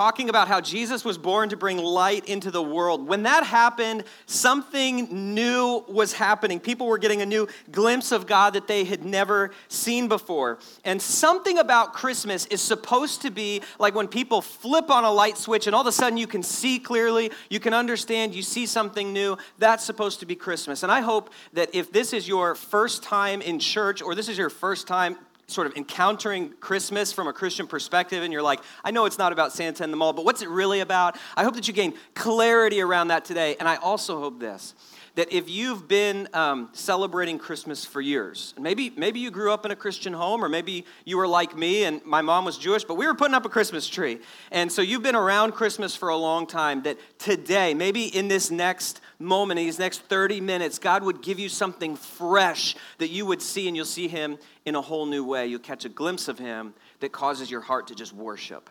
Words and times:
Talking 0.00 0.30
about 0.30 0.48
how 0.48 0.62
Jesus 0.62 1.04
was 1.04 1.18
born 1.18 1.50
to 1.50 1.58
bring 1.58 1.76
light 1.76 2.24
into 2.24 2.50
the 2.50 2.62
world. 2.62 3.06
When 3.06 3.24
that 3.24 3.44
happened, 3.44 4.04
something 4.24 5.34
new 5.34 5.84
was 5.88 6.14
happening. 6.14 6.58
People 6.58 6.86
were 6.86 6.96
getting 6.96 7.20
a 7.20 7.26
new 7.26 7.46
glimpse 7.70 8.10
of 8.10 8.26
God 8.26 8.54
that 8.54 8.66
they 8.66 8.84
had 8.84 9.04
never 9.04 9.50
seen 9.68 10.08
before. 10.08 10.58
And 10.86 11.02
something 11.02 11.58
about 11.58 11.92
Christmas 11.92 12.46
is 12.46 12.62
supposed 12.62 13.20
to 13.20 13.30
be 13.30 13.60
like 13.78 13.94
when 13.94 14.08
people 14.08 14.40
flip 14.40 14.90
on 14.90 15.04
a 15.04 15.12
light 15.12 15.36
switch 15.36 15.66
and 15.66 15.76
all 15.76 15.82
of 15.82 15.86
a 15.86 15.92
sudden 15.92 16.16
you 16.16 16.26
can 16.26 16.42
see 16.42 16.78
clearly, 16.78 17.30
you 17.50 17.60
can 17.60 17.74
understand, 17.74 18.34
you 18.34 18.40
see 18.40 18.64
something 18.64 19.12
new. 19.12 19.36
That's 19.58 19.84
supposed 19.84 20.20
to 20.20 20.24
be 20.24 20.34
Christmas. 20.34 20.82
And 20.82 20.90
I 20.90 21.02
hope 21.02 21.30
that 21.52 21.74
if 21.74 21.92
this 21.92 22.14
is 22.14 22.26
your 22.26 22.54
first 22.54 23.02
time 23.02 23.42
in 23.42 23.58
church 23.58 24.00
or 24.00 24.14
this 24.14 24.30
is 24.30 24.38
your 24.38 24.48
first 24.48 24.86
time 24.86 25.18
sort 25.50 25.66
of 25.66 25.76
encountering 25.76 26.54
Christmas 26.60 27.12
from 27.12 27.26
a 27.26 27.32
Christian 27.32 27.66
perspective, 27.66 28.22
and 28.22 28.32
you're 28.32 28.42
like, 28.42 28.60
I 28.84 28.90
know 28.90 29.04
it's 29.06 29.18
not 29.18 29.32
about 29.32 29.52
Santa 29.52 29.84
and 29.84 29.92
the 29.92 29.96
mall, 29.96 30.12
but 30.12 30.24
what's 30.24 30.42
it 30.42 30.48
really 30.48 30.80
about? 30.80 31.16
I 31.36 31.44
hope 31.44 31.54
that 31.54 31.68
you 31.68 31.74
gain 31.74 31.94
clarity 32.14 32.80
around 32.80 33.08
that 33.08 33.24
today. 33.24 33.56
And 33.58 33.68
I 33.68 33.76
also 33.76 34.20
hope 34.20 34.40
this 34.40 34.74
that 35.14 35.32
if 35.32 35.50
you've 35.50 35.88
been 35.88 36.28
um, 36.32 36.68
celebrating 36.72 37.38
Christmas 37.38 37.84
for 37.84 38.00
years, 38.00 38.54
maybe, 38.58 38.90
maybe 38.96 39.20
you 39.20 39.30
grew 39.30 39.52
up 39.52 39.64
in 39.64 39.70
a 39.70 39.76
Christian 39.76 40.12
home, 40.12 40.44
or 40.44 40.48
maybe 40.48 40.84
you 41.04 41.16
were 41.16 41.26
like 41.26 41.56
me 41.56 41.84
and 41.84 42.04
my 42.04 42.22
mom 42.22 42.44
was 42.44 42.56
Jewish, 42.58 42.84
but 42.84 42.94
we 42.94 43.06
were 43.06 43.14
putting 43.14 43.34
up 43.34 43.44
a 43.44 43.48
Christmas 43.48 43.88
tree. 43.88 44.20
And 44.50 44.70
so 44.70 44.82
you've 44.82 45.02
been 45.02 45.16
around 45.16 45.52
Christmas 45.52 45.96
for 45.96 46.08
a 46.08 46.16
long 46.16 46.46
time, 46.46 46.82
that 46.82 46.98
today, 47.18 47.74
maybe 47.74 48.04
in 48.04 48.28
this 48.28 48.50
next 48.50 49.00
moment, 49.18 49.60
in 49.60 49.66
these 49.66 49.78
next 49.78 50.02
30 50.02 50.40
minutes, 50.40 50.78
God 50.78 51.02
would 51.02 51.22
give 51.22 51.38
you 51.38 51.48
something 51.48 51.96
fresh 51.96 52.76
that 52.98 53.08
you 53.08 53.26
would 53.26 53.42
see, 53.42 53.68
and 53.68 53.76
you'll 53.76 53.84
see 53.84 54.08
Him 54.08 54.38
in 54.64 54.74
a 54.74 54.80
whole 54.80 55.06
new 55.06 55.24
way. 55.24 55.46
You'll 55.46 55.60
catch 55.60 55.84
a 55.84 55.88
glimpse 55.88 56.28
of 56.28 56.38
Him 56.38 56.74
that 57.00 57.12
causes 57.12 57.50
your 57.50 57.60
heart 57.60 57.88
to 57.88 57.94
just 57.94 58.12
worship. 58.12 58.70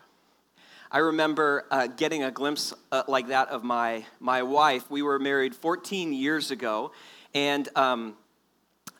I 0.91 0.99
remember 0.99 1.67
uh, 1.69 1.85
getting 1.85 2.23
a 2.23 2.31
glimpse 2.31 2.73
uh, 2.91 3.03
like 3.07 3.27
that 3.27 3.49
of 3.49 3.63
my, 3.63 4.05
my 4.19 4.41
wife. 4.41 4.89
We 4.89 5.03
were 5.03 5.19
married 5.19 5.53
14 5.53 6.13
years 6.13 6.49
ago, 6.49 6.93
and 7.35 7.69
um, 7.75 8.15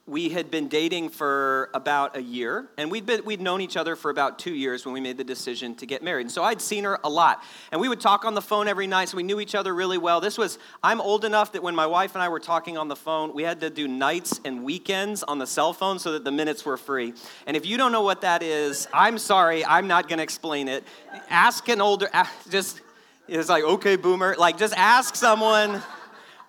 we 0.09 0.29
had 0.29 0.49
been 0.49 0.67
dating 0.67 1.09
for 1.09 1.69
about 1.75 2.17
a 2.17 2.21
year, 2.21 2.67
and 2.77 2.89
we'd, 2.89 3.05
been, 3.05 3.23
we'd 3.25 3.39
known 3.39 3.61
each 3.61 3.77
other 3.77 3.95
for 3.95 4.09
about 4.09 4.39
two 4.39 4.53
years 4.53 4.83
when 4.83 4.93
we 4.93 4.99
made 4.99 5.17
the 5.17 5.23
decision 5.23 5.75
to 5.75 5.85
get 5.85 6.01
married. 6.01 6.21
And 6.21 6.31
so 6.31 6.43
I'd 6.43 6.61
seen 6.61 6.83
her 6.85 6.99
a 7.03 7.09
lot. 7.09 7.43
And 7.71 7.79
we 7.79 7.87
would 7.87 8.01
talk 8.01 8.25
on 8.25 8.33
the 8.33 8.41
phone 8.41 8.67
every 8.67 8.87
night, 8.87 9.09
so 9.09 9.17
we 9.17 9.23
knew 9.23 9.39
each 9.39 9.53
other 9.53 9.73
really 9.73 9.99
well. 9.99 10.19
This 10.19 10.37
was, 10.37 10.57
I'm 10.81 10.99
old 10.99 11.25
enough 11.25 11.51
that 11.51 11.61
when 11.61 11.75
my 11.75 11.85
wife 11.85 12.15
and 12.15 12.23
I 12.23 12.29
were 12.29 12.39
talking 12.39 12.75
on 12.75 12.87
the 12.87 12.95
phone, 12.95 13.35
we 13.35 13.43
had 13.43 13.61
to 13.61 13.69
do 13.69 13.87
nights 13.87 14.41
and 14.43 14.63
weekends 14.63 15.21
on 15.21 15.37
the 15.37 15.47
cell 15.47 15.73
phone 15.73 15.99
so 15.99 16.13
that 16.13 16.23
the 16.23 16.31
minutes 16.31 16.65
were 16.65 16.77
free. 16.77 17.13
And 17.45 17.55
if 17.55 17.67
you 17.67 17.77
don't 17.77 17.91
know 17.91 18.01
what 18.01 18.21
that 18.21 18.41
is, 18.41 18.87
I'm 18.91 19.19
sorry, 19.19 19.63
I'm 19.63 19.87
not 19.87 20.09
to 20.09 20.23
explain 20.23 20.67
it. 20.67 20.83
Ask 21.29 21.69
an 21.69 21.81
older, 21.81 22.09
just, 22.49 22.81
it's 23.27 23.49
like, 23.49 23.63
okay, 23.63 23.95
boomer. 23.95 24.35
Like, 24.39 24.57
just 24.57 24.73
ask 24.75 25.15
someone 25.15 25.83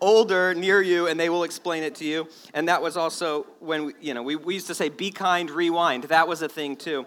older 0.01 0.55
near 0.55 0.81
you 0.81 1.07
and 1.07 1.19
they 1.19 1.29
will 1.29 1.45
explain 1.45 1.83
it 1.83 1.95
to 1.97 2.05
you. 2.05 2.29
And 2.55 2.69
that 2.69 2.83
was 2.83 2.97
also 2.97 3.47
when, 3.61 3.87
we, 3.87 3.93
you 4.01 4.15
know, 4.15 4.23
we, 4.23 4.37
we 4.37 4.55
used 4.55 4.67
to 4.69 4.75
say, 4.75 4.89
be 4.89 5.11
kind, 5.11 5.51
rewind. 5.51 6.05
That 6.05 6.29
was 6.29 6.43
a 6.43 6.49
thing 6.49 6.77
too. 6.77 7.07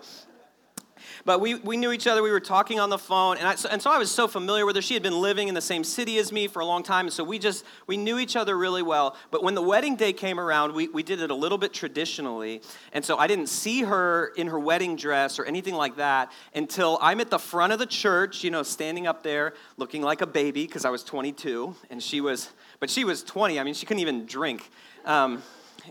But 1.25 1.39
we, 1.39 1.55
we 1.55 1.77
knew 1.77 1.91
each 1.91 2.05
other. 2.05 2.21
We 2.21 2.31
were 2.31 2.39
talking 2.39 2.79
on 2.79 2.89
the 2.89 2.97
phone. 2.97 3.37
And, 3.37 3.47
I, 3.47 3.55
and 3.71 3.81
so 3.81 3.89
I 3.89 3.97
was 3.97 4.11
so 4.11 4.27
familiar 4.27 4.65
with 4.65 4.75
her. 4.75 4.81
She 4.81 4.93
had 4.93 5.03
been 5.03 5.21
living 5.21 5.47
in 5.47 5.55
the 5.55 5.61
same 5.61 5.83
city 5.83 6.17
as 6.17 6.31
me 6.31 6.47
for 6.47 6.59
a 6.59 6.65
long 6.65 6.83
time. 6.83 7.05
And 7.05 7.13
so 7.13 7.23
we 7.23 7.39
just, 7.39 7.63
we 7.87 7.95
knew 7.95 8.19
each 8.19 8.35
other 8.35 8.57
really 8.57 8.81
well. 8.81 9.15
But 9.31 9.43
when 9.43 9.55
the 9.55 9.61
wedding 9.61 9.95
day 9.95 10.11
came 10.11 10.39
around, 10.39 10.73
we, 10.73 10.89
we 10.89 11.03
did 11.03 11.21
it 11.21 11.31
a 11.31 11.35
little 11.35 11.57
bit 11.57 11.73
traditionally. 11.73 12.61
And 12.91 13.05
so 13.05 13.17
I 13.17 13.27
didn't 13.27 13.47
see 13.47 13.83
her 13.83 14.33
in 14.35 14.47
her 14.47 14.59
wedding 14.59 14.95
dress 14.95 15.39
or 15.39 15.45
anything 15.45 15.75
like 15.75 15.95
that 15.95 16.31
until 16.53 16.99
I'm 17.01 17.21
at 17.21 17.29
the 17.29 17.39
front 17.39 17.71
of 17.71 17.79
the 17.79 17.85
church, 17.85 18.43
you 18.43 18.51
know, 18.51 18.63
standing 18.63 19.07
up 19.07 19.23
there 19.23 19.53
looking 19.77 20.01
like 20.01 20.21
a 20.21 20.27
baby 20.27 20.65
because 20.65 20.83
I 20.83 20.89
was 20.89 21.03
22. 21.03 21.75
And 21.89 22.03
she 22.03 22.19
was 22.21 22.49
but 22.83 22.89
she 22.89 23.05
was 23.05 23.23
20. 23.23 23.61
I 23.61 23.63
mean, 23.63 23.73
she 23.73 23.85
couldn't 23.85 24.01
even 24.01 24.25
drink. 24.25 24.69
Um, 25.05 25.41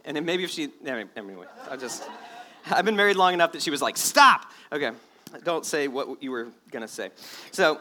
and 0.05 0.15
then 0.15 0.27
maybe 0.27 0.45
if 0.45 0.51
she, 0.51 0.69
anyway, 0.85 1.47
I 1.71 1.77
just, 1.77 2.07
I've 2.71 2.85
been 2.85 2.97
married 2.97 3.17
long 3.17 3.33
enough 3.33 3.53
that 3.53 3.63
she 3.63 3.71
was 3.71 3.81
like, 3.81 3.97
stop. 3.97 4.45
Okay, 4.71 4.91
don't 5.45 5.65
say 5.65 5.89
what 5.89 6.23
you 6.23 6.31
were 6.31 6.49
going 6.71 6.83
to 6.83 6.89
say. 6.89 7.11
So, 7.51 7.81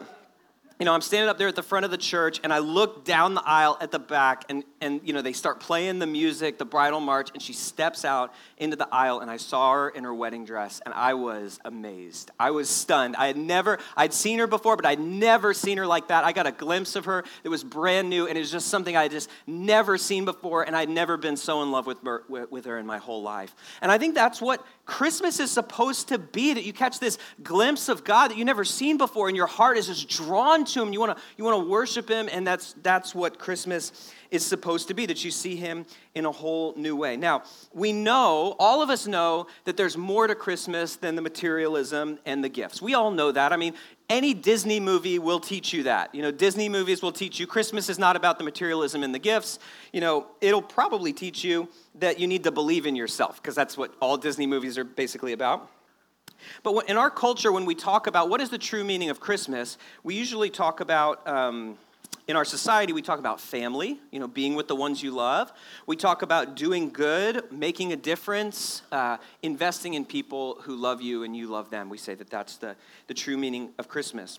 you 0.82 0.86
know, 0.86 0.94
I'm 0.94 1.00
standing 1.00 1.28
up 1.28 1.38
there 1.38 1.46
at 1.46 1.54
the 1.54 1.62
front 1.62 1.84
of 1.84 1.92
the 1.92 1.96
church 1.96 2.40
and 2.42 2.52
I 2.52 2.58
look 2.58 3.04
down 3.04 3.34
the 3.34 3.42
aisle 3.46 3.78
at 3.80 3.92
the 3.92 4.00
back 4.00 4.46
and, 4.48 4.64
and 4.80 5.00
you 5.04 5.12
know, 5.12 5.22
they 5.22 5.32
start 5.32 5.60
playing 5.60 6.00
the 6.00 6.08
music, 6.08 6.58
the 6.58 6.64
bridal 6.64 6.98
march, 6.98 7.30
and 7.32 7.40
she 7.40 7.52
steps 7.52 8.04
out 8.04 8.34
into 8.58 8.74
the 8.74 8.88
aisle 8.92 9.20
and 9.20 9.30
I 9.30 9.36
saw 9.36 9.74
her 9.74 9.90
in 9.90 10.02
her 10.02 10.12
wedding 10.12 10.44
dress 10.44 10.80
and 10.84 10.92
I 10.92 11.14
was 11.14 11.60
amazed. 11.64 12.32
I 12.36 12.50
was 12.50 12.68
stunned. 12.68 13.14
I 13.14 13.28
had 13.28 13.36
never, 13.36 13.78
I'd 13.96 14.12
seen 14.12 14.40
her 14.40 14.48
before, 14.48 14.74
but 14.74 14.84
I'd 14.84 14.98
never 14.98 15.54
seen 15.54 15.78
her 15.78 15.86
like 15.86 16.08
that. 16.08 16.24
I 16.24 16.32
got 16.32 16.48
a 16.48 16.52
glimpse 16.52 16.96
of 16.96 17.04
her 17.04 17.22
that 17.44 17.50
was 17.50 17.62
brand 17.62 18.10
new 18.10 18.26
and 18.26 18.36
it 18.36 18.40
was 18.40 18.50
just 18.50 18.66
something 18.66 18.96
I 18.96 19.04
had 19.04 19.12
just 19.12 19.30
never 19.46 19.96
seen 19.96 20.24
before 20.24 20.64
and 20.64 20.74
I'd 20.74 20.88
never 20.88 21.16
been 21.16 21.36
so 21.36 21.62
in 21.62 21.70
love 21.70 21.86
with 21.86 22.02
her, 22.04 22.24
with 22.28 22.64
her 22.64 22.76
in 22.78 22.86
my 22.86 22.98
whole 22.98 23.22
life. 23.22 23.54
And 23.82 23.92
I 23.92 23.98
think 23.98 24.16
that's 24.16 24.40
what 24.40 24.66
Christmas 24.84 25.38
is 25.38 25.50
supposed 25.50 26.08
to 26.08 26.18
be 26.18 26.54
that 26.54 26.64
you 26.64 26.72
catch 26.72 26.98
this 26.98 27.16
glimpse 27.42 27.88
of 27.88 28.02
God 28.02 28.30
that 28.30 28.36
you've 28.36 28.46
never 28.46 28.64
seen 28.64 28.98
before 28.98 29.28
and 29.28 29.36
your 29.36 29.46
heart 29.46 29.78
is 29.78 29.86
just 29.86 30.08
drawn 30.08 30.64
to 30.64 30.82
him. 30.82 30.92
You 30.92 30.98
want 30.98 31.16
to 31.16 31.22
you 31.36 31.44
want 31.44 31.62
to 31.62 31.70
worship 31.70 32.08
him 32.08 32.28
and 32.30 32.44
that's 32.44 32.74
that's 32.82 33.14
what 33.14 33.38
Christmas 33.38 34.12
is 34.32 34.44
supposed 34.44 34.88
to 34.88 34.94
be 34.94 35.04
that 35.06 35.24
you 35.24 35.30
see 35.30 35.54
him 35.54 35.84
in 36.14 36.24
a 36.24 36.32
whole 36.32 36.72
new 36.74 36.96
way. 36.96 37.16
Now, 37.16 37.42
we 37.74 37.92
know, 37.92 38.56
all 38.58 38.82
of 38.82 38.88
us 38.88 39.06
know 39.06 39.46
that 39.64 39.76
there's 39.76 39.96
more 39.96 40.26
to 40.26 40.34
Christmas 40.34 40.96
than 40.96 41.14
the 41.16 41.22
materialism 41.22 42.18
and 42.24 42.42
the 42.42 42.48
gifts. 42.48 42.80
We 42.80 42.94
all 42.94 43.10
know 43.10 43.30
that. 43.30 43.52
I 43.52 43.58
mean, 43.58 43.74
any 44.08 44.32
Disney 44.32 44.80
movie 44.80 45.18
will 45.18 45.38
teach 45.38 45.74
you 45.74 45.82
that. 45.82 46.14
You 46.14 46.22
know, 46.22 46.30
Disney 46.30 46.70
movies 46.70 47.02
will 47.02 47.12
teach 47.12 47.38
you 47.38 47.46
Christmas 47.46 47.90
is 47.90 47.98
not 47.98 48.16
about 48.16 48.38
the 48.38 48.44
materialism 48.44 49.02
and 49.02 49.14
the 49.14 49.18
gifts. 49.18 49.58
You 49.92 50.00
know, 50.00 50.26
it'll 50.40 50.62
probably 50.62 51.12
teach 51.12 51.44
you 51.44 51.68
that 51.96 52.18
you 52.18 52.26
need 52.26 52.44
to 52.44 52.50
believe 52.50 52.86
in 52.86 52.96
yourself 52.96 53.36
because 53.40 53.54
that's 53.54 53.76
what 53.76 53.94
all 54.00 54.16
Disney 54.16 54.46
movies 54.46 54.78
are 54.78 54.84
basically 54.84 55.34
about. 55.34 55.70
But 56.62 56.88
in 56.88 56.96
our 56.96 57.10
culture, 57.10 57.52
when 57.52 57.66
we 57.66 57.74
talk 57.74 58.06
about 58.06 58.30
what 58.30 58.40
is 58.40 58.48
the 58.48 58.58
true 58.58 58.82
meaning 58.82 59.10
of 59.10 59.20
Christmas, 59.20 59.76
we 60.02 60.14
usually 60.14 60.48
talk 60.48 60.80
about. 60.80 61.26
Um, 61.28 61.76
in 62.32 62.36
our 62.36 62.46
society, 62.46 62.94
we 62.94 63.02
talk 63.02 63.18
about 63.18 63.42
family, 63.42 64.00
you 64.10 64.18
know, 64.18 64.26
being 64.26 64.54
with 64.54 64.66
the 64.66 64.74
ones 64.74 65.02
you 65.02 65.10
love. 65.10 65.52
We 65.86 65.96
talk 65.96 66.22
about 66.22 66.56
doing 66.56 66.88
good, 66.88 67.52
making 67.52 67.92
a 67.92 67.96
difference, 67.96 68.80
uh, 68.90 69.18
investing 69.42 69.92
in 69.92 70.06
people 70.06 70.56
who 70.62 70.74
love 70.74 71.02
you 71.02 71.24
and 71.24 71.36
you 71.36 71.48
love 71.48 71.68
them. 71.68 71.90
We 71.90 71.98
say 71.98 72.14
that 72.14 72.30
that's 72.30 72.56
the, 72.56 72.74
the 73.06 73.12
true 73.12 73.36
meaning 73.36 73.68
of 73.78 73.86
Christmas. 73.86 74.38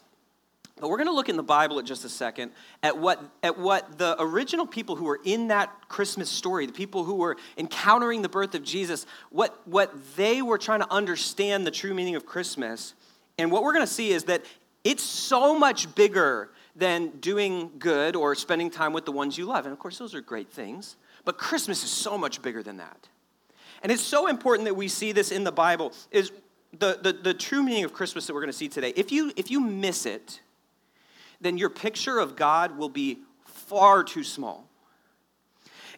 But 0.82 0.90
we're 0.90 0.98
going 0.98 1.08
to 1.08 1.14
look 1.14 1.30
in 1.30 1.38
the 1.38 1.44
Bible 1.44 1.78
at 1.78 1.86
just 1.86 2.04
a 2.04 2.10
second 2.10 2.50
at 2.82 2.98
what, 2.98 3.24
at 3.44 3.60
what 3.60 4.00
the 4.00 4.16
original 4.20 4.66
people 4.66 4.96
who 4.96 5.06
were 5.06 5.20
in 5.24 5.50
that 5.50 5.70
Christmas 5.88 6.32
story, 6.32 6.66
the 6.66 6.74
people 6.74 7.04
who 7.04 7.14
were 7.14 7.38
encountering 7.60 8.24
the 8.24 8.30
birth 8.30 8.56
of 8.56 8.64
Jesus, 8.64 9.06
what, 9.30 9.62
what 9.68 9.94
they 10.16 10.42
were 10.42 10.58
trying 10.58 10.80
to 10.80 10.92
understand 10.92 11.68
the 11.68 11.72
true 11.72 11.94
meaning 11.94 12.16
of 12.16 12.26
Christmas. 12.26 12.96
And 13.38 13.52
what 13.52 13.62
we're 13.62 13.74
going 13.74 13.86
to 13.86 13.94
see 13.94 14.14
is 14.14 14.24
that 14.24 14.44
it's 14.84 15.04
so 15.04 15.60
much 15.60 15.94
bigger 15.94 16.50
than 16.76 17.10
doing 17.20 17.72
good 17.78 18.16
or 18.16 18.34
spending 18.36 18.70
time 18.70 18.94
with 18.94 19.06
the 19.06 19.12
ones 19.12 19.38
you 19.38 19.46
love. 19.46 19.66
And 19.66 19.74
of 19.74 19.80
course, 19.80 19.98
those 19.98 20.16
are 20.16 20.22
great 20.22 20.52
things. 20.52 20.96
But 21.26 21.38
Christmas 21.38 21.84
is 21.84 21.92
so 21.92 22.18
much 22.18 22.42
bigger 22.42 22.64
than 22.64 22.78
that. 22.78 23.08
And 23.82 23.92
it's 23.92 24.02
so 24.02 24.28
important 24.28 24.66
that 24.66 24.76
we 24.76 24.88
see 24.88 25.12
this 25.12 25.32
in 25.32 25.44
the 25.44 25.52
Bible 25.52 25.94
is 26.10 26.32
the, 26.78 27.00
the, 27.02 27.14
the 27.14 27.34
true 27.34 27.62
meaning 27.62 27.84
of 27.84 27.94
Christmas 27.94 28.26
that 28.26 28.34
we're 28.34 28.42
going 28.42 28.52
to 28.52 28.58
see 28.58 28.70
today. 28.70 28.94
If 28.96 29.12
you, 29.12 29.32
if 29.36 29.52
you 29.52 29.60
miss 29.60 30.06
it, 30.06 30.42
then 31.42 31.58
your 31.58 31.70
picture 31.70 32.20
of 32.20 32.36
God 32.36 32.78
will 32.78 32.90
be 32.90 33.20
far 33.46 34.04
too 34.04 34.24
small. 34.24 34.68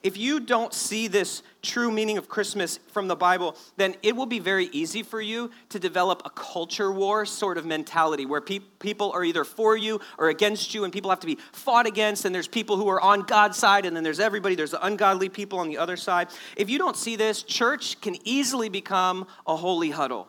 If 0.06 0.18
you 0.18 0.40
don't 0.40 0.72
see 0.72 1.08
this 1.08 1.42
true 1.64 1.90
meaning 1.90 2.20
of 2.20 2.30
Christmas 2.30 2.78
from 2.92 3.08
the 3.08 3.16
Bible, 3.16 3.58
then 3.76 3.96
it 4.04 4.16
will 4.16 4.28
be 4.28 4.38
very 4.38 4.66
easy 4.68 5.02
for 5.02 5.20
you 5.20 5.50
to 5.70 5.80
develop 5.80 6.22
a 6.24 6.30
culture 6.30 6.92
war 6.92 7.26
sort 7.26 7.58
of 7.58 7.66
mentality 7.66 8.28
where 8.28 8.40
pe- 8.40 8.60
people 8.60 9.12
are 9.14 9.24
either 9.24 9.44
for 9.44 9.76
you 9.76 10.00
or 10.20 10.30
against 10.30 10.76
you, 10.76 10.84
and 10.84 10.94
people 10.94 11.10
have 11.10 11.22
to 11.22 11.26
be 11.26 11.40
fought 11.54 11.88
against, 11.88 12.24
and 12.24 12.36
there's 12.36 12.48
people 12.48 12.78
who 12.78 12.88
are 12.88 13.02
on 13.02 13.24
God's 13.24 13.58
side, 13.58 13.88
and 13.88 13.96
then 13.96 14.04
there's 14.04 14.20
everybody, 14.20 14.54
there's 14.54 14.70
the 14.70 14.86
ungodly 14.86 15.28
people 15.28 15.58
on 15.58 15.70
the 15.70 15.80
other 15.80 15.98
side. 15.98 16.28
If 16.56 16.70
you 16.70 16.78
don't 16.78 16.96
see 16.96 17.16
this, 17.16 17.42
church 17.42 18.00
can 18.00 18.16
easily 18.28 18.70
become 18.70 19.26
a 19.48 19.56
holy 19.56 19.90
huddle. 19.90 20.28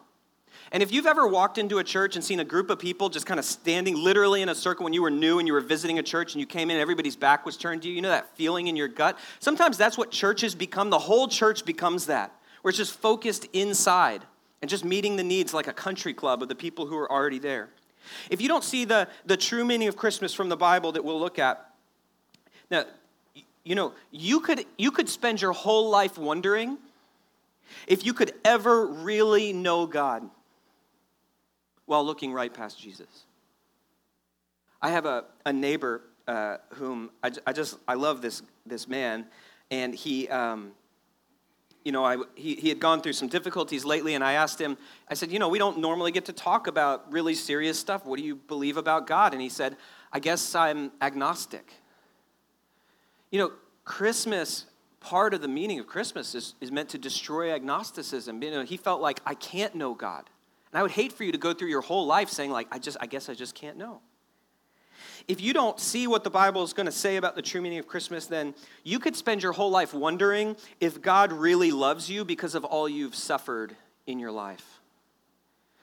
And 0.73 0.83
if 0.83 0.93
you've 0.93 1.07
ever 1.07 1.27
walked 1.27 1.59
into 1.59 1.79
a 1.79 1.85
church 1.85 2.17
and 2.17 2.25
seen 2.25 2.41
a 2.41 2.45
group 2.45 2.71
of 2.71 2.79
people 2.79 3.09
just 3.09 3.25
kind 3.25 3.39
of 3.39 3.47
standing 3.47 3.97
literally 3.97 4.43
in 4.43 4.49
a 4.49 4.55
circle 4.55 4.85
when 4.85 4.93
you 4.93 5.03
were 5.03 5.11
new 5.11 5.39
and 5.39 5.47
you 5.47 5.55
were 5.55 5.61
visiting 5.61 5.99
a 5.99 6.03
church 6.03 6.35
and 6.35 6.41
you 6.41 6.47
came 6.47 6.71
in 6.71 6.77
and 6.77 6.83
everybody's 6.83 7.17
back 7.17 7.47
was 7.47 7.57
turned 7.57 7.83
to 7.83 7.89
you, 7.89 7.95
you 7.95 8.03
know 8.03 8.09
that 8.09 8.37
feeling 8.37 8.67
in 8.67 8.75
your 8.75 8.89
gut? 8.89 9.17
Sometimes 9.39 9.79
that's 9.79 9.97
what 9.97 10.11
churches 10.11 10.55
become. 10.55 10.91
The 10.91 10.99
whole 10.99 11.29
church 11.29 11.65
becomes 11.65 12.07
that, 12.07 12.33
where 12.63 12.71
it's 12.71 12.79
just 12.79 12.99
focused 12.99 13.47
inside 13.53 14.25
and 14.61 14.69
just 14.69 14.85
meeting 14.85 15.17
the 15.17 15.23
needs 15.23 15.55
like 15.55 15.69
a 15.69 15.73
country 15.73 16.13
club 16.13 16.43
of 16.43 16.49
the 16.49 16.55
people 16.55 16.87
who 16.87 16.97
are 16.97 17.11
already 17.11 17.39
there. 17.39 17.69
If 18.29 18.41
you 18.41 18.49
don't 18.49 18.65
see 18.65 18.85
the, 18.85 19.09
the 19.25 19.37
true 19.37 19.65
meaning 19.65 19.89
of 19.89 19.97
Christmas 19.97 20.35
from 20.35 20.49
the 20.49 20.57
Bible 20.57 20.93
that 20.93 21.05
we'll 21.05 21.21
look 21.21 21.39
at, 21.39 21.65
now, 22.71 22.85
you 23.63 23.77
know, 23.77 23.93
you 24.11 24.41
could, 24.41 24.65
you 24.77 24.91
could 24.91 25.09
spend 25.09 25.41
your 25.41 25.53
whole 25.53 25.91
life 25.91 26.19
wondering 26.19 26.79
if 27.87 28.05
you 28.05 28.13
could 28.13 28.33
ever 28.45 28.87
really 28.87 29.53
know 29.53 29.87
God 29.87 30.29
while 31.87 32.05
looking 32.05 32.33
right 32.33 32.53
past 32.53 32.79
Jesus. 32.79 33.25
I 34.83 34.91
have 34.91 35.07
a, 35.07 35.25
a 35.45 35.53
neighbor 35.53 36.03
uh, 36.29 36.59
whom 36.75 37.11
I, 37.23 37.31
I 37.47 37.53
just, 37.53 37.79
I 37.89 37.95
love 37.95 38.21
this, 38.21 38.43
this 38.67 38.87
man. 38.87 39.27
And 39.71 39.95
he, 39.95 40.29
um, 40.29 40.73
you 41.85 41.93
know, 41.93 42.05
I, 42.05 42.17
he, 42.35 42.57
he 42.57 42.69
had 42.69 42.81
gone 42.81 43.01
through 43.01 43.13
some 43.13 43.29
difficulties 43.29 43.85
lately, 43.85 44.15
and 44.15 44.25
I 44.25 44.33
asked 44.33 44.61
him, 44.61 44.77
I 45.09 45.15
said, 45.15 45.31
you 45.31 45.39
know, 45.39 45.49
we 45.49 45.59
don't 45.59 45.79
normally 45.79 46.11
get 46.11 46.25
to 46.25 46.33
talk 46.33 46.67
about 46.67 47.11
really 47.13 47.35
serious 47.35 47.79
stuff. 47.79 48.05
What 48.05 48.19
do 48.19 48.25
you 48.25 48.35
believe 48.35 48.77
about 48.77 49.07
God? 49.07 49.33
And 49.33 49.41
he 49.41 49.49
said, 49.49 49.77
I 50.13 50.19
guess 50.19 50.55
I'm 50.55 50.91
agnostic. 51.01 51.73
You 53.31 53.39
know, 53.39 53.53
Christmas, 53.85 54.67
part 54.99 55.33
of 55.33 55.43
the 55.43 55.49
meaning 55.49 55.79
of 55.79 55.87
Christmas 55.87 56.35
is, 56.35 56.55
is 56.61 56.73
meant 56.73 56.89
to 56.91 56.99
destroy 56.99 57.53
agnosticism. 57.53 58.43
You 58.43 58.51
know, 58.51 58.65
he 58.65 58.77
felt 58.77 59.01
like, 59.01 59.21
I 59.25 59.35
can't 59.35 59.75
know 59.77 59.95
God. 59.95 60.29
And 60.73 60.79
I 60.79 60.83
would 60.83 60.91
hate 60.91 61.13
for 61.13 61.25
you 61.25 61.33
to 61.33 61.39
go 61.39 61.53
through 61.53 61.69
your 61.69 61.81
whole 61.81 62.07
life 62.07 62.29
saying, 62.29 62.51
like, 62.51 62.69
I 62.71 62.79
just, 62.79 62.97
I 63.01 63.07
guess 63.07 63.29
I 63.29 63.35
just 63.35 63.55
can't 63.55 63.77
know. 63.77 64.01
If 65.29 65.41
you 65.41 65.53
don't 65.53 65.81
see 65.81 66.07
what 66.07 66.25
the 66.25 66.31
Bible 66.31 66.63
is 66.63 66.73
going 66.73 66.87
to 66.87 66.93
say 66.93 67.17
about 67.17 67.35
the 67.35 67.43
true 67.43 67.61
meaning 67.61 67.79
of 67.79 67.87
Christmas, 67.87 68.27
then 68.27 68.55
you 68.85 68.99
could 68.99 69.17
spend 69.17 69.43
your 69.43 69.53
whole 69.53 69.71
life 69.71 69.93
wondering 69.93 70.57
if 70.81 71.03
God 71.03 71.33
really 71.33 71.73
loves 71.73 72.09
you 72.09 72.25
because 72.25 72.55
of 72.55 72.65
all 72.65 72.89
you've 72.89 73.15
suffered 73.15 73.75
in 74.07 74.19
your 74.19 74.31
life. 74.31 74.81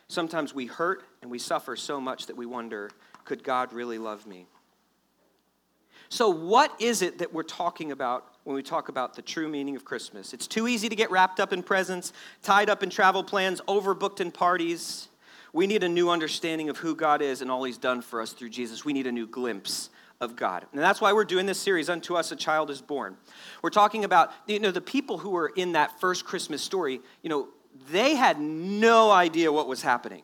Sometimes 0.08 0.54
we 0.54 0.68
hurt 0.68 1.04
and 1.22 1.30
we 1.30 1.40
suffer 1.40 1.76
so 1.76 2.00
much 2.00 2.28
that 2.28 2.38
we 2.38 2.46
wonder, 2.46 2.92
could 3.26 3.44
God 3.44 3.74
really 3.74 3.98
love 3.98 4.26
me? 4.26 4.48
So, 6.10 6.30
what 6.30 6.80
is 6.80 7.02
it 7.02 7.18
that 7.18 7.34
we're 7.34 7.44
talking 7.44 7.92
about 7.92 8.33
when 8.44 8.56
we 8.56 8.64
talk 8.64 8.90
about 8.90 9.16
the 9.16 9.22
true 9.22 9.48
meaning 9.48 9.76
of 9.76 9.86
Christmas? 9.86 10.34
It's 10.34 10.48
too 10.48 10.68
easy 10.68 10.90
to 10.90 10.96
get 10.96 11.12
wrapped 11.12 11.40
up 11.40 11.54
in 11.54 11.64
presents, 11.64 12.14
tied 12.42 12.70
up 12.70 12.84
in 12.84 12.90
travel 12.90 13.24
plans, 13.24 13.62
overbooked 13.68 14.20
in 14.20 14.32
parties. 14.32 15.10
We 15.54 15.68
need 15.68 15.84
a 15.84 15.90
new 15.90 16.10
understanding 16.10 16.70
of 16.70 16.78
who 16.78 16.96
God 16.96 17.22
is 17.22 17.42
and 17.42 17.52
all 17.52 17.64
He's 17.64 17.78
done 17.78 18.02
for 18.02 18.22
us 18.22 18.34
through 18.34 18.50
Jesus. 18.50 18.84
We 18.84 18.94
need 18.94 19.08
a 19.08 19.12
new 19.12 19.28
glimpse 19.28 19.90
of 20.20 20.36
God. 20.36 20.66
And 20.72 20.82
that's 20.82 21.02
why 21.02 21.14
we're 21.14 21.26
doing 21.26 21.46
this 21.46 21.60
series, 21.60 21.90
Unto 21.90 22.16
Us 22.16 22.32
a 22.32 22.36
Child 22.36 22.70
is 22.70 22.82
Born. 22.82 23.18
We're 23.62 23.70
talking 23.70 24.04
about, 24.04 24.32
you 24.48 24.60
know, 24.60 24.72
the 24.72 24.82
people 24.82 25.18
who 25.18 25.32
were 25.32 25.52
in 25.56 25.74
that 25.74 26.00
first 26.00 26.26
Christmas 26.26 26.62
story, 26.62 27.02
you 27.22 27.30
know, 27.30 27.50
they 27.92 28.16
had 28.16 28.40
no 28.40 29.12
idea 29.12 29.52
what 29.52 29.68
was 29.68 29.82
happening. 29.82 30.24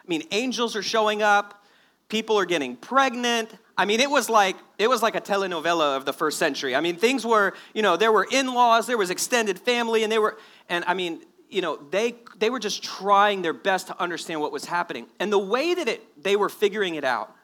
I 0.00 0.08
mean, 0.08 0.22
angels 0.30 0.76
are 0.76 0.82
showing 0.82 1.22
up, 1.22 1.64
people 2.08 2.38
are 2.38 2.44
getting 2.44 2.76
pregnant, 2.76 3.50
I 3.78 3.84
mean, 3.84 4.00
it 4.00 4.10
was 4.10 4.30
like 4.30 4.56
it 4.78 4.88
was 4.88 5.02
like 5.02 5.14
a 5.16 5.20
telenovela 5.20 5.96
of 5.96 6.04
the 6.04 6.12
first 6.12 6.38
century. 6.38 6.74
I 6.74 6.80
mean, 6.80 6.96
things 6.96 7.26
were, 7.26 7.54
you 7.74 7.82
know, 7.82 7.96
there 7.96 8.12
were 8.12 8.26
in-laws, 8.30 8.86
there 8.86 8.96
was 8.96 9.10
extended 9.10 9.58
family, 9.58 10.02
and 10.02 10.10
they 10.10 10.18
were, 10.18 10.38
and 10.68 10.84
I 10.86 10.94
mean, 10.94 11.22
you 11.50 11.60
know, 11.60 11.76
they 11.90 12.14
they 12.38 12.48
were 12.48 12.58
just 12.58 12.82
trying 12.82 13.42
their 13.42 13.52
best 13.52 13.88
to 13.88 14.00
understand 14.00 14.40
what 14.40 14.50
was 14.50 14.64
happening. 14.64 15.06
And 15.20 15.32
the 15.32 15.38
way 15.38 15.74
that 15.74 15.88
it 15.88 16.22
they 16.22 16.36
were 16.36 16.48
figuring 16.48 16.94
it 16.94 17.04
out 17.04 17.34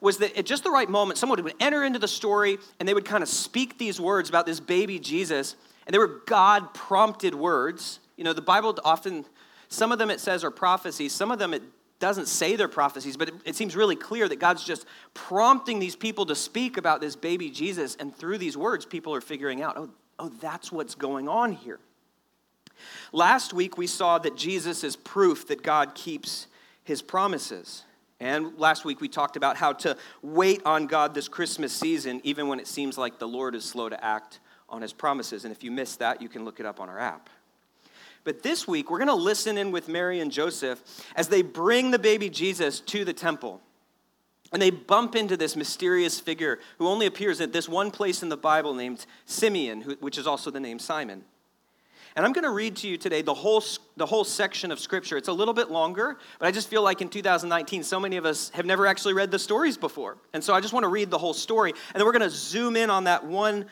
was 0.00 0.18
that 0.18 0.36
at 0.36 0.46
just 0.46 0.64
the 0.64 0.70
right 0.70 0.88
moment, 0.88 1.18
someone 1.18 1.42
would 1.42 1.54
enter 1.60 1.84
into 1.84 1.98
the 1.98 2.08
story 2.08 2.58
and 2.78 2.88
they 2.88 2.94
would 2.94 3.04
kind 3.04 3.22
of 3.22 3.28
speak 3.28 3.78
these 3.78 4.00
words 4.00 4.28
about 4.28 4.46
this 4.46 4.60
baby 4.60 4.98
Jesus, 4.98 5.56
and 5.86 5.94
they 5.94 5.98
were 5.98 6.22
God 6.26 6.74
prompted 6.74 7.34
words. 7.34 7.98
You 8.16 8.24
know, 8.24 8.32
the 8.32 8.42
Bible 8.42 8.78
often, 8.84 9.24
some 9.68 9.90
of 9.90 9.98
them 9.98 10.10
it 10.10 10.20
says 10.20 10.44
are 10.44 10.50
prophecies, 10.50 11.12
some 11.12 11.32
of 11.32 11.38
them 11.40 11.54
it 11.54 11.62
doesn't 12.02 12.26
say 12.26 12.56
their 12.56 12.66
prophecies, 12.66 13.16
but 13.16 13.28
it, 13.28 13.34
it, 13.44 13.54
seems 13.54 13.76
really 13.76 13.94
clear 13.94 14.28
that 14.28 14.40
God's 14.40 14.64
just 14.64 14.86
prompting 15.14 15.78
these 15.78 15.94
people 15.94 16.26
to 16.26 16.34
speak 16.34 16.76
about 16.76 17.00
this 17.00 17.14
baby 17.14 17.48
Jesus. 17.48 17.94
And 17.94 18.12
through 18.12 18.38
these 18.38 18.56
words, 18.56 18.84
people 18.84 19.14
are 19.14 19.20
figuring 19.20 19.62
out, 19.62 19.76
oh, 19.76 19.88
oh, 20.18 20.28
that's 20.40 20.72
what's 20.72 20.96
going 20.96 21.28
on 21.28 21.52
here. 21.52 21.78
Last 23.12 23.54
week, 23.54 23.78
we 23.78 23.86
saw 23.86 24.18
that 24.18 24.36
Jesus 24.36 24.82
is 24.82 24.96
proof 24.96 25.46
that 25.46 25.62
God 25.62 25.94
keeps 25.94 26.48
his 26.82 27.02
promises. 27.02 27.84
And 28.18 28.58
last 28.58 28.84
week, 28.84 29.00
we 29.00 29.06
talked 29.06 29.36
about 29.36 29.56
how 29.56 29.72
to 29.74 29.96
wait 30.22 30.60
on 30.66 30.88
God 30.88 31.14
this 31.14 31.28
Christmas 31.28 31.72
season, 31.72 32.20
even 32.24 32.48
when 32.48 32.58
it 32.58 32.66
seems 32.66 32.98
like 32.98 33.20
the 33.20 33.28
Lord 33.28 33.54
is 33.54 33.64
slow 33.64 33.88
to 33.88 34.04
act 34.04 34.40
on 34.68 34.82
his 34.82 34.92
promises. 34.92 35.44
And 35.44 35.54
if 35.54 35.62
you 35.62 35.70
missed 35.70 36.00
that, 36.00 36.20
you 36.20 36.28
can 36.28 36.44
look 36.44 36.58
it 36.58 36.66
up 36.66 36.80
on 36.80 36.88
our 36.88 36.98
app. 36.98 37.30
But 38.24 38.42
this 38.42 38.68
week, 38.68 38.90
we're 38.90 38.98
going 38.98 39.08
to 39.08 39.14
listen 39.14 39.58
in 39.58 39.72
with 39.72 39.88
Mary 39.88 40.20
and 40.20 40.30
Joseph 40.30 40.82
as 41.16 41.28
they 41.28 41.42
bring 41.42 41.90
the 41.90 41.98
baby 41.98 42.28
Jesus 42.30 42.80
to 42.80 43.04
the 43.04 43.12
temple. 43.12 43.60
And 44.52 44.60
they 44.60 44.70
bump 44.70 45.16
into 45.16 45.36
this 45.36 45.56
mysterious 45.56 46.20
figure 46.20 46.58
who 46.78 46.86
only 46.86 47.06
appears 47.06 47.40
at 47.40 47.52
this 47.52 47.68
one 47.68 47.90
place 47.90 48.22
in 48.22 48.28
the 48.28 48.36
Bible 48.36 48.74
named 48.74 49.06
Simeon, 49.24 49.96
which 50.00 50.18
is 50.18 50.26
also 50.26 50.50
the 50.50 50.60
name 50.60 50.78
Simon. 50.78 51.24
And 52.14 52.26
I'm 52.26 52.34
going 52.34 52.44
to 52.44 52.50
read 52.50 52.76
to 52.76 52.88
you 52.88 52.98
today 52.98 53.22
the 53.22 53.32
whole, 53.32 53.64
the 53.96 54.04
whole 54.04 54.24
section 54.24 54.70
of 54.70 54.78
Scripture. 54.78 55.16
It's 55.16 55.28
a 55.28 55.32
little 55.32 55.54
bit 55.54 55.70
longer, 55.70 56.18
but 56.38 56.46
I 56.46 56.50
just 56.50 56.68
feel 56.68 56.82
like 56.82 57.00
in 57.00 57.08
2019, 57.08 57.82
so 57.82 57.98
many 57.98 58.18
of 58.18 58.26
us 58.26 58.50
have 58.50 58.66
never 58.66 58.86
actually 58.86 59.14
read 59.14 59.30
the 59.30 59.38
stories 59.38 59.78
before. 59.78 60.18
And 60.34 60.44
so 60.44 60.52
I 60.52 60.60
just 60.60 60.74
want 60.74 60.84
to 60.84 60.88
read 60.88 61.10
the 61.10 61.16
whole 61.16 61.32
story. 61.32 61.70
And 61.70 62.00
then 62.00 62.04
we're 62.04 62.12
going 62.12 62.28
to 62.28 62.30
zoom 62.30 62.76
in 62.76 62.90
on 62.90 63.04
that 63.04 63.24
one 63.24 63.64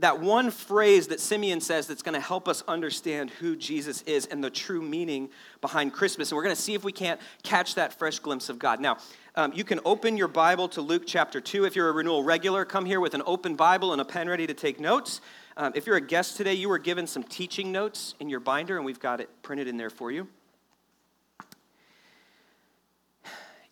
that 0.00 0.20
one 0.20 0.50
phrase 0.50 1.08
that 1.08 1.20
Simeon 1.20 1.60
says 1.60 1.86
that's 1.86 2.02
going 2.02 2.14
to 2.14 2.20
help 2.20 2.48
us 2.48 2.62
understand 2.66 3.30
who 3.30 3.54
Jesus 3.54 4.02
is 4.02 4.26
and 4.26 4.42
the 4.42 4.50
true 4.50 4.80
meaning 4.80 5.28
behind 5.60 5.92
Christmas. 5.92 6.30
And 6.30 6.36
we're 6.36 6.42
going 6.42 6.56
to 6.56 6.60
see 6.60 6.74
if 6.74 6.82
we 6.82 6.92
can't 6.92 7.20
catch 7.42 7.74
that 7.74 7.98
fresh 7.98 8.18
glimpse 8.18 8.48
of 8.48 8.58
God. 8.58 8.80
Now, 8.80 8.96
um, 9.36 9.52
you 9.54 9.62
can 9.62 9.78
open 9.84 10.16
your 10.16 10.28
Bible 10.28 10.68
to 10.70 10.80
Luke 10.80 11.02
chapter 11.06 11.40
2. 11.40 11.66
If 11.66 11.76
you're 11.76 11.88
a 11.88 11.92
renewal 11.92 12.24
regular, 12.24 12.64
come 12.64 12.86
here 12.86 12.98
with 12.98 13.14
an 13.14 13.22
open 13.26 13.54
Bible 13.54 13.92
and 13.92 14.00
a 14.00 14.04
pen 14.04 14.28
ready 14.28 14.46
to 14.46 14.54
take 14.54 14.80
notes. 14.80 15.20
Um, 15.56 15.72
if 15.74 15.86
you're 15.86 15.96
a 15.96 16.00
guest 16.00 16.36
today, 16.36 16.54
you 16.54 16.68
were 16.68 16.78
given 16.78 17.06
some 17.06 17.22
teaching 17.22 17.70
notes 17.70 18.14
in 18.20 18.30
your 18.30 18.40
binder, 18.40 18.76
and 18.76 18.86
we've 18.86 19.00
got 19.00 19.20
it 19.20 19.28
printed 19.42 19.68
in 19.68 19.76
there 19.76 19.90
for 19.90 20.10
you. 20.10 20.26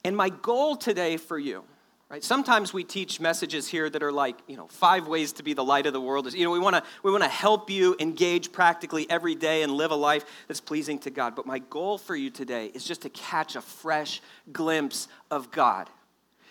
And 0.05 0.17
my 0.17 0.29
goal 0.29 0.77
today 0.77 1.17
for 1.17 1.39
you 1.39 1.65
right? 2.11 2.25
Sometimes 2.25 2.73
we 2.73 2.85
teach 2.85 3.21
messages 3.21 3.69
here 3.69 3.89
that 3.91 4.03
are 4.03 4.13
like 4.13 4.37
you 4.47 4.57
know 4.57 4.67
five 4.69 5.07
ways 5.07 5.33
to 5.35 5.43
be 5.43 5.53
the 5.53 5.65
light 5.65 5.87
of 5.87 5.93
the 5.93 6.01
world. 6.01 6.33
You 6.33 6.45
know 6.45 6.51
we 6.51 6.59
want 6.59 6.77
to 6.77 6.83
we 7.03 7.11
want 7.11 7.25
to 7.25 7.29
help 7.29 7.71
you 7.71 7.97
engage 7.99 8.53
practically 8.53 9.09
every 9.11 9.35
day 9.35 9.63
and 9.63 9.73
live 9.73 9.91
a 9.91 9.97
life 9.97 10.25
that's 10.47 10.61
pleasing 10.61 10.99
to 11.01 11.11
god. 11.11 11.37
But 11.37 11.47
my 11.47 11.59
goal 11.59 11.99
for 11.99 12.17
you 12.17 12.31
today 12.31 12.67
is 12.67 12.85
just 12.85 13.03
to 13.03 13.11
catch 13.11 13.57
a 13.57 13.61
fresh 13.61 14.23
glimpse 14.53 15.09
of 15.31 15.51
god 15.51 15.91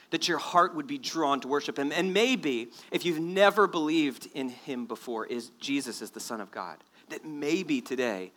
that 0.10 0.28
your 0.28 0.38
heart 0.38 0.74
would 0.74 0.88
be 0.88 0.98
drawn 0.98 1.42
to 1.42 1.50
worship 1.50 1.78
him. 1.78 1.92
And 1.92 2.14
maybe 2.14 2.70
if 2.92 3.04
you've 3.04 3.20
never 3.20 3.68
believed 3.68 4.30
in 4.34 4.48
him 4.50 4.86
before 4.86 5.26
is 5.26 5.52
jesus 5.60 6.02
is 6.02 6.12
the 6.12 6.20
son 6.20 6.42
of 6.42 6.52
god 6.52 6.78
that 7.10 7.26
maybe 7.26 7.82
today 7.82 8.32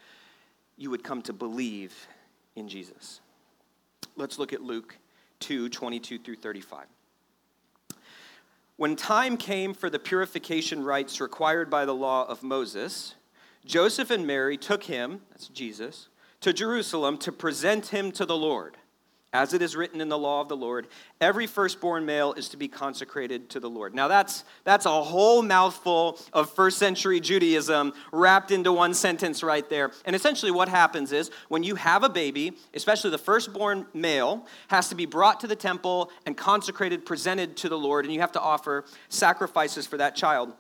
you 0.77 0.91
would 0.91 1.05
come 1.05 1.21
to 1.23 1.33
believe 1.33 2.07
in 2.57 2.69
jesus. 2.69 3.21
Let's 4.17 4.39
look 4.39 4.53
at 4.53 4.63
luke 4.63 4.97
2 5.41 5.69
22 5.69 6.19
through 6.19 6.37
35 6.37 6.87
when 8.81 8.97
time 8.97 9.37
came 9.37 9.75
for 9.75 9.91
the 9.91 9.99
purification 9.99 10.83
rites 10.83 11.21
required 11.21 11.69
by 11.69 11.85
the 11.85 11.95
law 11.95 12.25
of 12.27 12.43
Moses, 12.43 13.15
Joseph 13.63 14.11
and 14.11 14.27
Mary 14.27 14.57
took 14.57 14.85
him, 14.85 15.21
that's 15.29 15.49
Jesus, 15.49 16.09
to 16.41 16.55
Jerusalem 16.55 17.19
to 17.19 17.31
present 17.31 17.89
him 17.89 18.11
to 18.13 18.25
the 18.25 18.39
Lord. 18.39 18.79
As 19.33 19.55
it 19.55 19.63
is 19.63 19.77
written 19.77 20.01
in 20.01 20.09
the 20.09 20.19
law 20.19 20.41
of 20.41 20.49
the 20.49 20.57
Lord, 20.57 20.89
every 21.21 21.47
firstborn 21.47 22.05
male 22.05 22.33
is 22.33 22.49
to 22.49 22.57
be 22.57 22.67
consecrated 22.67 23.49
to 23.51 23.61
the 23.61 23.71
Lord. 23.71 23.95
Now, 23.95 24.09
that's, 24.09 24.45
that's 24.65 24.87
a 24.87 25.03
whole 25.03 25.41
mouthful 25.41 26.19
of 26.33 26.51
first 26.51 26.79
century 26.79 27.21
Judaism 27.21 27.93
wrapped 28.11 28.51
into 28.51 28.73
one 28.73 28.93
sentence 28.93 29.45
right 29.45 29.69
there. 29.71 29.93
And 30.05 30.17
essentially, 30.17 30.51
what 30.51 30.69
happens 30.69 31.13
is 31.13 31.31
when 31.49 31.63
you 31.63 31.77
have 31.77 32.03
a 32.03 32.09
baby, 32.09 32.55
especially 32.75 33.11
the 33.11 33.19
firstborn 33.19 33.87
male, 33.95 34.47
has 34.67 34.89
to 34.89 34.97
be 34.97 35.07
brought 35.07 35.39
to 35.41 35.47
the 35.47 35.55
temple 35.55 36.11
and 36.27 36.37
consecrated, 36.37 37.07
presented 37.07 37.57
to 37.59 37.69
the 37.69 37.79
Lord, 37.79 38.05
and 38.05 38.13
you 38.13 38.21
have 38.21 38.33
to 38.33 38.41
offer 38.41 38.85
sacrifices 39.11 39.87
for 39.87 39.97
that 39.99 40.17
child. 40.17 40.53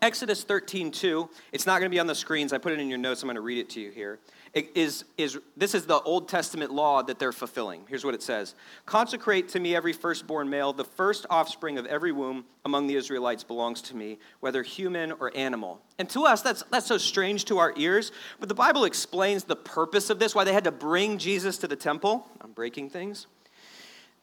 Exodus 0.00 0.44
13, 0.44 0.92
2, 0.92 1.28
it's 1.52 1.66
not 1.66 1.80
going 1.80 1.90
to 1.90 1.94
be 1.94 1.98
on 1.98 2.06
the 2.06 2.14
screens. 2.14 2.52
I 2.52 2.58
put 2.58 2.72
it 2.72 2.78
in 2.78 2.88
your 2.88 2.98
notes. 2.98 3.22
I'm 3.22 3.26
going 3.26 3.34
to 3.34 3.40
read 3.40 3.58
it 3.58 3.68
to 3.70 3.80
you 3.80 3.90
here 3.90 4.20
is, 4.54 5.04
is 5.16 5.38
this 5.56 5.74
is 5.74 5.86
the 5.86 6.00
Old 6.00 6.28
Testament 6.28 6.72
law 6.72 7.02
that 7.02 7.18
they're 7.18 7.32
fulfilling. 7.32 7.82
Here's 7.88 8.04
what 8.04 8.14
it 8.14 8.22
says 8.22 8.54
Consecrate 8.84 9.48
to 9.50 9.60
me 9.60 9.76
every 9.76 9.92
firstborn 9.92 10.50
male, 10.50 10.72
the 10.72 10.84
first 10.84 11.24
offspring 11.30 11.78
of 11.78 11.86
every 11.86 12.10
womb 12.10 12.44
among 12.64 12.88
the 12.88 12.96
Israelites 12.96 13.44
belongs 13.44 13.80
to 13.82 13.96
me, 13.96 14.18
whether 14.40 14.62
human 14.62 15.12
or 15.12 15.30
animal. 15.36 15.80
And 15.98 16.08
to 16.10 16.24
us, 16.24 16.42
that's, 16.42 16.62
that's 16.70 16.86
so 16.86 16.98
strange 16.98 17.44
to 17.46 17.58
our 17.58 17.72
ears, 17.76 18.10
but 18.40 18.48
the 18.48 18.54
Bible 18.54 18.84
explains 18.84 19.44
the 19.44 19.56
purpose 19.56 20.10
of 20.10 20.18
this, 20.18 20.34
why 20.34 20.44
they 20.44 20.52
had 20.52 20.64
to 20.64 20.72
bring 20.72 21.18
Jesus 21.18 21.56
to 21.58 21.68
the 21.68 21.76
temple. 21.76 22.28
I'm 22.40 22.52
breaking 22.52 22.90
things. 22.90 23.26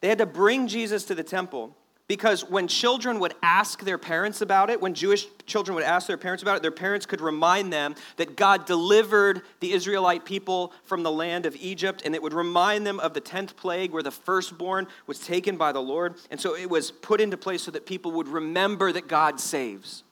They 0.00 0.08
had 0.08 0.18
to 0.18 0.26
bring 0.26 0.68
Jesus 0.68 1.04
to 1.06 1.14
the 1.14 1.24
temple 1.24 1.74
because 2.08 2.42
when 2.42 2.66
children 2.66 3.20
would 3.20 3.34
ask 3.42 3.84
their 3.84 3.98
parents 3.98 4.40
about 4.40 4.70
it, 4.70 4.80
when 4.80 4.94
Jewish 4.94 5.26
children 5.44 5.74
would 5.74 5.84
ask 5.84 6.06
their 6.06 6.16
parents 6.16 6.42
about 6.42 6.56
it, 6.56 6.62
their 6.62 6.70
parents 6.70 7.04
could 7.04 7.20
remind 7.20 7.70
them 7.70 7.94
that 8.16 8.34
God 8.34 8.64
delivered 8.64 9.42
the 9.60 9.72
Israelite 9.72 10.24
people 10.24 10.72
from 10.84 11.02
the 11.02 11.12
land 11.12 11.44
of 11.44 11.54
Egypt, 11.56 12.02
and 12.06 12.14
it 12.14 12.22
would 12.22 12.32
remind 12.32 12.86
them 12.86 12.98
of 12.98 13.12
the 13.12 13.20
10th 13.20 13.56
plague 13.56 13.92
where 13.92 14.02
the 14.02 14.10
firstborn 14.10 14.86
was 15.06 15.18
taken 15.18 15.58
by 15.58 15.70
the 15.70 15.82
Lord. 15.82 16.14
And 16.30 16.40
so 16.40 16.56
it 16.56 16.70
was 16.70 16.90
put 16.90 17.20
into 17.20 17.36
place 17.36 17.62
so 17.62 17.70
that 17.72 17.84
people 17.84 18.12
would 18.12 18.28
remember 18.28 18.90
that 18.90 19.06
God 19.06 19.38
saves. 19.38 20.02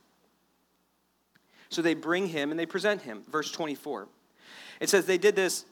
So 1.71 1.81
they 1.81 1.95
bring 1.95 2.29
him 2.29 2.50
and 2.50 2.61
they 2.61 2.67
present 2.67 3.03
him. 3.03 3.23
Verse 3.31 3.50
24. 3.50 4.07
It 4.81 4.91
says 4.91 5.07
they 5.07 5.19
did 5.19 5.35
this 5.35 5.65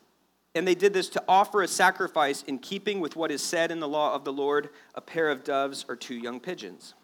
and 0.55 0.67
they 0.67 0.75
did 0.75 0.93
this 0.93 1.09
to 1.11 1.23
offer 1.29 1.63
a 1.63 1.69
sacrifice 1.69 2.43
in 2.45 2.59
keeping 2.59 3.01
with 3.01 3.17
what 3.17 3.31
is 3.31 3.43
said 3.43 3.71
in 3.71 3.81
the 3.81 3.89
law 3.89 4.15
of 4.15 4.25
the 4.25 4.33
Lord 4.33 4.71
a 4.95 5.01
pair 5.01 5.31
of 5.31 5.45
doves 5.45 5.85
or 5.89 5.97
two 5.97 6.15
young 6.15 6.41
pigeons. 6.41 6.95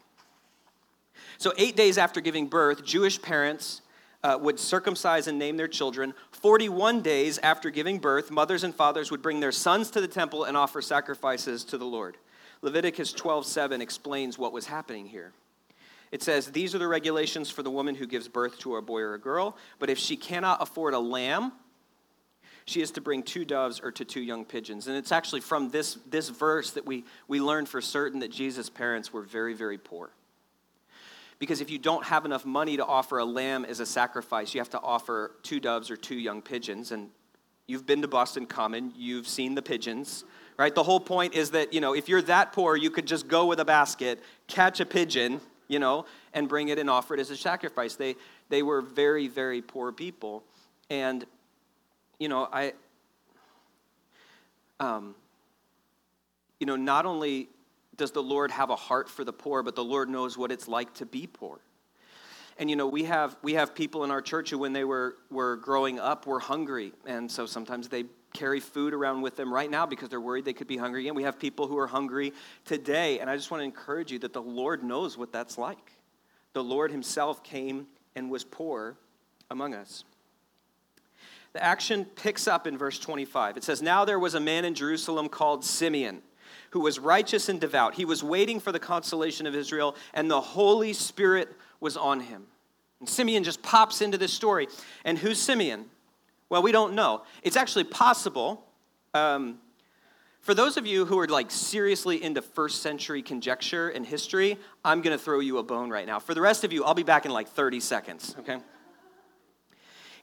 So, 1.38 1.52
eight 1.58 1.76
days 1.76 1.98
after 1.98 2.20
giving 2.20 2.46
birth, 2.46 2.84
Jewish 2.84 3.20
parents 3.20 3.82
uh, 4.22 4.38
would 4.40 4.58
circumcise 4.58 5.26
and 5.26 5.38
name 5.38 5.56
their 5.56 5.68
children. 5.68 6.14
41 6.32 7.02
days 7.02 7.38
after 7.38 7.70
giving 7.70 7.98
birth, 7.98 8.30
mothers 8.30 8.64
and 8.64 8.74
fathers 8.74 9.10
would 9.10 9.22
bring 9.22 9.40
their 9.40 9.52
sons 9.52 9.90
to 9.90 10.00
the 10.00 10.08
temple 10.08 10.44
and 10.44 10.56
offer 10.56 10.82
sacrifices 10.82 11.64
to 11.64 11.78
the 11.78 11.86
Lord. 11.86 12.16
Leviticus 12.62 13.12
12:7 13.12 13.80
explains 13.80 14.38
what 14.38 14.52
was 14.52 14.66
happening 14.66 15.06
here. 15.06 15.32
It 16.12 16.22
says, 16.22 16.48
These 16.48 16.74
are 16.74 16.78
the 16.78 16.88
regulations 16.88 17.50
for 17.50 17.62
the 17.62 17.70
woman 17.70 17.94
who 17.94 18.06
gives 18.06 18.28
birth 18.28 18.58
to 18.60 18.76
a 18.76 18.82
boy 18.82 19.00
or 19.00 19.14
a 19.14 19.18
girl, 19.18 19.56
but 19.78 19.90
if 19.90 19.98
she 19.98 20.16
cannot 20.16 20.60
afford 20.60 20.92
a 20.92 20.98
lamb, 20.98 21.52
she 22.70 22.80
is 22.80 22.92
to 22.92 23.00
bring 23.00 23.22
two 23.22 23.44
doves 23.44 23.80
or 23.82 23.90
to 23.90 24.04
two 24.04 24.20
young 24.20 24.44
pigeons. 24.44 24.86
And 24.86 24.96
it's 24.96 25.12
actually 25.12 25.40
from 25.40 25.70
this, 25.70 25.98
this 26.08 26.28
verse 26.28 26.70
that 26.72 26.86
we, 26.86 27.04
we 27.26 27.40
learn 27.40 27.66
for 27.66 27.80
certain 27.80 28.20
that 28.20 28.30
Jesus' 28.30 28.70
parents 28.70 29.12
were 29.12 29.22
very, 29.22 29.54
very 29.54 29.76
poor. 29.76 30.10
Because 31.38 31.60
if 31.60 31.70
you 31.70 31.78
don't 31.78 32.04
have 32.04 32.24
enough 32.24 32.44
money 32.44 32.76
to 32.76 32.84
offer 32.84 33.18
a 33.18 33.24
lamb 33.24 33.64
as 33.64 33.80
a 33.80 33.86
sacrifice, 33.86 34.54
you 34.54 34.60
have 34.60 34.70
to 34.70 34.80
offer 34.80 35.32
two 35.42 35.58
doves 35.58 35.90
or 35.90 35.96
two 35.96 36.14
young 36.14 36.42
pigeons. 36.42 36.92
And 36.92 37.08
you've 37.66 37.86
been 37.86 38.02
to 38.02 38.08
Boston 38.08 38.46
Common, 38.46 38.92
you've 38.96 39.26
seen 39.26 39.54
the 39.54 39.62
pigeons, 39.62 40.24
right? 40.56 40.74
The 40.74 40.82
whole 40.82 41.00
point 41.00 41.34
is 41.34 41.50
that, 41.50 41.72
you 41.72 41.80
know, 41.80 41.94
if 41.94 42.08
you're 42.08 42.22
that 42.22 42.52
poor, 42.52 42.76
you 42.76 42.90
could 42.90 43.06
just 43.06 43.26
go 43.26 43.46
with 43.46 43.58
a 43.58 43.64
basket, 43.64 44.22
catch 44.46 44.80
a 44.80 44.86
pigeon, 44.86 45.40
you 45.66 45.78
know, 45.78 46.04
and 46.34 46.48
bring 46.48 46.68
it 46.68 46.78
and 46.78 46.90
offer 46.90 47.14
it 47.14 47.20
as 47.20 47.30
a 47.30 47.36
sacrifice. 47.36 47.96
They, 47.96 48.16
they 48.48 48.62
were 48.62 48.82
very, 48.82 49.26
very 49.26 49.62
poor 49.62 49.92
people. 49.92 50.44
And, 50.90 51.24
you 52.20 52.28
know, 52.28 52.48
I, 52.52 52.74
um, 54.78 55.16
you 56.60 56.66
know, 56.66 56.76
not 56.76 57.06
only 57.06 57.48
does 57.96 58.12
the 58.12 58.22
Lord 58.22 58.50
have 58.50 58.70
a 58.70 58.76
heart 58.76 59.08
for 59.08 59.24
the 59.24 59.32
poor, 59.32 59.62
but 59.62 59.74
the 59.74 59.82
Lord 59.82 60.08
knows 60.08 60.38
what 60.38 60.52
it's 60.52 60.68
like 60.68 60.94
to 60.94 61.06
be 61.06 61.26
poor. 61.26 61.58
And 62.58 62.68
you 62.68 62.76
know, 62.76 62.86
we 62.86 63.04
have 63.04 63.36
we 63.42 63.54
have 63.54 63.74
people 63.74 64.04
in 64.04 64.10
our 64.10 64.20
church 64.20 64.50
who 64.50 64.58
when 64.58 64.74
they 64.74 64.84
were 64.84 65.16
were 65.30 65.56
growing 65.56 65.98
up 65.98 66.26
were 66.26 66.38
hungry. 66.38 66.92
And 67.06 67.30
so 67.30 67.46
sometimes 67.46 67.88
they 67.88 68.04
carry 68.34 68.60
food 68.60 68.92
around 68.92 69.22
with 69.22 69.34
them 69.34 69.52
right 69.52 69.70
now 69.70 69.86
because 69.86 70.10
they're 70.10 70.20
worried 70.20 70.44
they 70.44 70.52
could 70.52 70.66
be 70.66 70.76
hungry. 70.76 71.08
And 71.08 71.16
we 71.16 71.22
have 71.22 71.38
people 71.38 71.66
who 71.66 71.78
are 71.78 71.86
hungry 71.86 72.34
today. 72.66 73.18
And 73.18 73.30
I 73.30 73.36
just 73.36 73.50
want 73.50 73.62
to 73.62 73.64
encourage 73.64 74.12
you 74.12 74.18
that 74.20 74.34
the 74.34 74.42
Lord 74.42 74.84
knows 74.84 75.16
what 75.16 75.32
that's 75.32 75.56
like. 75.56 75.92
The 76.52 76.62
Lord 76.62 76.90
Himself 76.90 77.42
came 77.42 77.86
and 78.14 78.30
was 78.30 78.44
poor 78.44 78.98
among 79.50 79.74
us. 79.74 80.04
The 81.52 81.62
action 81.62 82.04
picks 82.04 82.46
up 82.46 82.66
in 82.66 82.78
verse 82.78 82.98
25. 82.98 83.56
It 83.56 83.64
says, 83.64 83.82
Now 83.82 84.04
there 84.04 84.18
was 84.18 84.34
a 84.34 84.40
man 84.40 84.64
in 84.64 84.74
Jerusalem 84.74 85.28
called 85.28 85.64
Simeon 85.64 86.22
who 86.70 86.80
was 86.80 86.98
righteous 86.98 87.48
and 87.48 87.60
devout. 87.60 87.94
He 87.94 88.04
was 88.04 88.22
waiting 88.22 88.60
for 88.60 88.72
the 88.72 88.78
consolation 88.78 89.46
of 89.46 89.54
Israel, 89.54 89.96
and 90.14 90.30
the 90.30 90.40
Holy 90.40 90.92
Spirit 90.92 91.48
was 91.80 91.96
on 91.96 92.20
him. 92.20 92.46
And 93.00 93.08
Simeon 93.08 93.44
just 93.44 93.62
pops 93.62 94.00
into 94.00 94.18
this 94.18 94.32
story. 94.32 94.68
And 95.04 95.18
who's 95.18 95.38
Simeon? 95.38 95.86
Well, 96.48 96.62
we 96.62 96.72
don't 96.72 96.94
know. 96.94 97.22
It's 97.42 97.56
actually 97.56 97.84
possible. 97.84 98.64
Um, 99.14 99.58
for 100.40 100.54
those 100.54 100.76
of 100.76 100.86
you 100.86 101.04
who 101.04 101.18
are 101.18 101.26
like 101.26 101.50
seriously 101.50 102.22
into 102.22 102.40
first 102.40 102.82
century 102.82 103.22
conjecture 103.22 103.88
and 103.88 104.06
history, 104.06 104.58
I'm 104.84 105.02
going 105.02 105.16
to 105.16 105.22
throw 105.22 105.40
you 105.40 105.58
a 105.58 105.62
bone 105.62 105.90
right 105.90 106.06
now. 106.06 106.18
For 106.18 106.34
the 106.34 106.40
rest 106.40 106.64
of 106.64 106.72
you, 106.72 106.84
I'll 106.84 106.94
be 106.94 107.02
back 107.02 107.24
in 107.24 107.32
like 107.32 107.48
30 107.48 107.80
seconds, 107.80 108.36
okay? 108.38 108.58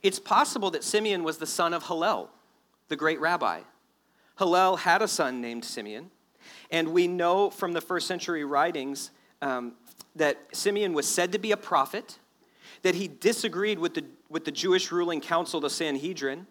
It's 0.04 0.20
possible 0.20 0.72
that 0.72 0.84
Simeon 0.84 1.24
was 1.24 1.38
the 1.38 1.48
son 1.48 1.74
of 1.74 1.88
Hillel, 1.88 2.30
the 2.88 2.96
great 2.96 3.20
rabbi. 3.20 3.62
Hillel 4.38 4.78
had 4.78 5.02
a 5.02 5.08
son 5.08 5.42
named 5.42 5.66
Simeon. 5.66 6.12
And 6.72 6.90
we 6.90 7.08
know 7.08 7.50
from 7.50 7.74
the 7.74 7.82
first 7.82 8.08
century 8.08 8.44
writings 8.44 9.12
um, 9.42 9.74
that 10.16 10.38
Simeon 10.54 10.94
was 10.94 11.08
said 11.08 11.32
to 11.32 11.40
be 11.40 11.52
a 11.52 11.58
prophet, 11.58 12.20
that 12.84 12.96
he 12.96 13.08
disagreed 13.08 13.80
with 13.80 13.96
the, 13.96 14.06
with 14.30 14.46
the 14.46 14.52
Jewish 14.52 14.92
ruling 14.92 15.22
council, 15.22 15.60
the 15.60 15.70
Sanhedrin, 15.70 16.48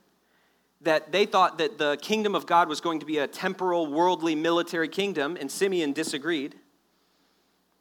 that 0.80 1.12
they 1.12 1.24
thought 1.24 1.58
that 1.58 1.78
the 1.78 1.96
kingdom 2.02 2.34
of 2.34 2.46
God 2.46 2.68
was 2.68 2.80
going 2.80 3.00
to 3.00 3.06
be 3.06 3.18
a 3.18 3.26
temporal, 3.26 3.86
worldly, 3.86 4.34
military 4.34 4.88
kingdom, 4.88 5.36
and 5.40 5.50
Simeon 5.50 5.92
disagreed. 5.92 6.54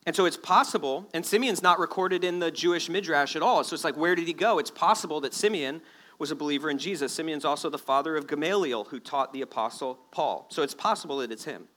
And 0.06 0.16
so 0.16 0.26
it's 0.26 0.38
possible, 0.38 1.10
and 1.14 1.26
Simeon's 1.26 1.64
not 1.64 1.80
recorded 1.80 2.24
in 2.24 2.40
the 2.40 2.52
Jewish 2.52 2.90
Midrash 2.90 3.36
at 3.36 3.42
all. 3.42 3.64
So 3.64 3.74
it's 3.74 3.84
like, 3.84 3.98
where 3.98 4.14
did 4.14 4.28
he 4.28 4.34
go? 4.34 4.60
It's 4.60 4.70
possible 4.70 5.20
that 5.22 5.34
Simeon 5.34 5.82
was 6.20 6.32
a 6.32 6.36
believer 6.36 6.70
in 6.70 6.78
Jesus. 6.78 7.12
Simeon's 7.12 7.44
also 7.44 7.70
the 7.70 7.78
father 7.78 8.16
of 8.16 8.28
Gamaliel, 8.28 8.86
who 8.86 9.00
taught 9.00 9.34
the 9.34 9.42
apostle 9.42 10.00
Paul. 10.12 10.46
So 10.50 10.62
it's 10.62 10.76
possible 10.76 11.18
that 11.18 11.32
it's 11.32 11.46
him. 11.46 11.68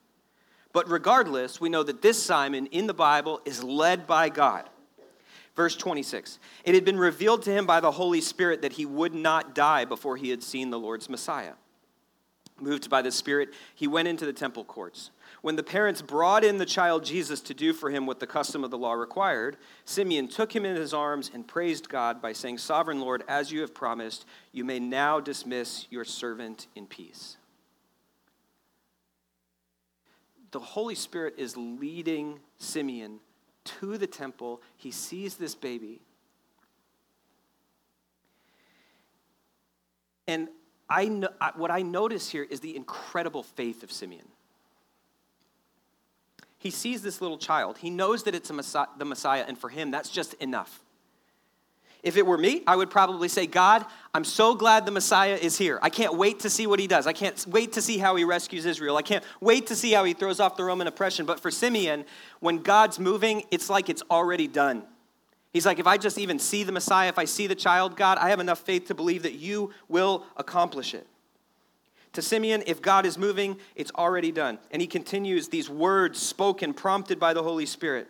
But 0.72 0.90
regardless, 0.90 1.60
we 1.60 1.70
know 1.70 1.82
that 1.82 2.02
this 2.02 2.22
Simon 2.22 2.66
in 2.66 2.86
the 2.86 2.94
Bible 2.94 3.40
is 3.46 3.64
led 3.64 4.06
by 4.06 4.28
God. 4.28 4.68
Verse 5.56 5.74
26 5.74 6.38
It 6.64 6.74
had 6.74 6.84
been 6.84 6.98
revealed 6.98 7.42
to 7.42 7.50
him 7.50 7.66
by 7.66 7.80
the 7.80 7.90
Holy 7.90 8.20
Spirit 8.20 8.62
that 8.62 8.74
he 8.74 8.86
would 8.86 9.14
not 9.14 9.54
die 9.54 9.84
before 9.86 10.16
he 10.16 10.30
had 10.30 10.42
seen 10.42 10.70
the 10.70 10.78
Lord's 10.78 11.08
Messiah. 11.08 11.54
Moved 12.60 12.90
by 12.90 13.02
the 13.02 13.10
Spirit, 13.10 13.54
he 13.74 13.86
went 13.86 14.08
into 14.08 14.26
the 14.26 14.32
temple 14.32 14.64
courts. 14.64 15.10
When 15.42 15.56
the 15.56 15.62
parents 15.62 16.02
brought 16.02 16.44
in 16.44 16.58
the 16.58 16.66
child 16.66 17.04
Jesus 17.04 17.40
to 17.42 17.54
do 17.54 17.72
for 17.72 17.90
him 17.90 18.06
what 18.06 18.20
the 18.20 18.26
custom 18.26 18.64
of 18.64 18.70
the 18.70 18.78
law 18.78 18.92
required, 18.92 19.56
Simeon 19.84 20.28
took 20.28 20.54
him 20.54 20.64
in 20.64 20.76
his 20.76 20.92
arms 20.92 21.30
and 21.32 21.46
praised 21.46 21.88
God 21.88 22.20
by 22.20 22.32
saying, 22.32 22.58
Sovereign 22.58 23.00
Lord, 23.00 23.22
as 23.28 23.52
you 23.52 23.60
have 23.60 23.74
promised, 23.74 24.26
you 24.52 24.64
may 24.64 24.80
now 24.80 25.20
dismiss 25.20 25.86
your 25.90 26.04
servant 26.04 26.66
in 26.74 26.86
peace 26.86 27.36
the 30.50 30.60
Holy 30.60 30.94
Spirit 30.94 31.34
is 31.36 31.56
leading 31.56 32.40
Simeon 32.58 33.20
to 33.64 33.98
the 33.98 34.06
temple. 34.06 34.62
He 34.76 34.90
sees 34.90 35.36
this 35.36 35.54
baby. 35.54 36.00
And 40.26 40.48
I 40.88 41.06
know, 41.06 41.28
what 41.56 41.70
I 41.70 41.82
notice 41.82 42.30
here 42.30 42.46
is 42.48 42.60
the 42.60 42.76
incredible 42.76 43.42
faith 43.42 43.82
of 43.82 43.92
Simeon. 43.92 44.26
He 46.58 46.70
sees 46.70 47.02
this 47.02 47.20
little 47.20 47.38
child. 47.38 47.78
He 47.78 47.90
knows 47.90 48.24
that 48.24 48.34
it's 48.34 48.50
Messiah, 48.50 48.88
the 48.98 49.04
Messiah, 49.04 49.44
and 49.46 49.56
for 49.56 49.68
him, 49.68 49.90
that's 49.90 50.10
just 50.10 50.34
enough. 50.34 50.80
If 52.02 52.16
it 52.16 52.24
were 52.24 52.38
me, 52.38 52.62
I 52.66 52.76
would 52.76 52.90
probably 52.90 53.28
say, 53.28 53.46
God, 53.46 53.84
I'm 54.14 54.24
so 54.24 54.54
glad 54.54 54.86
the 54.86 54.92
Messiah 54.92 55.34
is 55.34 55.58
here. 55.58 55.80
I 55.82 55.90
can't 55.90 56.16
wait 56.16 56.40
to 56.40 56.50
see 56.50 56.66
what 56.66 56.78
he 56.78 56.86
does. 56.86 57.08
I 57.08 57.12
can't 57.12 57.44
wait 57.48 57.72
to 57.72 57.82
see 57.82 57.98
how 57.98 58.14
he 58.14 58.22
rescues 58.22 58.66
Israel. 58.66 58.96
I 58.96 59.02
can't 59.02 59.24
wait 59.40 59.66
to 59.68 59.76
see 59.76 59.92
how 59.92 60.04
he 60.04 60.12
throws 60.12 60.38
off 60.38 60.56
the 60.56 60.64
Roman 60.64 60.86
oppression. 60.86 61.26
But 61.26 61.40
for 61.40 61.50
Simeon, 61.50 62.04
when 62.38 62.58
God's 62.58 63.00
moving, 63.00 63.42
it's 63.50 63.68
like 63.68 63.88
it's 63.88 64.02
already 64.10 64.46
done. 64.46 64.84
He's 65.52 65.66
like, 65.66 65.80
if 65.80 65.86
I 65.88 65.96
just 65.96 66.18
even 66.18 66.38
see 66.38 66.62
the 66.62 66.72
Messiah, 66.72 67.08
if 67.08 67.18
I 67.18 67.24
see 67.24 67.48
the 67.48 67.56
child, 67.56 67.96
God, 67.96 68.16
I 68.18 68.28
have 68.30 68.38
enough 68.38 68.60
faith 68.60 68.86
to 68.88 68.94
believe 68.94 69.24
that 69.24 69.34
you 69.34 69.72
will 69.88 70.24
accomplish 70.36 70.94
it. 70.94 71.06
To 72.14 72.22
Simeon, 72.22 72.62
if 72.66 72.80
God 72.80 73.06
is 73.06 73.18
moving, 73.18 73.58
it's 73.76 73.92
already 73.94 74.32
done. 74.32 74.58
And 74.70 74.80
he 74.80 74.88
continues 74.88 75.48
these 75.48 75.68
words 75.68 76.18
spoken, 76.18 76.72
prompted 76.72 77.20
by 77.20 77.34
the 77.34 77.42
Holy 77.42 77.66
Spirit. 77.66 78.08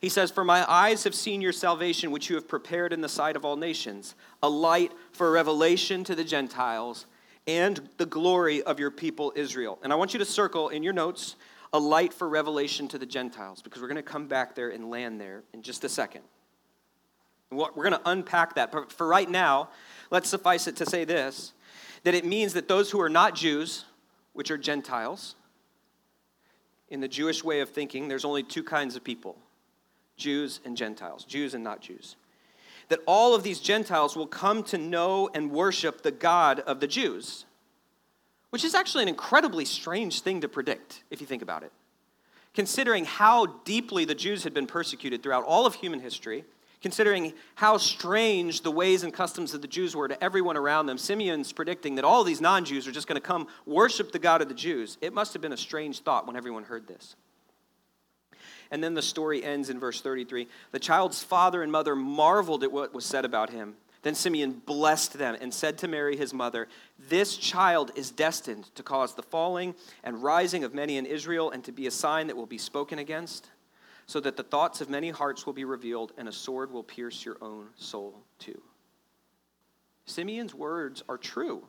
He 0.00 0.08
says, 0.08 0.30
For 0.30 0.44
my 0.44 0.70
eyes 0.70 1.04
have 1.04 1.14
seen 1.14 1.40
your 1.40 1.52
salvation, 1.52 2.10
which 2.10 2.30
you 2.30 2.36
have 2.36 2.48
prepared 2.48 2.92
in 2.92 3.00
the 3.00 3.08
sight 3.08 3.36
of 3.36 3.44
all 3.44 3.56
nations, 3.56 4.14
a 4.42 4.48
light 4.48 4.92
for 5.12 5.30
revelation 5.30 6.04
to 6.04 6.14
the 6.14 6.24
Gentiles 6.24 7.06
and 7.46 7.88
the 7.96 8.06
glory 8.06 8.62
of 8.62 8.78
your 8.78 8.90
people 8.90 9.32
Israel. 9.36 9.78
And 9.82 9.92
I 9.92 9.96
want 9.96 10.12
you 10.12 10.18
to 10.18 10.24
circle 10.24 10.68
in 10.68 10.82
your 10.82 10.92
notes 10.92 11.36
a 11.72 11.78
light 11.78 12.12
for 12.12 12.28
revelation 12.28 12.88
to 12.88 12.98
the 12.98 13.06
Gentiles, 13.06 13.62
because 13.62 13.80
we're 13.80 13.88
going 13.88 13.96
to 13.96 14.02
come 14.02 14.26
back 14.26 14.54
there 14.54 14.70
and 14.70 14.90
land 14.90 15.20
there 15.20 15.42
in 15.52 15.62
just 15.62 15.84
a 15.84 15.88
second. 15.88 16.22
We're 17.50 17.70
going 17.70 17.92
to 17.92 18.02
unpack 18.04 18.54
that. 18.54 18.70
But 18.70 18.92
for 18.92 19.06
right 19.06 19.28
now, 19.28 19.70
let's 20.10 20.28
suffice 20.28 20.66
it 20.66 20.76
to 20.76 20.86
say 20.86 21.04
this 21.04 21.52
that 22.04 22.14
it 22.14 22.24
means 22.24 22.54
that 22.54 22.68
those 22.68 22.90
who 22.90 23.00
are 23.00 23.08
not 23.08 23.34
Jews, 23.34 23.84
which 24.32 24.50
are 24.50 24.58
Gentiles, 24.58 25.34
in 26.88 27.00
the 27.00 27.08
Jewish 27.08 27.44
way 27.44 27.60
of 27.60 27.68
thinking, 27.68 28.08
there's 28.08 28.24
only 28.24 28.42
two 28.42 28.64
kinds 28.64 28.96
of 28.96 29.04
people 29.04 29.36
Jews 30.16 30.60
and 30.64 30.76
Gentiles, 30.76 31.24
Jews 31.24 31.54
and 31.54 31.64
not 31.64 31.80
Jews. 31.80 32.16
That 32.88 33.00
all 33.06 33.34
of 33.34 33.42
these 33.42 33.60
Gentiles 33.60 34.16
will 34.16 34.26
come 34.26 34.62
to 34.64 34.78
know 34.78 35.30
and 35.32 35.50
worship 35.50 36.02
the 36.02 36.10
God 36.10 36.60
of 36.60 36.80
the 36.80 36.88
Jews, 36.88 37.46
which 38.50 38.64
is 38.64 38.74
actually 38.74 39.02
an 39.02 39.08
incredibly 39.08 39.64
strange 39.64 40.20
thing 40.20 40.40
to 40.40 40.48
predict 40.48 41.04
if 41.10 41.20
you 41.20 41.26
think 41.26 41.42
about 41.42 41.62
it. 41.62 41.72
Considering 42.52 43.04
how 43.04 43.46
deeply 43.64 44.04
the 44.04 44.14
Jews 44.14 44.42
had 44.42 44.52
been 44.52 44.66
persecuted 44.66 45.22
throughout 45.22 45.44
all 45.44 45.66
of 45.66 45.76
human 45.76 46.00
history, 46.00 46.44
considering 46.82 47.32
how 47.54 47.76
strange 47.76 48.62
the 48.62 48.70
ways 48.70 49.02
and 49.02 49.12
customs 49.12 49.54
of 49.54 49.62
the 49.62 49.68
Jews 49.68 49.94
were 49.94 50.08
to 50.08 50.22
everyone 50.22 50.56
around 50.56 50.86
them, 50.86 50.98
Simeon's 50.98 51.52
predicting 51.52 51.96
that 51.96 52.04
all 52.04 52.24
these 52.24 52.40
non 52.40 52.64
Jews 52.64 52.86
are 52.88 52.92
just 52.92 53.06
going 53.06 53.20
to 53.20 53.26
come 53.26 53.46
worship 53.66 54.12
the 54.12 54.18
God 54.18 54.42
of 54.42 54.48
the 54.48 54.54
Jews. 54.54 54.98
It 55.00 55.12
must 55.12 55.32
have 55.32 55.42
been 55.42 55.52
a 55.52 55.58
strange 55.58 56.00
thought 56.00 56.26
when 56.26 56.36
everyone 56.36 56.64
heard 56.64 56.86
this. 56.86 57.16
And 58.70 58.82
then 58.82 58.94
the 58.94 59.02
story 59.02 59.42
ends 59.42 59.68
in 59.68 59.80
verse 59.80 60.00
33. 60.00 60.46
The 60.70 60.78
child's 60.78 61.22
father 61.22 61.62
and 61.62 61.72
mother 61.72 61.96
marveled 61.96 62.62
at 62.62 62.70
what 62.70 62.94
was 62.94 63.04
said 63.04 63.24
about 63.24 63.50
him. 63.50 63.74
Then 64.02 64.14
Simeon 64.14 64.62
blessed 64.64 65.14
them 65.14 65.36
and 65.40 65.52
said 65.52 65.76
to 65.78 65.88
Mary, 65.88 66.16
his 66.16 66.32
mother, 66.32 66.68
This 66.98 67.36
child 67.36 67.90
is 67.96 68.10
destined 68.10 68.74
to 68.76 68.82
cause 68.82 69.14
the 69.14 69.22
falling 69.22 69.74
and 70.02 70.22
rising 70.22 70.64
of 70.64 70.72
many 70.72 70.96
in 70.96 71.04
Israel 71.04 71.50
and 71.50 71.62
to 71.64 71.72
be 71.72 71.86
a 71.86 71.90
sign 71.90 72.28
that 72.28 72.36
will 72.36 72.46
be 72.46 72.58
spoken 72.58 72.98
against, 72.98 73.50
so 74.10 74.18
that 74.18 74.36
the 74.36 74.42
thoughts 74.42 74.80
of 74.80 74.90
many 74.90 75.08
hearts 75.10 75.46
will 75.46 75.52
be 75.52 75.64
revealed 75.64 76.12
and 76.18 76.26
a 76.26 76.32
sword 76.32 76.72
will 76.72 76.82
pierce 76.82 77.24
your 77.24 77.36
own 77.40 77.68
soul 77.76 78.24
too. 78.40 78.60
Simeon's 80.04 80.52
words 80.52 81.04
are 81.08 81.16
true. 81.16 81.62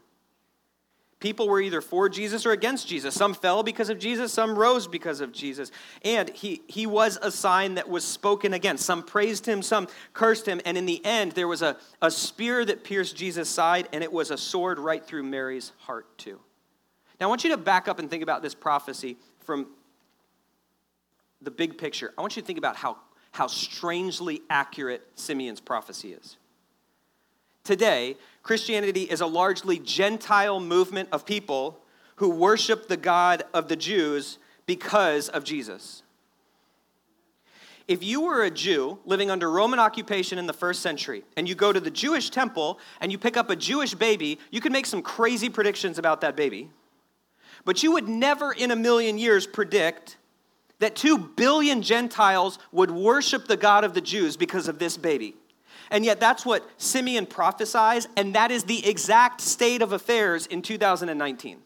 People 1.19 1.47
were 1.47 1.61
either 1.61 1.81
for 1.81 2.09
Jesus 2.09 2.47
or 2.47 2.51
against 2.51 2.87
Jesus. 2.87 3.13
Some 3.13 3.35
fell 3.35 3.61
because 3.61 3.91
of 3.91 3.99
Jesus, 3.99 4.33
some 4.33 4.57
rose 4.57 4.87
because 4.87 5.21
of 5.21 5.31
Jesus. 5.31 5.69
And 6.03 6.31
he, 6.31 6.63
he 6.65 6.87
was 6.87 7.19
a 7.21 7.29
sign 7.29 7.75
that 7.75 7.87
was 7.87 8.03
spoken 8.03 8.55
against. 8.55 8.87
Some 8.87 9.03
praised 9.03 9.45
him, 9.45 9.61
some 9.61 9.87
cursed 10.13 10.47
him. 10.47 10.59
And 10.65 10.79
in 10.79 10.87
the 10.87 10.99
end, 11.05 11.33
there 11.33 11.47
was 11.47 11.61
a, 11.61 11.77
a 12.01 12.09
spear 12.09 12.65
that 12.65 12.83
pierced 12.83 13.15
Jesus' 13.15 13.49
side, 13.49 13.87
and 13.93 14.03
it 14.03 14.11
was 14.11 14.31
a 14.31 14.37
sword 14.37 14.79
right 14.79 15.05
through 15.05 15.21
Mary's 15.21 15.73
heart, 15.77 16.17
too. 16.17 16.39
Now, 17.19 17.27
I 17.27 17.29
want 17.29 17.43
you 17.43 17.51
to 17.51 17.57
back 17.57 17.87
up 17.87 17.99
and 17.99 18.09
think 18.09 18.23
about 18.23 18.41
this 18.41 18.55
prophecy 18.55 19.17
from 19.41 19.67
the 21.41 21.51
big 21.51 21.77
picture. 21.77 22.13
I 22.17 22.21
want 22.21 22.35
you 22.35 22.41
to 22.41 22.45
think 22.45 22.59
about 22.59 22.75
how, 22.75 22.97
how 23.31 23.47
strangely 23.47 24.41
accurate 24.49 25.07
Simeon's 25.15 25.59
prophecy 25.59 26.13
is. 26.13 26.37
Today, 27.63 28.17
Christianity 28.43 29.03
is 29.03 29.21
a 29.21 29.27
largely 29.27 29.77
Gentile 29.79 30.59
movement 30.59 31.09
of 31.11 31.25
people 31.25 31.79
who 32.15 32.29
worship 32.29 32.87
the 32.87 32.97
God 32.97 33.43
of 33.53 33.67
the 33.67 33.75
Jews 33.75 34.39
because 34.65 35.29
of 35.29 35.43
Jesus. 35.43 36.03
If 37.87 38.03
you 38.03 38.21
were 38.21 38.43
a 38.43 38.51
Jew 38.51 38.99
living 39.05 39.29
under 39.29 39.51
Roman 39.51 39.79
occupation 39.79 40.37
in 40.37 40.45
the 40.45 40.53
first 40.53 40.81
century 40.81 41.23
and 41.35 41.49
you 41.49 41.55
go 41.55 41.73
to 41.73 41.79
the 41.79 41.91
Jewish 41.91 42.29
temple 42.29 42.79
and 42.99 43.11
you 43.11 43.17
pick 43.17 43.37
up 43.37 43.49
a 43.49 43.55
Jewish 43.55 43.93
baby, 43.93 44.39
you 44.49 44.61
could 44.61 44.71
make 44.71 44.85
some 44.85 45.01
crazy 45.01 45.49
predictions 45.49 45.97
about 45.97 46.21
that 46.21 46.35
baby. 46.35 46.69
But 47.65 47.83
you 47.83 47.91
would 47.91 48.07
never 48.07 48.51
in 48.51 48.71
a 48.71 48.75
million 48.75 49.17
years 49.17 49.45
predict 49.45 50.17
that 50.81 50.95
two 50.95 51.17
billion 51.17 51.81
Gentiles 51.81 52.59
would 52.71 52.91
worship 52.91 53.47
the 53.47 53.55
God 53.55 53.83
of 53.83 53.93
the 53.93 54.01
Jews 54.01 54.35
because 54.35 54.67
of 54.67 54.79
this 54.79 54.97
baby. 54.97 55.35
And 55.91 56.03
yet, 56.03 56.19
that's 56.19 56.45
what 56.45 56.67
Simeon 56.77 57.25
prophesies, 57.25 58.07
and 58.17 58.33
that 58.35 58.49
is 58.49 58.63
the 58.63 58.87
exact 58.87 59.41
state 59.41 59.81
of 59.81 59.91
affairs 59.91 60.47
in 60.47 60.61
2019. 60.61 61.59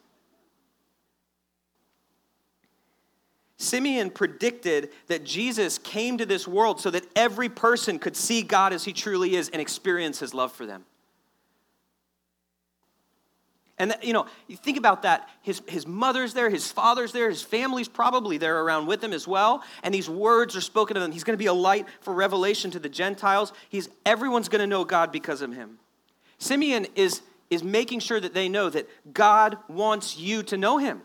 Simeon 3.58 4.10
predicted 4.10 4.90
that 5.08 5.24
Jesus 5.24 5.78
came 5.78 6.18
to 6.18 6.26
this 6.26 6.48
world 6.48 6.82
so 6.82 6.92
that 6.92 7.06
every 7.16 7.48
person 7.50 8.00
could 8.00 8.18
see 8.18 8.42
God 8.42 8.74
as 8.74 8.84
he 8.84 8.92
truly 8.92 9.36
is 9.36 9.50
and 9.50 9.62
experience 9.62 10.20
his 10.20 10.34
love 10.34 10.52
for 10.52 10.66
them. 10.66 10.86
And, 13.77 13.94
you 14.01 14.13
know, 14.13 14.25
you 14.48 14.55
think 14.55 14.77
about 14.77 15.01
that. 15.01 15.27
His, 15.41 15.62
his 15.67 15.86
mother's 15.86 16.34
there, 16.34 16.50
his 16.50 16.72
father's 16.72 17.12
there, 17.12 17.29
his 17.29 17.41
family's 17.41 17.89
probably 17.89 18.38
there 18.38 18.62
around 18.62 18.88
with 18.88 19.03
him 19.03 19.11
as 19.11 19.27
well. 19.27 19.64
And 19.83 19.94
these 19.94 20.09
words 20.09 20.55
are 20.55 20.61
spoken 20.61 20.96
of 20.96 21.03
him. 21.03 21.11
He's 21.11 21.25
going 21.25 21.38
to 21.38 21.42
be 21.42 21.48
a 21.48 21.53
light 21.53 21.85
for 22.00 22.14
revelation 22.14 22.72
to 22.72 22.79
the 22.79 22.88
Gentiles. 22.88 23.51
He's, 23.70 23.90
everyone's 24.05 24.48
going 24.48 24.61
to 24.61 24.68
know 24.68 24.85
God 24.85 25.11
because 25.11 25.42
of 25.42 25.53
him. 25.53 25.77
Simeon 26.38 26.88
is, 26.96 27.22
is 27.50 27.64
making 27.64 28.00
sure 28.00 28.20
that 28.20 28.33
they 28.33 28.48
know 28.48 28.70
that 28.70 28.88
God 29.14 29.57
wants 29.68 30.18
you 30.18 30.42
to 30.44 30.57
know 30.57 30.77
him. 30.77 31.01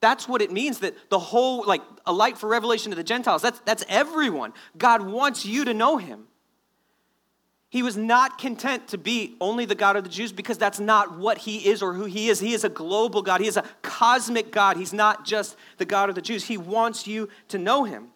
That's 0.00 0.28
what 0.28 0.42
it 0.42 0.50
means 0.50 0.80
that 0.80 0.94
the 1.10 1.18
whole, 1.18 1.64
like 1.64 1.80
a 2.04 2.12
light 2.12 2.36
for 2.36 2.48
revelation 2.48 2.90
to 2.90 2.96
the 2.96 3.04
Gentiles, 3.04 3.40
that's, 3.40 3.60
that's 3.60 3.84
everyone. 3.88 4.52
God 4.76 5.00
wants 5.00 5.46
you 5.46 5.64
to 5.64 5.72
know 5.72 5.96
him. 5.96 6.26
He 7.74 7.82
was 7.82 7.96
not 7.96 8.38
content 8.38 8.86
to 8.90 8.98
be 8.98 9.34
only 9.40 9.64
the 9.64 9.74
God 9.74 9.96
of 9.96 10.04
the 10.04 10.08
Jews 10.08 10.30
because 10.30 10.58
that's 10.58 10.78
not 10.78 11.18
what 11.18 11.38
he 11.38 11.68
is 11.68 11.82
or 11.82 11.92
who 11.92 12.04
he 12.04 12.28
is. 12.28 12.38
He 12.38 12.54
is 12.54 12.62
a 12.62 12.68
global 12.68 13.20
God, 13.20 13.40
he 13.40 13.48
is 13.48 13.56
a 13.56 13.64
cosmic 13.82 14.52
God. 14.52 14.76
He's 14.76 14.92
not 14.92 15.24
just 15.24 15.56
the 15.78 15.84
God 15.84 16.08
of 16.08 16.14
the 16.14 16.22
Jews. 16.22 16.44
He 16.44 16.56
wants 16.56 17.08
you 17.08 17.28
to 17.48 17.58
know 17.58 17.82
him. 17.82 18.10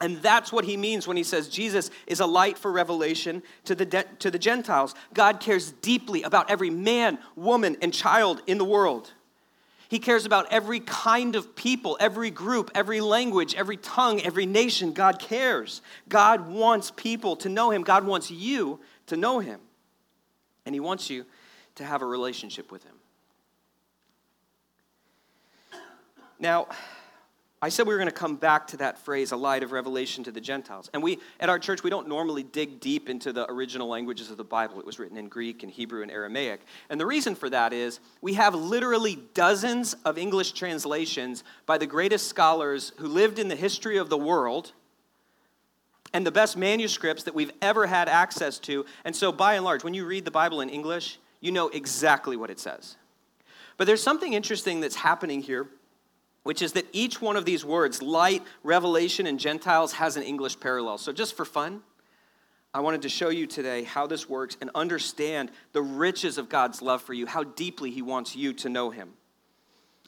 And 0.00 0.18
that's 0.18 0.52
what 0.52 0.64
he 0.64 0.76
means 0.76 1.08
when 1.08 1.16
he 1.16 1.24
says 1.24 1.48
Jesus 1.48 1.90
is 2.06 2.20
a 2.20 2.26
light 2.26 2.56
for 2.56 2.70
revelation 2.70 3.42
to 3.64 3.74
the, 3.74 3.86
de- 3.86 4.04
to 4.20 4.30
the 4.30 4.38
Gentiles. 4.38 4.94
God 5.12 5.40
cares 5.40 5.72
deeply 5.72 6.22
about 6.22 6.48
every 6.48 6.70
man, 6.70 7.18
woman, 7.34 7.76
and 7.82 7.92
child 7.92 8.40
in 8.46 8.56
the 8.56 8.64
world. 8.64 9.14
He 9.88 9.98
cares 9.98 10.26
about 10.26 10.46
every 10.50 10.80
kind 10.80 11.36
of 11.36 11.54
people, 11.54 11.96
every 12.00 12.30
group, 12.30 12.70
every 12.74 13.00
language, 13.00 13.54
every 13.54 13.76
tongue, 13.76 14.20
every 14.20 14.46
nation. 14.46 14.92
God 14.92 15.18
cares. 15.18 15.80
God 16.08 16.48
wants 16.48 16.90
people 16.90 17.36
to 17.36 17.48
know 17.48 17.70
Him. 17.70 17.82
God 17.82 18.04
wants 18.04 18.30
you 18.30 18.80
to 19.06 19.16
know 19.16 19.38
Him. 19.38 19.60
And 20.64 20.74
He 20.74 20.80
wants 20.80 21.08
you 21.08 21.24
to 21.76 21.84
have 21.84 22.02
a 22.02 22.06
relationship 22.06 22.72
with 22.72 22.82
Him. 22.82 22.94
Now, 26.38 26.66
I 27.66 27.68
said 27.68 27.88
we 27.88 27.94
were 27.94 27.98
going 27.98 28.06
to 28.06 28.14
come 28.14 28.36
back 28.36 28.68
to 28.68 28.76
that 28.76 28.96
phrase, 28.96 29.32
a 29.32 29.36
light 29.36 29.64
of 29.64 29.72
revelation 29.72 30.22
to 30.22 30.30
the 30.30 30.40
Gentiles. 30.40 30.88
And 30.94 31.02
we, 31.02 31.18
at 31.40 31.48
our 31.48 31.58
church, 31.58 31.82
we 31.82 31.90
don't 31.90 32.06
normally 32.06 32.44
dig 32.44 32.78
deep 32.78 33.08
into 33.08 33.32
the 33.32 33.50
original 33.50 33.88
languages 33.88 34.30
of 34.30 34.36
the 34.36 34.44
Bible. 34.44 34.78
It 34.78 34.86
was 34.86 35.00
written 35.00 35.16
in 35.16 35.26
Greek 35.26 35.64
and 35.64 35.72
Hebrew 35.72 36.02
and 36.02 36.10
Aramaic. 36.12 36.60
And 36.90 37.00
the 37.00 37.06
reason 37.06 37.34
for 37.34 37.50
that 37.50 37.72
is 37.72 37.98
we 38.20 38.34
have 38.34 38.54
literally 38.54 39.18
dozens 39.34 39.94
of 40.04 40.16
English 40.16 40.52
translations 40.52 41.42
by 41.66 41.76
the 41.76 41.88
greatest 41.88 42.28
scholars 42.28 42.92
who 42.98 43.08
lived 43.08 43.40
in 43.40 43.48
the 43.48 43.56
history 43.56 43.96
of 43.96 44.10
the 44.10 44.16
world 44.16 44.70
and 46.14 46.24
the 46.24 46.30
best 46.30 46.56
manuscripts 46.56 47.24
that 47.24 47.34
we've 47.34 47.52
ever 47.60 47.86
had 47.88 48.08
access 48.08 48.60
to. 48.60 48.86
And 49.04 49.16
so, 49.16 49.32
by 49.32 49.54
and 49.54 49.64
large, 49.64 49.82
when 49.82 49.92
you 49.92 50.06
read 50.06 50.24
the 50.24 50.30
Bible 50.30 50.60
in 50.60 50.68
English, 50.68 51.18
you 51.40 51.50
know 51.50 51.68
exactly 51.70 52.36
what 52.36 52.48
it 52.48 52.60
says. 52.60 52.94
But 53.76 53.88
there's 53.88 54.04
something 54.04 54.34
interesting 54.34 54.80
that's 54.80 54.94
happening 54.94 55.42
here 55.42 55.66
which 56.46 56.62
is 56.62 56.74
that 56.74 56.86
each 56.92 57.20
one 57.20 57.36
of 57.36 57.44
these 57.44 57.64
words, 57.64 58.00
light, 58.00 58.40
revelation, 58.62 59.26
and 59.26 59.36
Gentiles, 59.36 59.94
has 59.94 60.16
an 60.16 60.22
English 60.22 60.60
parallel. 60.60 60.96
So, 60.96 61.12
just 61.12 61.36
for 61.36 61.44
fun, 61.44 61.80
I 62.72 62.78
wanted 62.78 63.02
to 63.02 63.08
show 63.08 63.30
you 63.30 63.48
today 63.48 63.82
how 63.82 64.06
this 64.06 64.28
works 64.28 64.56
and 64.60 64.70
understand 64.72 65.50
the 65.72 65.82
riches 65.82 66.38
of 66.38 66.48
God's 66.48 66.80
love 66.80 67.02
for 67.02 67.14
you, 67.14 67.26
how 67.26 67.42
deeply 67.42 67.90
He 67.90 68.00
wants 68.00 68.36
you 68.36 68.52
to 68.52 68.68
know 68.68 68.90
Him. 68.90 69.14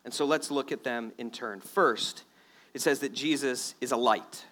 And 0.05 0.15
so, 0.15 0.27
let's 0.27 0.49
look 0.49 0.71
at 0.71 0.85
them 0.85 1.11
in 1.19 1.33
turn. 1.33 1.59
First, 1.59 2.23
it 2.73 2.83
says 2.83 3.01
that 3.01 3.13
Jesus 3.13 3.75
is 3.81 3.91
a 3.91 3.97
light. 3.97 4.45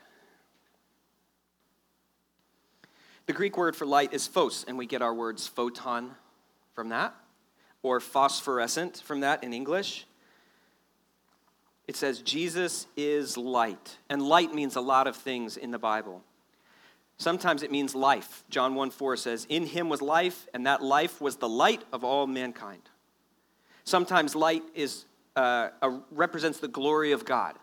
The 3.27 3.33
Greek 3.33 3.57
word 3.57 3.77
for 3.77 3.87
light 3.87 4.13
is 4.13 4.27
phos, 4.27 4.65
and 4.67 4.77
we 4.77 4.87
get 4.87 5.03
our 5.03 5.15
words 5.15 5.47
photon 5.47 6.17
from 6.75 6.89
that, 6.89 7.15
or 7.85 8.01
phosphorescent 8.01 8.97
from 9.05 9.21
that 9.21 9.45
in 9.45 9.53
English 9.53 10.05
it 11.89 11.97
says 11.97 12.21
Jesus 12.21 12.87
is 12.97 13.37
light. 13.37 13.99
And 14.11 14.23
light 14.23 14.53
means 14.53 14.77
a 14.77 14.81
lot 14.81 15.07
of 15.07 15.17
things 15.17 15.57
in 15.57 15.71
the 15.71 15.79
Bible. 15.79 16.23
Sometimes 17.19 17.63
it 17.63 17.71
means 17.71 17.95
life. 17.95 18.45
John 18.51 18.75
1 18.75 18.91
4 18.91 19.17
says, 19.17 19.47
In 19.49 19.67
him 19.67 19.89
was 19.89 20.03
life, 20.03 20.49
and 20.53 20.67
that 20.67 20.83
life 20.83 21.21
was 21.21 21.37
the 21.37 21.49
light 21.49 21.83
of 21.93 22.05
all 22.05 22.27
mankind. 22.27 22.83
Sometimes 23.85 24.35
light 24.35 24.65
is, 24.75 25.07
uh, 25.37 25.71
represents 26.11 26.59
the 26.59 26.69
glory 26.69 27.13
of 27.13 27.25
God. 27.25 27.55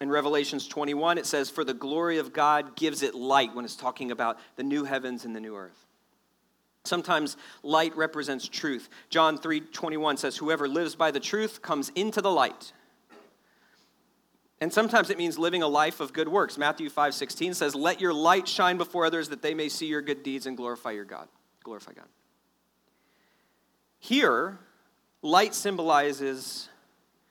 In 0.00 0.10
Revelations 0.10 0.68
21, 0.68 1.18
it 1.18 1.26
says, 1.26 1.50
For 1.50 1.64
the 1.64 1.74
glory 1.74 2.18
of 2.18 2.32
God 2.32 2.76
gives 2.76 3.02
it 3.02 3.14
light 3.14 3.54
when 3.54 3.64
it's 3.64 3.74
talking 3.74 4.12
about 4.12 4.38
the 4.56 4.62
new 4.62 4.84
heavens 4.84 5.24
and 5.24 5.34
the 5.34 5.40
new 5.40 5.56
earth. 5.56 5.86
Sometimes 6.84 7.36
light 7.64 7.96
represents 7.96 8.46
truth. 8.46 8.88
John 9.10 9.38
3 9.38 9.60
21 9.60 10.18
says, 10.18 10.36
Whoever 10.36 10.68
lives 10.68 10.94
by 10.94 11.10
the 11.10 11.18
truth 11.18 11.62
comes 11.62 11.90
into 11.96 12.20
the 12.20 12.30
light 12.30 12.72
and 14.60 14.72
sometimes 14.72 15.10
it 15.10 15.18
means 15.18 15.38
living 15.38 15.62
a 15.62 15.68
life 15.68 16.00
of 16.00 16.12
good 16.12 16.28
works. 16.28 16.58
Matthew 16.58 16.90
5 16.90 17.14
16 17.14 17.54
says, 17.54 17.74
Let 17.74 18.00
your 18.00 18.12
light 18.12 18.48
shine 18.48 18.76
before 18.76 19.06
others 19.06 19.28
that 19.28 19.42
they 19.42 19.54
may 19.54 19.68
see 19.68 19.86
your 19.86 20.02
good 20.02 20.22
deeds 20.22 20.46
and 20.46 20.56
glorify 20.56 20.92
your 20.92 21.04
God. 21.04 21.28
Glorify 21.62 21.92
God. 21.92 22.06
Here, 24.00 24.58
light 25.22 25.54
symbolizes 25.54 26.68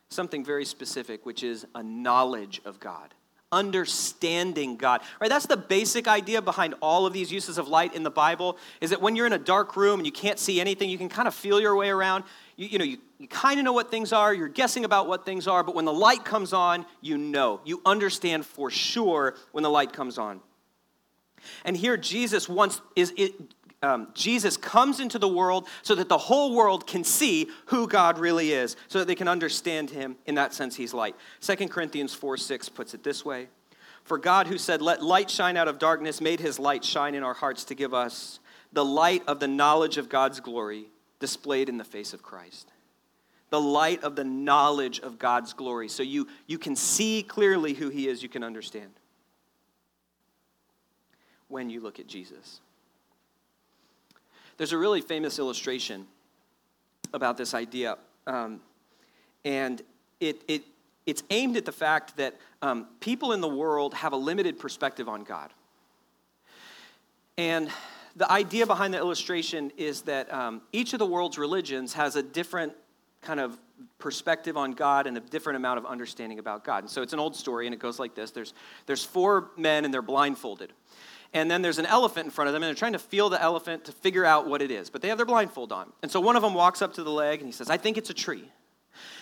something 0.08 0.44
very 0.44 0.64
specific, 0.64 1.26
which 1.26 1.42
is 1.42 1.66
a 1.74 1.82
knowledge 1.82 2.60
of 2.64 2.80
God 2.80 3.14
understanding 3.50 4.76
God. 4.76 5.00
Right? 5.20 5.30
That's 5.30 5.46
the 5.46 5.56
basic 5.56 6.06
idea 6.06 6.42
behind 6.42 6.74
all 6.80 7.06
of 7.06 7.12
these 7.12 7.32
uses 7.32 7.58
of 7.58 7.68
light 7.68 7.94
in 7.94 8.02
the 8.02 8.10
Bible 8.10 8.58
is 8.80 8.90
that 8.90 9.00
when 9.00 9.16
you're 9.16 9.26
in 9.26 9.32
a 9.32 9.38
dark 9.38 9.76
room 9.76 10.00
and 10.00 10.06
you 10.06 10.12
can't 10.12 10.38
see 10.38 10.60
anything, 10.60 10.90
you 10.90 10.98
can 10.98 11.08
kind 11.08 11.26
of 11.26 11.34
feel 11.34 11.60
your 11.60 11.74
way 11.76 11.88
around 11.88 12.24
you, 12.58 12.66
you 12.66 12.78
know, 12.78 12.84
you, 12.84 12.98
you 13.18 13.28
kind 13.28 13.58
of 13.58 13.64
know 13.64 13.72
what 13.72 13.90
things 13.90 14.12
are, 14.12 14.34
you're 14.34 14.48
guessing 14.48 14.84
about 14.84 15.06
what 15.06 15.24
things 15.24 15.46
are, 15.46 15.62
but 15.62 15.74
when 15.74 15.84
the 15.84 15.92
light 15.92 16.24
comes 16.24 16.52
on, 16.52 16.84
you 17.00 17.16
know. 17.16 17.60
You 17.64 17.80
understand 17.86 18.44
for 18.44 18.68
sure 18.68 19.36
when 19.52 19.62
the 19.62 19.70
light 19.70 19.92
comes 19.92 20.18
on. 20.18 20.40
And 21.64 21.76
here 21.76 21.96
Jesus 21.96 22.48
wants 22.48 22.82
is 22.96 23.14
it 23.16 23.32
um, 23.80 24.08
Jesus 24.12 24.56
comes 24.56 24.98
into 24.98 25.20
the 25.20 25.28
world 25.28 25.68
so 25.82 25.94
that 25.94 26.08
the 26.08 26.18
whole 26.18 26.52
world 26.52 26.84
can 26.84 27.04
see 27.04 27.46
who 27.66 27.86
God 27.86 28.18
really 28.18 28.50
is, 28.50 28.74
so 28.88 28.98
that 28.98 29.06
they 29.06 29.14
can 29.14 29.28
understand 29.28 29.88
him. 29.88 30.16
In 30.26 30.34
that 30.34 30.52
sense, 30.52 30.74
he's 30.74 30.92
light. 30.92 31.14
2 31.42 31.68
Corinthians 31.68 32.12
4 32.12 32.36
6 32.36 32.68
puts 32.70 32.92
it 32.92 33.04
this 33.04 33.24
way 33.24 33.46
For 34.02 34.18
God, 34.18 34.48
who 34.48 34.58
said, 34.58 34.82
Let 34.82 35.00
light 35.00 35.30
shine 35.30 35.56
out 35.56 35.68
of 35.68 35.78
darkness, 35.78 36.20
made 36.20 36.40
his 36.40 36.58
light 36.58 36.84
shine 36.84 37.14
in 37.14 37.22
our 37.22 37.34
hearts 37.34 37.62
to 37.66 37.76
give 37.76 37.94
us 37.94 38.40
the 38.72 38.84
light 38.84 39.22
of 39.28 39.38
the 39.38 39.46
knowledge 39.46 39.96
of 39.96 40.08
God's 40.08 40.40
glory 40.40 40.90
displayed 41.20 41.68
in 41.68 41.78
the 41.78 41.84
face 41.84 42.12
of 42.12 42.22
Christ. 42.22 42.72
The 43.50 43.60
light 43.60 44.04
of 44.04 44.14
the 44.14 44.24
knowledge 44.24 45.00
of 45.00 45.18
God's 45.18 45.52
glory. 45.52 45.88
So 45.88 46.02
you, 46.02 46.28
you 46.46 46.58
can 46.58 46.76
see 46.76 47.22
clearly 47.22 47.74
who 47.74 47.88
He 47.88 48.08
is, 48.08 48.22
you 48.22 48.28
can 48.28 48.44
understand 48.44 48.90
when 51.48 51.70
you 51.70 51.80
look 51.80 51.98
at 51.98 52.06
Jesus. 52.06 52.60
There's 54.58 54.72
a 54.72 54.78
really 54.78 55.00
famous 55.00 55.38
illustration 55.38 56.06
about 57.14 57.36
this 57.36 57.54
idea, 57.54 57.96
um, 58.26 58.60
and 59.44 59.80
it, 60.20 60.42
it, 60.46 60.62
it's 61.06 61.22
aimed 61.30 61.56
at 61.56 61.64
the 61.64 61.72
fact 61.72 62.16
that 62.18 62.36
um, 62.60 62.86
people 63.00 63.32
in 63.32 63.40
the 63.40 63.48
world 63.48 63.94
have 63.94 64.12
a 64.12 64.16
limited 64.16 64.58
perspective 64.58 65.08
on 65.08 65.24
God. 65.24 65.52
And 67.38 67.70
the 68.18 68.30
idea 68.30 68.66
behind 68.66 68.92
the 68.92 68.98
illustration 68.98 69.70
is 69.76 70.02
that 70.02 70.32
um, 70.34 70.60
each 70.72 70.92
of 70.92 70.98
the 70.98 71.06
world's 71.06 71.38
religions 71.38 71.92
has 71.92 72.16
a 72.16 72.22
different 72.22 72.72
kind 73.22 73.38
of 73.38 73.56
perspective 73.98 74.56
on 74.56 74.72
God 74.72 75.06
and 75.06 75.16
a 75.16 75.20
different 75.20 75.56
amount 75.56 75.78
of 75.78 75.86
understanding 75.86 76.40
about 76.40 76.64
God. 76.64 76.82
And 76.82 76.90
so 76.90 77.00
it's 77.00 77.12
an 77.12 77.20
old 77.20 77.36
story, 77.36 77.66
and 77.66 77.74
it 77.74 77.78
goes 77.78 78.00
like 78.00 78.16
this 78.16 78.32
there's, 78.32 78.54
there's 78.86 79.04
four 79.04 79.50
men, 79.56 79.84
and 79.84 79.94
they're 79.94 80.02
blindfolded. 80.02 80.72
And 81.32 81.48
then 81.48 81.62
there's 81.62 81.78
an 81.78 81.86
elephant 81.86 82.24
in 82.24 82.30
front 82.32 82.48
of 82.48 82.54
them, 82.54 82.62
and 82.64 82.68
they're 82.68 82.78
trying 82.78 82.94
to 82.94 82.98
feel 82.98 83.28
the 83.28 83.40
elephant 83.40 83.84
to 83.84 83.92
figure 83.92 84.24
out 84.24 84.48
what 84.48 84.62
it 84.62 84.72
is. 84.72 84.90
But 84.90 85.00
they 85.00 85.08
have 85.08 85.18
their 85.18 85.26
blindfold 85.26 85.70
on. 85.70 85.92
And 86.02 86.10
so 86.10 86.20
one 86.20 86.34
of 86.34 86.42
them 86.42 86.54
walks 86.54 86.82
up 86.82 86.94
to 86.94 87.04
the 87.04 87.10
leg, 87.12 87.38
and 87.38 87.46
he 87.46 87.52
says, 87.52 87.70
I 87.70 87.76
think 87.76 87.98
it's 87.98 88.10
a 88.10 88.14
tree. 88.14 88.50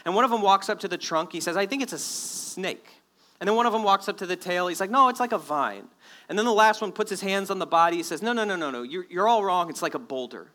And 0.07 0.15
one 0.15 0.25
of 0.25 0.31
them 0.31 0.41
walks 0.41 0.71
up 0.71 0.81
to 0.81 0.89
the 0.89 0.97
trunk, 0.97 1.33
he 1.33 1.41
says, 1.41 1.57
I 1.59 1.67
think 1.67 1.83
it's 1.83 1.93
a 1.93 1.99
snake. 1.99 2.96
And 3.41 3.49
then 3.49 3.57
one 3.57 3.67
of 3.67 3.73
them 3.73 3.83
walks 3.83 4.09
up 4.09 4.17
to 4.19 4.27
the 4.27 4.37
tail, 4.37 4.69
he's 4.69 4.81
like, 4.81 4.91
No, 4.91 5.09
it's 5.09 5.21
like 5.21 5.33
a 5.33 5.39
vine. 5.39 5.89
And 6.29 6.39
then 6.39 6.47
the 6.47 6.53
last 6.53 6.81
one 6.81 6.93
puts 6.93 7.11
his 7.11 7.21
hands 7.21 7.51
on 7.51 7.59
the 7.59 7.67
body, 7.67 7.97
he 7.99 8.03
says, 8.03 8.23
No, 8.23 8.33
no, 8.33 8.45
no, 8.45 8.57
no, 8.57 8.71
no, 8.71 8.83
you're, 8.83 9.07
you're 9.11 9.29
all 9.29 9.45
wrong, 9.45 9.69
it's 9.71 9.83
like 9.83 9.95
a 9.95 9.99
boulder. 9.99 10.49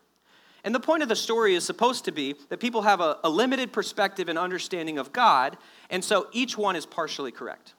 And 0.64 0.74
the 0.74 0.80
point 0.80 1.02
of 1.02 1.08
the 1.08 1.16
story 1.16 1.54
is 1.54 1.64
supposed 1.64 2.04
to 2.04 2.12
be 2.12 2.36
that 2.48 2.60
people 2.60 2.82
have 2.82 3.00
a, 3.00 3.18
a 3.24 3.28
limited 3.28 3.72
perspective 3.72 4.28
and 4.28 4.38
understanding 4.38 4.98
of 4.98 5.12
God, 5.12 5.56
and 5.90 6.04
so 6.04 6.28
each 6.32 6.56
one 6.56 6.76
is 6.76 6.86
partially 6.86 7.32
correct. 7.32 7.74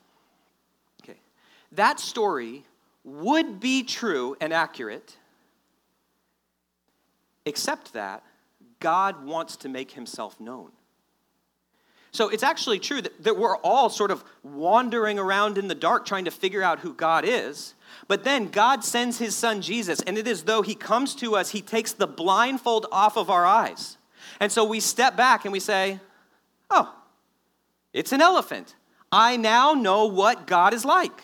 Okay. 1.01 1.19
That 1.71 1.99
story 1.99 2.63
would 3.03 3.59
be 3.59 3.83
true 3.83 4.35
and 4.41 4.51
accurate, 4.51 5.17
except 7.45 7.93
that 7.93 8.23
God 8.79 9.25
wants 9.25 9.57
to 9.57 9.69
make 9.69 9.91
himself 9.91 10.39
known. 10.39 10.71
So 12.13 12.29
it's 12.29 12.43
actually 12.43 12.77
true 12.77 13.01
that, 13.01 13.23
that 13.23 13.37
we're 13.37 13.57
all 13.57 13.89
sort 13.89 14.11
of 14.11 14.23
wandering 14.43 15.17
around 15.17 15.57
in 15.57 15.67
the 15.67 15.75
dark 15.75 16.05
trying 16.05 16.25
to 16.25 16.31
figure 16.31 16.61
out 16.61 16.79
who 16.79 16.93
God 16.93 17.25
is. 17.27 17.73
But 18.07 18.23
then 18.23 18.49
God 18.49 18.83
sends 18.83 19.17
his 19.17 19.35
son 19.35 19.61
Jesus, 19.61 19.99
and 20.01 20.17
it 20.17 20.27
is 20.27 20.43
though 20.43 20.61
he 20.61 20.75
comes 20.75 21.15
to 21.15 21.35
us, 21.35 21.49
he 21.49 21.61
takes 21.61 21.91
the 21.91 22.05
blindfold 22.05 22.85
off 22.91 23.17
of 23.17 23.31
our 23.31 23.45
eyes. 23.45 23.97
And 24.39 24.51
so 24.51 24.63
we 24.63 24.79
step 24.79 25.17
back 25.17 25.43
and 25.45 25.51
we 25.51 25.59
say, 25.59 25.99
Oh, 26.69 26.93
it's 27.93 28.11
an 28.11 28.21
elephant. 28.21 28.75
I 29.11 29.35
now 29.35 29.73
know 29.73 30.05
what 30.05 30.47
God 30.47 30.73
is 30.73 30.85
like. 30.85 31.23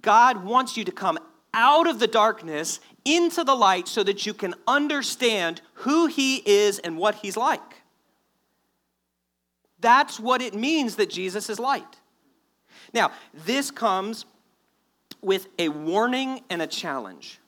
God 0.00 0.44
wants 0.44 0.76
you 0.76 0.84
to 0.84 0.92
come 0.92 1.18
out 1.52 1.88
of 1.88 1.98
the 1.98 2.06
darkness 2.06 2.80
into 3.04 3.42
the 3.42 3.54
light 3.54 3.88
so 3.88 4.02
that 4.02 4.26
you 4.26 4.34
can 4.34 4.54
understand 4.66 5.62
who 5.74 6.06
He 6.06 6.36
is 6.46 6.78
and 6.78 6.98
what 6.98 7.16
He's 7.16 7.36
like. 7.36 7.79
That's 9.80 10.20
what 10.20 10.42
it 10.42 10.54
means 10.54 10.96
that 10.96 11.10
Jesus 11.10 11.48
is 11.48 11.58
light. 11.58 11.96
Now, 12.92 13.12
this 13.32 13.70
comes 13.70 14.24
with 15.22 15.48
a 15.58 15.68
warning 15.68 16.40
and 16.50 16.62
a 16.62 16.66
challenge. 16.66 17.38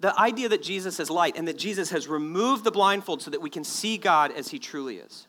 The 0.00 0.18
idea 0.18 0.48
that 0.48 0.62
Jesus 0.62 0.98
is 0.98 1.10
light 1.10 1.36
and 1.36 1.46
that 1.46 1.56
Jesus 1.56 1.90
has 1.90 2.08
removed 2.08 2.64
the 2.64 2.72
blindfold 2.72 3.22
so 3.22 3.30
that 3.30 3.40
we 3.40 3.50
can 3.50 3.62
see 3.62 3.98
God 3.98 4.32
as 4.32 4.48
He 4.48 4.58
truly 4.58 4.96
is. 4.96 5.28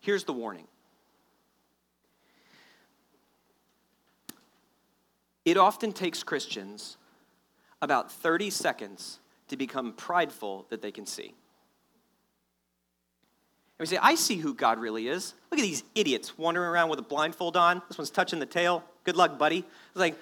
Here's 0.00 0.24
the 0.24 0.32
warning 0.32 0.66
It 5.44 5.56
often 5.56 5.92
takes 5.92 6.22
Christians 6.22 6.96
about 7.82 8.12
30 8.12 8.50
seconds 8.50 9.20
to 9.48 9.56
become 9.56 9.92
prideful 9.92 10.66
that 10.70 10.80
they 10.80 10.92
can 10.92 11.06
see. 11.06 11.34
And 13.80 13.88
we 13.88 13.96
say, 13.96 13.98
I 14.02 14.14
see 14.14 14.36
who 14.36 14.52
God 14.52 14.78
really 14.78 15.08
is. 15.08 15.32
Look 15.50 15.58
at 15.58 15.62
these 15.62 15.84
idiots 15.94 16.36
wandering 16.36 16.68
around 16.68 16.90
with 16.90 16.98
a 16.98 17.02
blindfold 17.02 17.56
on. 17.56 17.80
This 17.88 17.96
one's 17.96 18.10
touching 18.10 18.38
the 18.38 18.44
tail. 18.44 18.84
Good 19.04 19.16
luck, 19.16 19.38
buddy. 19.38 19.60
It's 19.60 19.96
like, 19.96 20.18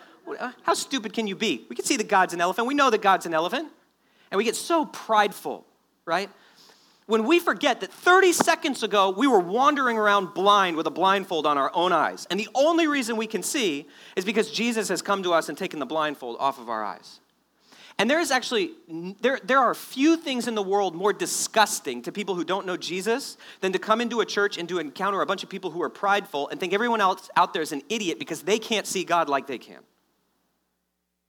how 0.63 0.75
stupid 0.75 1.13
can 1.13 1.27
you 1.27 1.35
be? 1.35 1.67
We 1.69 1.75
can 1.75 1.85
see 1.85 1.97
that 1.97 2.07
God's 2.07 2.35
an 2.35 2.41
elephant. 2.41 2.69
We 2.69 2.75
know 2.75 2.89
that 2.89 3.03
God's 3.03 3.27
an 3.27 3.35
elephant. 3.35 3.69
And 4.31 4.39
we 4.39 4.45
get 4.45 4.55
so 4.55 4.85
prideful, 4.85 5.67
right? 6.05 6.31
when 7.07 7.25
we 7.25 7.39
forget 7.39 7.81
that 7.81 7.91
30 7.91 8.33
seconds 8.33 8.83
ago 8.83 9.09
we 9.09 9.27
were 9.27 9.39
wandering 9.41 9.97
around 9.97 10.35
blind 10.35 10.77
with 10.77 10.87
a 10.87 10.91
blindfold 10.91 11.47
on 11.47 11.57
our 11.57 11.71
own 11.75 11.91
eyes. 11.91 12.27
And 12.31 12.39
the 12.39 12.51
only 12.55 12.87
reason 12.87 13.17
we 13.17 13.27
can 13.27 13.43
see 13.43 13.89
is 14.15 14.27
because 14.27 14.51
Jesus 14.51 14.91
has 14.91 15.01
come 15.01 15.23
to 15.23 15.33
us 15.33 15.49
and 15.49 15.57
taken 15.57 15.79
the 15.81 15.87
blindfold 15.87 16.37
off 16.39 16.61
of 16.61 16.69
our 16.69 16.85
eyes. 16.85 17.21
And 18.01 18.09
there 18.09 18.21
is 18.21 18.31
actually, 18.31 18.71
there, 19.21 19.41
there 19.43 19.59
are 19.59 19.75
few 19.75 20.17
things 20.17 20.47
in 20.47 20.55
the 20.55 20.63
world 20.63 20.95
more 20.95 21.13
disgusting 21.13 22.01
to 22.03 22.13
people 22.13 22.37
who 22.37 22.45
don't 22.45 22.65
know 22.65 22.77
Jesus 22.77 23.37
than 23.61 23.73
to 23.73 23.79
come 23.81 24.01
into 24.01 24.21
a 24.21 24.27
church 24.27 24.57
and 24.57 24.69
to 24.69 24.79
encounter 24.79 25.21
a 25.21 25.27
bunch 25.27 25.43
of 25.43 25.49
people 25.49 25.73
who 25.73 25.83
are 25.83 25.91
prideful 25.91 26.49
and 26.49 26.61
think 26.61 26.73
everyone 26.73 27.01
else 27.01 27.29
out 27.35 27.53
there 27.53 27.63
is 27.63 27.73
an 27.73 27.83
idiot 27.89 28.21
because 28.21 28.43
they 28.43 28.61
can't 28.61 28.87
see 28.87 29.03
God 29.03 29.29
like 29.29 29.49
they 29.49 29.59
can. 29.59 29.81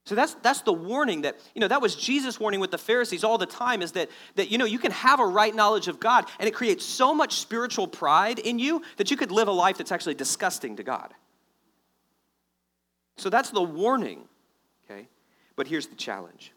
So 0.05 0.13
that's, 0.13 0.35
that's 0.35 0.61
the 0.61 0.73
warning 0.73 1.23
that, 1.23 1.39
you 1.55 1.61
know, 1.61 1.67
that 1.67 1.81
was 1.81 1.95
Jesus' 1.95 2.39
warning 2.39 2.59
with 2.59 2.71
the 2.71 2.77
Pharisees 2.77 3.23
all 3.23 3.39
the 3.39 3.45
time 3.47 3.81
is 3.81 3.93
that, 3.93 4.09
that, 4.35 4.51
you 4.51 4.59
know, 4.59 4.65
you 4.65 4.79
can 4.79 4.91
have 4.91 5.19
a 5.19 5.25
right 5.25 5.53
knowledge 5.53 5.87
of 5.87 5.99
God 5.99 6.25
and 6.39 6.47
it 6.47 6.53
creates 6.53 6.85
so 6.85 7.15
much 7.15 7.39
spiritual 7.39 7.87
pride 7.87 8.37
in 8.37 8.59
you 8.59 8.83
that 8.97 9.09
you 9.09 9.17
could 9.17 9.31
live 9.31 9.47
a 9.47 9.51
life 9.51 9.77
that's 9.77 9.91
actually 9.91 10.15
disgusting 10.15 10.75
to 10.75 10.83
God. 10.83 11.13
So 13.17 13.29
that's 13.29 13.49
the 13.49 13.61
warning, 13.61 14.27
okay? 14.85 15.07
But 15.55 15.67
here's 15.67 15.87
the 15.87 15.95
challenge. 15.95 16.53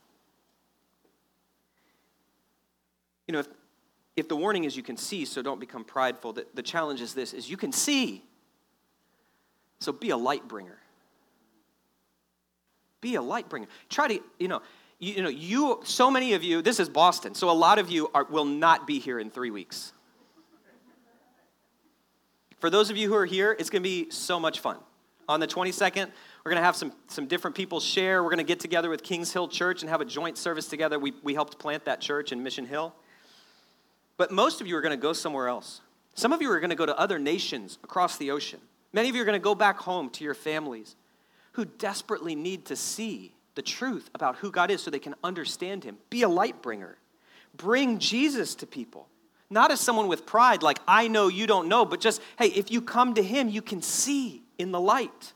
You 3.32 3.38
know, 3.38 3.40
if, 3.40 3.48
if 4.14 4.28
the 4.28 4.36
warning 4.36 4.64
is 4.64 4.76
you 4.76 4.82
can 4.82 4.98
see, 4.98 5.24
so 5.24 5.40
don't 5.40 5.58
become 5.58 5.84
prideful, 5.84 6.34
the, 6.34 6.44
the 6.52 6.62
challenge 6.62 7.00
is 7.00 7.14
this, 7.14 7.32
is 7.32 7.48
you 7.48 7.56
can 7.56 7.72
see, 7.72 8.22
so 9.80 9.90
be 9.90 10.10
a 10.10 10.18
light 10.18 10.46
bringer. 10.46 10.76
Be 13.00 13.14
a 13.14 13.22
light 13.22 13.48
bringer. 13.48 13.68
Try 13.88 14.08
to, 14.08 14.20
you 14.38 14.48
know, 14.48 14.60
you, 14.98 15.14
you 15.14 15.22
know, 15.22 15.30
you, 15.30 15.80
so 15.82 16.10
many 16.10 16.34
of 16.34 16.42
you, 16.44 16.60
this 16.60 16.78
is 16.78 16.90
Boston, 16.90 17.34
so 17.34 17.48
a 17.48 17.52
lot 17.52 17.78
of 17.78 17.88
you 17.88 18.10
are, 18.12 18.24
will 18.24 18.44
not 18.44 18.86
be 18.86 18.98
here 18.98 19.18
in 19.18 19.30
three 19.30 19.50
weeks. 19.50 19.94
For 22.60 22.68
those 22.68 22.90
of 22.90 22.98
you 22.98 23.08
who 23.08 23.14
are 23.14 23.24
here, 23.24 23.56
it's 23.58 23.70
going 23.70 23.82
to 23.82 23.88
be 23.88 24.10
so 24.10 24.38
much 24.38 24.60
fun. 24.60 24.76
On 25.26 25.40
the 25.40 25.46
22nd, 25.46 26.10
we're 26.44 26.50
going 26.50 26.60
to 26.60 26.66
have 26.66 26.76
some, 26.76 26.92
some 27.06 27.26
different 27.26 27.56
people 27.56 27.80
share. 27.80 28.22
We're 28.22 28.28
going 28.28 28.36
to 28.36 28.44
get 28.44 28.60
together 28.60 28.90
with 28.90 29.02
Kings 29.02 29.32
Hill 29.32 29.48
Church 29.48 29.80
and 29.80 29.88
have 29.88 30.02
a 30.02 30.04
joint 30.04 30.36
service 30.36 30.66
together. 30.68 30.98
We, 30.98 31.14
we 31.22 31.32
helped 31.32 31.58
plant 31.58 31.86
that 31.86 32.02
church 32.02 32.30
in 32.30 32.42
Mission 32.42 32.66
Hill. 32.66 32.94
But 34.22 34.30
most 34.30 34.60
of 34.60 34.68
you 34.68 34.76
are 34.76 34.80
going 34.80 34.96
to 34.96 34.96
go 34.96 35.12
somewhere 35.12 35.48
else. 35.48 35.80
Some 36.14 36.32
of 36.32 36.40
you 36.40 36.48
are 36.52 36.60
going 36.60 36.70
to 36.70 36.76
go 36.76 36.86
to 36.86 36.96
other 36.96 37.18
nations 37.18 37.76
across 37.82 38.18
the 38.18 38.30
ocean. 38.30 38.60
Many 38.92 39.08
of 39.08 39.16
you 39.16 39.22
are 39.22 39.24
going 39.24 39.34
to 39.34 39.42
go 39.42 39.56
back 39.56 39.78
home 39.78 40.10
to 40.10 40.22
your 40.22 40.32
families 40.32 40.94
who 41.54 41.64
desperately 41.64 42.36
need 42.36 42.66
to 42.66 42.76
see 42.76 43.34
the 43.56 43.62
truth 43.62 44.10
about 44.14 44.36
who 44.36 44.52
God 44.52 44.70
is 44.70 44.80
so 44.80 44.92
they 44.92 45.00
can 45.00 45.16
understand 45.24 45.82
Him. 45.82 45.96
Be 46.08 46.22
a 46.22 46.28
light 46.28 46.62
bringer. 46.62 46.98
Bring 47.56 47.98
Jesus 47.98 48.54
to 48.54 48.64
people. 48.64 49.08
Not 49.50 49.72
as 49.72 49.80
someone 49.80 50.06
with 50.06 50.24
pride, 50.24 50.62
like, 50.62 50.78
I 50.86 51.08
know 51.08 51.26
you 51.26 51.48
don't 51.48 51.66
know, 51.66 51.84
but 51.84 51.98
just, 51.98 52.22
hey, 52.38 52.46
if 52.46 52.70
you 52.70 52.80
come 52.80 53.14
to 53.14 53.24
Him, 53.24 53.48
you 53.48 53.60
can 53.60 53.82
see 53.82 54.44
in 54.56 54.70
the 54.70 54.80
light. 54.80 55.32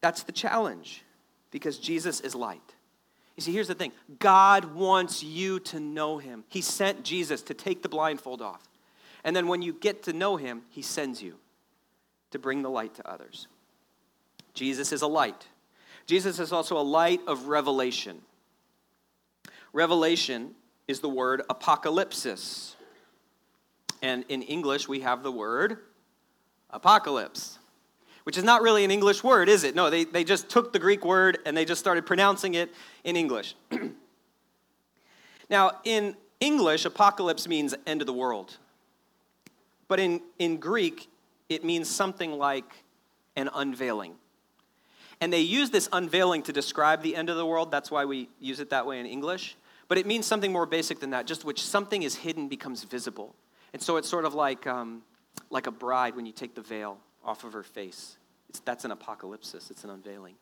That's 0.00 0.22
the 0.22 0.30
challenge 0.30 1.02
because 1.50 1.76
Jesus 1.76 2.20
is 2.20 2.36
light. 2.36 2.75
You 3.36 3.42
see, 3.42 3.52
here's 3.52 3.68
the 3.68 3.74
thing 3.74 3.92
God 4.18 4.74
wants 4.74 5.22
you 5.22 5.60
to 5.60 5.80
know 5.80 6.18
Him. 6.18 6.44
He 6.48 6.60
sent 6.60 7.04
Jesus 7.04 7.42
to 7.42 7.54
take 7.54 7.82
the 7.82 7.88
blindfold 7.88 8.42
off. 8.42 8.62
And 9.24 9.34
then 9.34 9.48
when 9.48 9.62
you 9.62 9.72
get 9.72 10.04
to 10.04 10.12
know 10.12 10.36
Him, 10.36 10.62
He 10.70 10.82
sends 10.82 11.22
you 11.22 11.34
to 12.30 12.38
bring 12.38 12.62
the 12.62 12.70
light 12.70 12.94
to 12.94 13.08
others. 13.08 13.46
Jesus 14.54 14.92
is 14.92 15.02
a 15.02 15.06
light. 15.06 15.46
Jesus 16.06 16.38
is 16.38 16.52
also 16.52 16.78
a 16.78 16.82
light 16.82 17.20
of 17.26 17.46
revelation. 17.48 18.22
Revelation 19.72 20.54
is 20.88 21.00
the 21.00 21.08
word 21.08 21.42
apocalypsis. 21.50 22.74
And 24.02 24.24
in 24.28 24.42
English, 24.42 24.88
we 24.88 25.00
have 25.00 25.22
the 25.22 25.32
word 25.32 25.78
apocalypse, 26.70 27.58
which 28.26 28.36
is 28.36 28.42
not 28.42 28.60
really 28.60 28.84
an 28.84 28.90
English 28.90 29.22
word, 29.22 29.48
is 29.48 29.62
it? 29.62 29.76
No, 29.76 29.88
they, 29.88 30.02
they 30.02 30.24
just 30.24 30.48
took 30.48 30.72
the 30.72 30.80
Greek 30.80 31.04
word 31.04 31.38
and 31.46 31.56
they 31.56 31.64
just 31.64 31.78
started 31.78 32.04
pronouncing 32.04 32.54
it 32.54 32.74
in 33.04 33.14
English. 33.14 33.54
now, 35.48 35.70
in 35.84 36.16
English, 36.40 36.84
apocalypse 36.84 37.46
means 37.46 37.72
end 37.86 38.02
of 38.02 38.08
the 38.08 38.12
world. 38.12 38.56
But 39.86 40.00
in, 40.00 40.20
in 40.40 40.56
Greek, 40.56 41.08
it 41.48 41.64
means 41.64 41.88
something 41.88 42.32
like 42.32 42.64
an 43.36 43.48
unveiling. 43.54 44.16
And 45.20 45.32
they 45.32 45.42
use 45.42 45.70
this 45.70 45.88
unveiling 45.92 46.42
to 46.42 46.52
describe 46.52 47.02
the 47.02 47.14
end 47.14 47.30
of 47.30 47.36
the 47.36 47.46
world. 47.46 47.70
That's 47.70 47.92
why 47.92 48.06
we 48.06 48.28
use 48.40 48.58
it 48.58 48.70
that 48.70 48.86
way 48.86 48.98
in 48.98 49.06
English. 49.06 49.54
But 49.86 49.98
it 49.98 50.06
means 50.06 50.26
something 50.26 50.50
more 50.50 50.66
basic 50.66 50.98
than 50.98 51.10
that, 51.10 51.28
just 51.28 51.44
which 51.44 51.64
something 51.64 52.02
is 52.02 52.16
hidden 52.16 52.48
becomes 52.48 52.82
visible. 52.82 53.36
And 53.72 53.80
so 53.80 53.98
it's 53.98 54.08
sort 54.08 54.24
of 54.24 54.34
like, 54.34 54.66
um, 54.66 55.02
like 55.48 55.68
a 55.68 55.70
bride 55.70 56.16
when 56.16 56.26
you 56.26 56.32
take 56.32 56.56
the 56.56 56.60
veil 56.60 56.98
off 57.26 57.44
of 57.44 57.52
her 57.52 57.62
face. 57.62 58.16
It's, 58.48 58.60
that's 58.60 58.84
an 58.84 58.92
apocalypse, 58.92 59.54
it's 59.54 59.84
an 59.84 59.90
unveiling. 59.90 60.36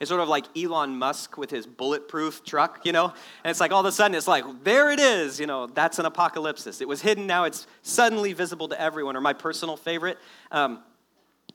It's 0.00 0.08
sort 0.08 0.20
of 0.20 0.28
like 0.28 0.44
Elon 0.56 0.98
Musk 0.98 1.38
with 1.38 1.50
his 1.50 1.66
bulletproof 1.66 2.44
truck, 2.44 2.84
you 2.84 2.92
know? 2.92 3.06
And 3.06 3.50
it's 3.50 3.60
like 3.60 3.70
all 3.70 3.80
of 3.80 3.86
a 3.86 3.92
sudden 3.92 4.14
it's 4.14 4.26
like, 4.26 4.44
there 4.64 4.90
it 4.90 4.98
is, 4.98 5.38
you 5.38 5.46
know, 5.46 5.66
that's 5.66 5.98
an 5.98 6.06
apocalypse. 6.06 6.66
It 6.80 6.88
was 6.88 7.00
hidden, 7.00 7.26
now 7.26 7.44
it's 7.44 7.66
suddenly 7.82 8.32
visible 8.32 8.68
to 8.68 8.80
everyone. 8.80 9.16
Or 9.16 9.20
my 9.20 9.32
personal 9.32 9.76
favorite, 9.76 10.18
um, 10.50 10.82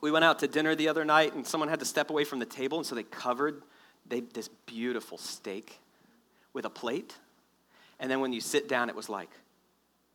we 0.01 0.11
went 0.11 0.23
out 0.25 0.39
to 0.39 0.47
dinner 0.47 0.75
the 0.75 0.87
other 0.87 1.03
night 1.03 1.33
and 1.33 1.45
someone 1.45 1.69
had 1.69 1.79
to 1.79 1.85
step 1.85 2.09
away 2.09 2.23
from 2.23 2.39
the 2.39 2.45
table, 2.45 2.77
and 2.77 2.87
so 2.87 2.95
they 2.95 3.03
covered 3.03 3.61
they, 4.07 4.21
this 4.21 4.49
beautiful 4.65 5.17
steak 5.17 5.79
with 6.53 6.65
a 6.65 6.69
plate. 6.69 7.15
And 7.99 8.09
then 8.09 8.21
when 8.21 8.31
you 8.31 8.41
sit 8.41 8.69
down, 8.69 8.89
it 8.89 8.95
was 8.95 9.09
like, 9.09 9.29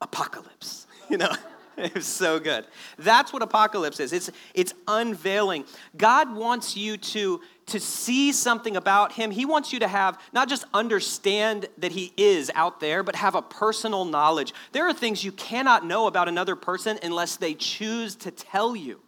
apocalypse, 0.00 0.86
you 1.10 1.18
know? 1.18 1.32
it 1.78 1.94
was 1.94 2.06
so 2.06 2.38
good. 2.38 2.66
That's 2.98 3.32
what 3.32 3.42
apocalypse 3.42 4.00
is. 4.00 4.12
It's, 4.12 4.30
it's 4.54 4.74
unveiling. 4.86 5.64
God 5.96 6.34
wants 6.34 6.76
you 6.76 6.96
to, 6.96 7.40
to 7.66 7.80
see 7.80 8.32
something 8.32 8.76
about 8.76 9.12
Him. 9.12 9.30
He 9.30 9.44
wants 9.44 9.72
you 9.72 9.80
to 9.80 9.88
have, 9.88 10.18
not 10.32 10.48
just 10.48 10.64
understand 10.72 11.68
that 11.78 11.92
He 11.92 12.12
is 12.16 12.50
out 12.54 12.80
there, 12.80 13.02
but 13.02 13.16
have 13.16 13.34
a 13.34 13.42
personal 13.42 14.04
knowledge. 14.04 14.52
There 14.72 14.86
are 14.86 14.94
things 14.94 15.24
you 15.24 15.32
cannot 15.32 15.84
know 15.84 16.06
about 16.06 16.28
another 16.28 16.56
person 16.56 16.98
unless 17.02 17.36
they 17.36 17.54
choose 17.54 18.14
to 18.16 18.30
tell 18.30 18.76
you. 18.76 19.00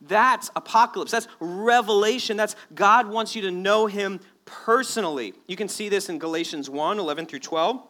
That's 0.00 0.50
apocalypse. 0.56 1.10
That's 1.10 1.28
revelation. 1.40 2.36
That's 2.36 2.56
God 2.74 3.08
wants 3.08 3.34
you 3.34 3.42
to 3.42 3.50
know 3.50 3.86
Him 3.86 4.20
personally. 4.44 5.34
You 5.46 5.56
can 5.56 5.68
see 5.68 5.88
this 5.88 6.08
in 6.08 6.18
Galatians 6.18 6.70
1 6.70 6.98
11 6.98 7.26
through 7.26 7.40
12 7.40 7.86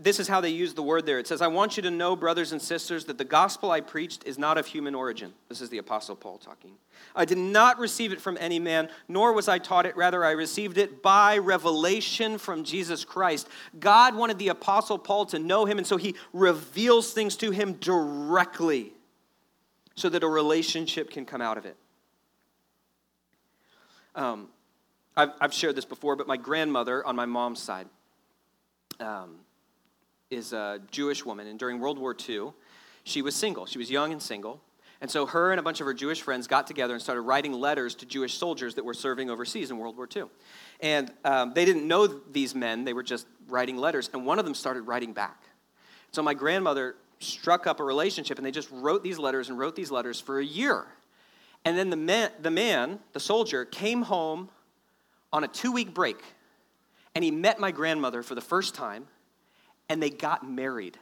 this 0.00 0.20
is 0.20 0.28
how 0.28 0.40
they 0.40 0.50
use 0.50 0.74
the 0.74 0.82
word 0.82 1.06
there. 1.06 1.18
It 1.18 1.26
says, 1.26 1.42
I 1.42 1.48
want 1.48 1.76
you 1.76 1.82
to 1.82 1.90
know, 1.90 2.14
brothers 2.14 2.52
and 2.52 2.62
sisters, 2.62 3.06
that 3.06 3.18
the 3.18 3.24
gospel 3.24 3.70
I 3.70 3.80
preached 3.80 4.24
is 4.24 4.38
not 4.38 4.58
of 4.58 4.66
human 4.66 4.94
origin. 4.94 5.32
This 5.48 5.60
is 5.60 5.70
the 5.70 5.78
Apostle 5.78 6.14
Paul 6.14 6.38
talking. 6.38 6.72
I 7.16 7.24
did 7.24 7.38
not 7.38 7.78
receive 7.78 8.12
it 8.12 8.20
from 8.20 8.36
any 8.40 8.58
man, 8.58 8.88
nor 9.08 9.32
was 9.32 9.48
I 9.48 9.58
taught 9.58 9.86
it. 9.86 9.96
Rather, 9.96 10.24
I 10.24 10.32
received 10.32 10.78
it 10.78 11.02
by 11.02 11.38
revelation 11.38 12.38
from 12.38 12.64
Jesus 12.64 13.04
Christ. 13.04 13.48
God 13.80 14.14
wanted 14.14 14.38
the 14.38 14.48
Apostle 14.48 14.98
Paul 14.98 15.26
to 15.26 15.38
know 15.38 15.64
him, 15.64 15.78
and 15.78 15.86
so 15.86 15.96
he 15.96 16.14
reveals 16.32 17.12
things 17.12 17.36
to 17.36 17.50
him 17.50 17.74
directly 17.74 18.92
so 19.96 20.08
that 20.08 20.22
a 20.22 20.28
relationship 20.28 21.10
can 21.10 21.24
come 21.24 21.40
out 21.40 21.58
of 21.58 21.66
it. 21.66 21.76
Um, 24.14 24.48
I've, 25.16 25.30
I've 25.40 25.54
shared 25.54 25.76
this 25.76 25.84
before, 25.84 26.16
but 26.16 26.26
my 26.26 26.36
grandmother 26.36 27.04
on 27.04 27.16
my 27.16 27.26
mom's 27.26 27.60
side, 27.60 27.86
um, 29.00 29.36
is 30.32 30.52
a 30.52 30.80
Jewish 30.90 31.24
woman, 31.24 31.46
and 31.46 31.58
during 31.58 31.78
World 31.78 31.98
War 31.98 32.16
II, 32.28 32.52
she 33.04 33.22
was 33.22 33.34
single. 33.34 33.66
She 33.66 33.78
was 33.78 33.90
young 33.90 34.12
and 34.12 34.22
single. 34.22 34.60
And 35.00 35.10
so 35.10 35.26
her 35.26 35.50
and 35.50 35.58
a 35.58 35.62
bunch 35.62 35.80
of 35.80 35.86
her 35.86 35.94
Jewish 35.94 36.22
friends 36.22 36.46
got 36.46 36.66
together 36.66 36.94
and 36.94 37.02
started 37.02 37.22
writing 37.22 37.52
letters 37.52 37.96
to 37.96 38.06
Jewish 38.06 38.34
soldiers 38.34 38.76
that 38.76 38.84
were 38.84 38.94
serving 38.94 39.30
overseas 39.30 39.70
in 39.70 39.78
World 39.78 39.96
War 39.96 40.08
II. 40.14 40.24
And 40.80 41.12
um, 41.24 41.52
they 41.54 41.64
didn't 41.64 41.86
know 41.86 42.06
these 42.06 42.54
men, 42.54 42.84
they 42.84 42.92
were 42.92 43.02
just 43.02 43.26
writing 43.48 43.76
letters, 43.76 44.10
and 44.12 44.24
one 44.24 44.38
of 44.38 44.44
them 44.44 44.54
started 44.54 44.82
writing 44.82 45.12
back. 45.12 45.42
So 46.12 46.22
my 46.22 46.34
grandmother 46.34 46.94
struck 47.18 47.66
up 47.66 47.80
a 47.80 47.84
relationship, 47.84 48.38
and 48.38 48.46
they 48.46 48.52
just 48.52 48.70
wrote 48.70 49.02
these 49.02 49.18
letters 49.18 49.48
and 49.48 49.58
wrote 49.58 49.76
these 49.76 49.90
letters 49.90 50.20
for 50.20 50.38
a 50.38 50.44
year. 50.44 50.86
And 51.64 51.76
then 51.76 51.90
the 51.90 51.96
man, 51.96 52.30
the, 52.40 52.50
man, 52.50 53.00
the 53.12 53.20
soldier, 53.20 53.64
came 53.64 54.02
home 54.02 54.50
on 55.32 55.44
a 55.44 55.48
two 55.48 55.72
week 55.72 55.94
break, 55.94 56.20
and 57.14 57.24
he 57.24 57.30
met 57.30 57.58
my 57.58 57.70
grandmother 57.70 58.22
for 58.22 58.34
the 58.34 58.40
first 58.40 58.74
time 58.74 59.06
and 59.92 60.02
they 60.02 60.08
got 60.08 60.48
married 60.48 60.96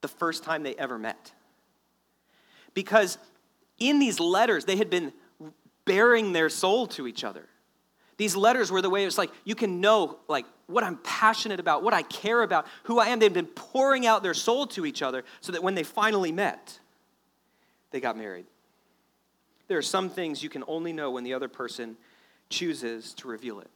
the 0.00 0.08
first 0.08 0.42
time 0.42 0.62
they 0.62 0.74
ever 0.76 0.98
met. 0.98 1.30
Because 2.72 3.18
in 3.78 3.98
these 3.98 4.18
letters, 4.18 4.64
they 4.64 4.76
had 4.76 4.88
been 4.88 5.12
bearing 5.84 6.32
their 6.32 6.48
soul 6.48 6.86
to 6.86 7.06
each 7.06 7.22
other. 7.22 7.46
These 8.16 8.34
letters 8.34 8.70
were 8.70 8.80
the 8.80 8.88
way 8.88 9.04
it's 9.04 9.18
like 9.18 9.30
you 9.44 9.54
can 9.54 9.82
know 9.82 10.20
like 10.26 10.46
what 10.68 10.84
I'm 10.84 10.96
passionate 11.04 11.60
about, 11.60 11.82
what 11.82 11.92
I 11.92 12.00
care 12.00 12.42
about, 12.42 12.66
who 12.84 12.98
I 12.98 13.08
am. 13.08 13.18
They've 13.18 13.30
been 13.30 13.44
pouring 13.44 14.06
out 14.06 14.22
their 14.22 14.32
soul 14.32 14.66
to 14.68 14.86
each 14.86 15.02
other 15.02 15.22
so 15.42 15.52
that 15.52 15.62
when 15.62 15.74
they 15.74 15.82
finally 15.82 16.32
met, 16.32 16.80
they 17.90 18.00
got 18.00 18.16
married. 18.16 18.46
There 19.68 19.76
are 19.76 19.82
some 19.82 20.08
things 20.08 20.42
you 20.42 20.48
can 20.48 20.64
only 20.66 20.94
know 20.94 21.10
when 21.10 21.24
the 21.24 21.34
other 21.34 21.48
person 21.48 21.98
chooses 22.48 23.12
to 23.14 23.28
reveal 23.28 23.60
it. 23.60 23.68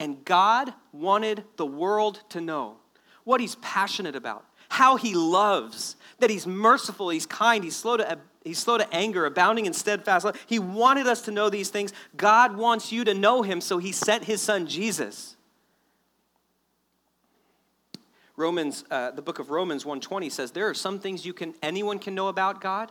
And 0.00 0.24
God 0.24 0.72
wanted 0.92 1.44
the 1.58 1.66
world 1.66 2.22
to 2.30 2.40
know 2.40 2.78
what 3.24 3.40
he's 3.40 3.56
passionate 3.56 4.16
about, 4.16 4.44
how 4.68 4.96
he 4.96 5.14
loves, 5.14 5.96
that 6.18 6.30
he's 6.30 6.46
merciful, 6.46 7.08
he's 7.10 7.26
kind, 7.26 7.62
he's 7.64 7.76
slow 7.76 7.96
to, 7.96 8.18
he's 8.44 8.58
slow 8.58 8.78
to 8.78 8.94
anger, 8.94 9.26
abounding 9.26 9.66
in 9.66 9.72
steadfast 9.72 10.24
love. 10.24 10.42
He 10.46 10.58
wanted 10.58 11.06
us 11.06 11.22
to 11.22 11.30
know 11.30 11.50
these 11.50 11.70
things. 11.70 11.92
God 12.16 12.56
wants 12.56 12.92
you 12.92 13.04
to 13.04 13.14
know 13.14 13.42
him, 13.42 13.60
so 13.60 13.78
he 13.78 13.92
sent 13.92 14.24
his 14.24 14.40
son 14.40 14.66
Jesus. 14.66 15.36
Romans, 18.36 18.84
uh, 18.90 19.10
the 19.10 19.22
book 19.22 19.38
of 19.38 19.50
Romans 19.50 19.84
120 19.84 20.30
says 20.30 20.52
there 20.52 20.68
are 20.68 20.74
some 20.74 20.98
things 20.98 21.26
you 21.26 21.34
can 21.34 21.54
anyone 21.62 21.98
can 21.98 22.14
know 22.14 22.28
about 22.28 22.60
God. 22.60 22.90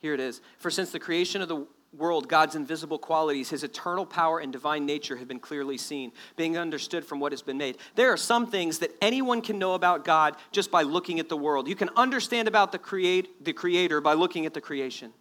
Here 0.00 0.14
it 0.14 0.20
is. 0.20 0.40
For 0.58 0.70
since 0.70 0.90
the 0.90 0.98
creation 0.98 1.40
of 1.42 1.48
the 1.48 1.66
world, 1.96 2.28
God's 2.28 2.54
invisible 2.54 2.98
qualities, 2.98 3.50
his 3.50 3.64
eternal 3.64 4.04
power 4.04 4.38
and 4.38 4.52
divine 4.52 4.84
nature 4.84 5.16
have 5.16 5.28
been 5.28 5.40
clearly 5.40 5.78
seen, 5.78 6.12
being 6.36 6.58
understood 6.58 7.04
from 7.04 7.18
what 7.18 7.32
has 7.32 7.42
been 7.42 7.56
made. 7.56 7.78
There 7.94 8.12
are 8.12 8.16
some 8.16 8.46
things 8.50 8.78
that 8.80 8.94
anyone 9.00 9.40
can 9.40 9.58
know 9.58 9.74
about 9.74 10.04
God 10.04 10.36
just 10.52 10.70
by 10.70 10.82
looking 10.82 11.18
at 11.18 11.28
the 11.28 11.36
world. 11.36 11.68
You 11.68 11.74
can 11.74 11.90
understand 11.96 12.46
about 12.46 12.72
the, 12.72 12.78
create, 12.78 13.44
the 13.44 13.52
creator 13.52 14.00
by 14.00 14.14
looking 14.14 14.44
at 14.44 14.54
the 14.54 14.60
creation. 14.60 15.12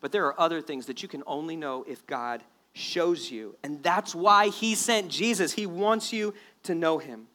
But 0.00 0.12
there 0.12 0.26
are 0.26 0.40
other 0.40 0.60
things 0.60 0.86
that 0.86 1.02
you 1.02 1.08
can 1.08 1.22
only 1.26 1.56
know 1.56 1.84
if 1.86 2.06
God 2.06 2.42
shows 2.72 3.30
you. 3.30 3.56
And 3.62 3.82
that's 3.82 4.14
why 4.14 4.48
he 4.48 4.74
sent 4.74 5.08
Jesus. 5.08 5.52
He 5.52 5.66
wants 5.66 6.12
you 6.12 6.34
to 6.64 6.74
know 6.74 6.98
him. 6.98 7.26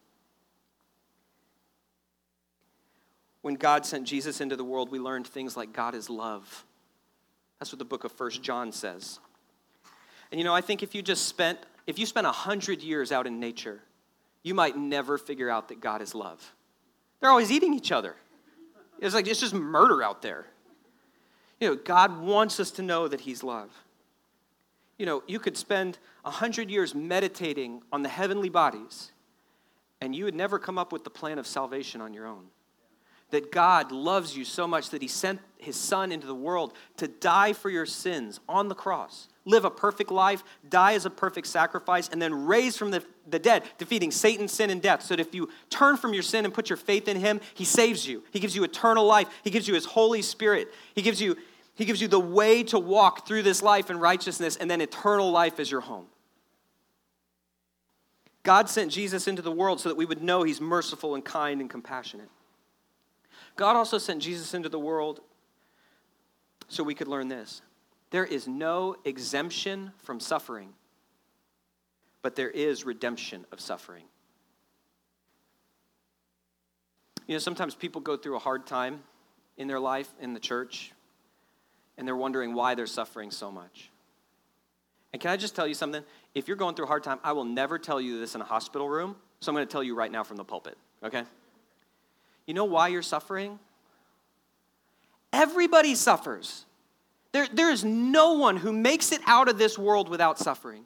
When 3.41 3.55
God 3.55 3.85
sent 3.85 4.07
Jesus 4.07 4.39
into 4.39 4.55
the 4.55 4.63
world, 4.63 4.89
we 4.89 4.99
learned 4.99 5.27
things 5.27 5.57
like 5.57 5.73
God 5.73 5.95
is 5.95 6.09
love 6.09 6.65
that's 7.63 7.71
what 7.71 7.79
the 7.79 7.85
book 7.85 8.03
of 8.03 8.11
First 8.11 8.43
John 8.43 8.73
says. 8.73 9.21
And 10.31 10.37
you 10.37 10.43
know, 10.43 10.53
I 10.53 10.59
think 10.59 10.83
if 10.83 10.93
you 10.93 11.01
just 11.01 11.29
spent, 11.29 11.57
if 11.87 11.97
you 11.97 12.05
spent 12.05 12.25
100 12.25 12.81
years 12.81 13.09
out 13.13 13.25
in 13.25 13.39
nature, 13.39 13.79
you 14.41 14.53
might 14.53 14.75
never 14.75 15.17
figure 15.17 15.49
out 15.49 15.69
that 15.69 15.79
God 15.79 16.01
is 16.01 16.13
love. 16.13 16.53
They're 17.21 17.29
always 17.29 17.53
eating 17.53 17.73
each 17.73 17.93
other. 17.93 18.17
It's 18.99 19.15
like 19.15 19.27
it's 19.27 19.39
just 19.39 19.53
murder 19.53 20.03
out 20.03 20.21
there. 20.21 20.47
You 21.61 21.69
know, 21.69 21.75
God 21.77 22.19
wants 22.19 22.59
us 22.59 22.69
to 22.71 22.81
know 22.81 23.07
that 23.07 23.21
He's 23.21 23.43
love. 23.43 23.69
You 24.97 25.05
know, 25.05 25.23
you 25.25 25.39
could 25.39 25.55
spend 25.55 25.99
100 26.23 26.69
years 26.69 26.93
meditating 26.93 27.81
on 27.93 28.01
the 28.03 28.09
heavenly 28.09 28.49
bodies, 28.49 29.13
and 30.01 30.13
you 30.13 30.25
would 30.25 30.35
never 30.35 30.59
come 30.59 30.77
up 30.77 30.91
with 30.91 31.05
the 31.05 31.09
plan 31.09 31.39
of 31.39 31.47
salvation 31.47 32.01
on 32.01 32.13
your 32.13 32.27
own 32.27 32.47
that 33.33 33.51
God 33.51 33.91
loves 33.91 34.37
you 34.37 34.45
so 34.45 34.67
much 34.67 34.91
that 34.91 35.01
he 35.01 35.07
sent 35.07 35.39
his 35.57 35.75
son 35.75 36.11
into 36.11 36.27
the 36.27 36.35
world 36.35 36.73
to 36.97 37.07
die 37.07 37.51
for 37.51 37.71
your 37.71 37.87
sins 37.87 38.39
on 38.47 38.67
the 38.67 38.75
cross, 38.75 39.27
live 39.43 39.65
a 39.65 39.71
perfect 39.71 40.11
life, 40.11 40.43
die 40.69 40.93
as 40.93 41.07
a 41.07 41.09
perfect 41.09 41.47
sacrifice, 41.47 42.07
and 42.09 42.21
then 42.21 42.45
raise 42.45 42.77
from 42.77 42.91
the, 42.91 43.03
the 43.27 43.39
dead, 43.39 43.63
defeating 43.79 44.11
Satan, 44.11 44.47
sin, 44.47 44.69
and 44.69 44.83
death. 44.83 45.01
So 45.01 45.15
that 45.15 45.19
if 45.19 45.33
you 45.33 45.49
turn 45.71 45.97
from 45.97 46.13
your 46.13 46.21
sin 46.21 46.45
and 46.45 46.53
put 46.53 46.69
your 46.69 46.77
faith 46.77 47.07
in 47.07 47.17
him, 47.17 47.41
he 47.55 47.65
saves 47.65 48.07
you. 48.07 48.23
He 48.29 48.39
gives 48.39 48.55
you 48.55 48.63
eternal 48.63 49.03
life. 49.03 49.27
He 49.43 49.49
gives 49.49 49.67
you 49.67 49.73
his 49.73 49.85
Holy 49.85 50.21
Spirit. 50.21 50.71
He 50.93 51.01
gives 51.01 51.19
you, 51.19 51.35
he 51.73 51.85
gives 51.85 52.03
you 52.03 52.07
the 52.07 52.19
way 52.19 52.61
to 52.65 52.77
walk 52.77 53.27
through 53.27 53.41
this 53.41 53.63
life 53.63 53.89
in 53.89 53.97
righteousness, 53.97 54.57
and 54.57 54.69
then 54.69 54.79
eternal 54.79 55.31
life 55.31 55.59
is 55.59 55.71
your 55.71 55.81
home. 55.81 56.05
God 58.43 58.69
sent 58.69 58.91
Jesus 58.91 59.27
into 59.27 59.41
the 59.41 59.51
world 59.51 59.79
so 59.79 59.89
that 59.89 59.95
we 59.95 60.05
would 60.05 60.21
know 60.21 60.43
he's 60.43 60.61
merciful 60.61 61.15
and 61.15 61.25
kind 61.25 61.61
and 61.61 61.69
compassionate. 61.69 62.29
God 63.55 63.75
also 63.75 63.97
sent 63.97 64.21
Jesus 64.21 64.53
into 64.53 64.69
the 64.69 64.79
world 64.79 65.21
so 66.67 66.83
we 66.83 66.95
could 66.95 67.07
learn 67.07 67.27
this 67.27 67.61
there 68.09 68.25
is 68.25 68.47
no 68.47 68.95
exemption 69.05 69.91
from 70.03 70.19
suffering, 70.19 70.69
but 72.21 72.35
there 72.35 72.49
is 72.49 72.85
redemption 72.85 73.43
of 73.51 73.59
suffering. 73.59 74.03
You 77.25 77.33
know, 77.33 77.39
sometimes 77.39 77.73
people 77.73 78.01
go 78.01 78.15
through 78.15 78.35
a 78.35 78.39
hard 78.39 78.67
time 78.67 79.01
in 79.57 79.67
their 79.67 79.79
life, 79.79 80.13
in 80.21 80.35
the 80.35 80.39
church, 80.39 80.91
and 81.97 82.07
they're 82.07 82.15
wondering 82.15 82.53
why 82.53 82.75
they're 82.75 82.85
suffering 82.85 83.31
so 83.31 83.51
much. 83.51 83.89
And 85.11 85.19
can 85.19 85.31
I 85.31 85.37
just 85.37 85.55
tell 85.55 85.67
you 85.67 85.73
something? 85.73 86.03
If 86.35 86.47
you're 86.47 86.57
going 86.57 86.75
through 86.75 86.85
a 86.85 86.89
hard 86.89 87.03
time, 87.03 87.19
I 87.23 87.31
will 87.31 87.45
never 87.45 87.79
tell 87.79 87.99
you 87.99 88.19
this 88.19 88.35
in 88.35 88.41
a 88.41 88.45
hospital 88.45 88.89
room, 88.89 89.15
so 89.39 89.51
I'm 89.51 89.55
going 89.55 89.65
to 89.65 89.71
tell 89.71 89.83
you 89.83 89.95
right 89.95 90.11
now 90.11 90.23
from 90.23 90.37
the 90.37 90.43
pulpit, 90.43 90.77
okay? 91.03 91.23
You 92.45 92.53
know 92.53 92.65
why 92.65 92.89
you're 92.89 93.01
suffering? 93.01 93.59
Everybody 95.31 95.95
suffers. 95.95 96.65
There, 97.31 97.47
there 97.51 97.71
is 97.71 97.83
no 97.83 98.33
one 98.33 98.57
who 98.57 98.71
makes 98.71 99.11
it 99.11 99.21
out 99.25 99.49
of 99.49 99.57
this 99.57 99.77
world 99.77 100.09
without 100.09 100.37
suffering. 100.37 100.85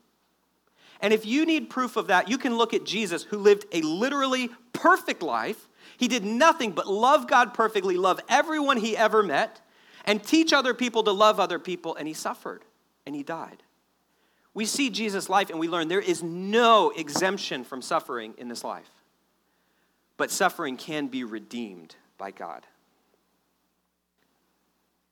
And 1.02 1.14
if 1.14 1.26
you 1.26 1.46
need 1.46 1.70
proof 1.70 1.98
of 1.98 2.08
that, 2.08 2.30
you 2.30 2.38
can 2.38 2.58
look 2.58 2.74
at 2.74 2.86
Jesus, 2.86 3.24
who 3.24 3.38
lived 3.38 3.66
a 3.72 3.82
literally 3.82 4.50
perfect 4.74 5.22
life. 5.22 5.68
He 5.98 6.08
did 6.08 6.24
nothing 6.24 6.72
but 6.72 6.88
love 6.88 7.28
God 7.28 7.54
perfectly, 7.54 7.98
love 7.98 8.20
everyone 8.30 8.78
he 8.78 8.96
ever 8.96 9.22
met, 9.22 9.62
and 10.06 10.24
teach 10.24 10.54
other 10.54 10.74
people 10.74 11.04
to 11.04 11.12
love 11.12 11.40
other 11.40 11.60
people, 11.60 11.96
and 11.96 12.08
he 12.08 12.14
suffered 12.14 12.64
and 13.06 13.16
he 13.16 13.24
died. 13.24 13.64
We 14.54 14.66
see 14.66 14.90
Jesus' 14.90 15.30
life 15.30 15.50
and 15.50 15.60
we 15.60 15.68
learn 15.68 15.88
there 15.88 16.00
is 16.00 16.24
no 16.24 16.90
exemption 16.90 17.64
from 17.64 17.82
suffering 17.82 18.34
in 18.38 18.48
this 18.48 18.64
life. 18.64 18.90
But 20.18 20.32
suffering 20.32 20.78
can 20.78 21.08
be 21.08 21.24
redeemed 21.24 21.96
by 22.18 22.32
God. 22.32 22.66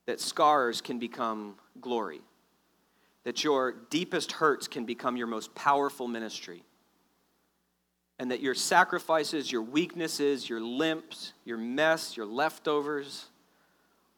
That 0.08 0.20
scars 0.20 0.82
can 0.82 1.00
become 1.00 1.56
glory 1.80 2.22
that 3.26 3.44
your 3.44 3.74
deepest 3.90 4.32
hurts 4.32 4.68
can 4.68 4.86
become 4.86 5.18
your 5.18 5.28
most 5.28 5.54
powerful 5.56 6.08
ministry. 6.08 6.64
And 8.18 8.32
that 8.32 8.40
your 8.40 8.56
sacrifices, 8.56 9.52
your 9.52 9.64
weaknesses, 9.64 10.48
your 10.48 10.62
limps, 10.62 11.34
your 11.44 11.58
mess, 11.58 12.16
your 12.16 12.28
leftovers, 12.28 13.26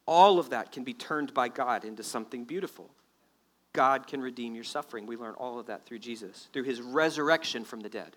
all 0.06 0.38
of 0.38 0.50
that 0.50 0.70
can 0.70 0.84
be 0.84 0.94
turned 0.94 1.34
by 1.34 1.48
God 1.48 1.84
into 1.84 2.04
something 2.04 2.44
beautiful. 2.44 2.90
God 3.72 4.06
can 4.06 4.20
redeem 4.20 4.54
your 4.54 4.62
suffering. 4.62 5.06
We 5.06 5.16
learn 5.16 5.34
all 5.34 5.58
of 5.58 5.66
that 5.66 5.84
through 5.84 5.98
Jesus, 5.98 6.48
through 6.52 6.62
his 6.64 6.80
resurrection 6.80 7.64
from 7.64 7.80
the 7.80 7.88
dead. 7.88 8.16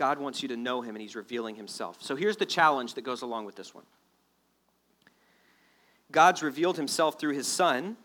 God 0.00 0.18
wants 0.18 0.40
you 0.40 0.48
to 0.48 0.56
know 0.56 0.80
him 0.80 0.94
and 0.94 1.02
he's 1.02 1.14
revealing 1.14 1.56
himself. 1.56 1.98
So 2.00 2.16
here's 2.16 2.38
the 2.38 2.46
challenge 2.46 2.94
that 2.94 3.02
goes 3.02 3.20
along 3.20 3.44
with 3.44 3.54
this 3.54 3.74
one 3.74 3.84
God's 6.10 6.42
revealed 6.42 6.78
himself 6.78 7.20
through 7.20 7.34
his 7.34 7.46
son 7.46 7.98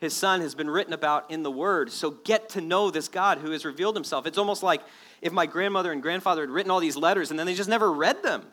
his 0.00 0.12
son 0.12 0.40
has 0.40 0.56
been 0.56 0.68
written 0.68 0.92
about 0.92 1.30
in 1.30 1.44
the 1.44 1.50
word. 1.50 1.90
So 1.90 2.10
get 2.10 2.48
to 2.50 2.60
know 2.60 2.90
this 2.90 3.06
God 3.06 3.38
who 3.38 3.52
has 3.52 3.64
revealed 3.64 3.94
himself. 3.94 4.26
It's 4.26 4.38
almost 4.38 4.64
like 4.64 4.80
if 5.22 5.32
my 5.32 5.46
grandmother 5.46 5.92
and 5.92 6.02
grandfather 6.02 6.42
had 6.42 6.50
written 6.50 6.70
all 6.70 6.80
these 6.80 6.96
letters 6.96 7.30
and 7.30 7.38
then 7.38 7.46
they 7.46 7.54
just 7.54 7.68
never 7.68 7.92
read 7.92 8.22
them. 8.24 8.44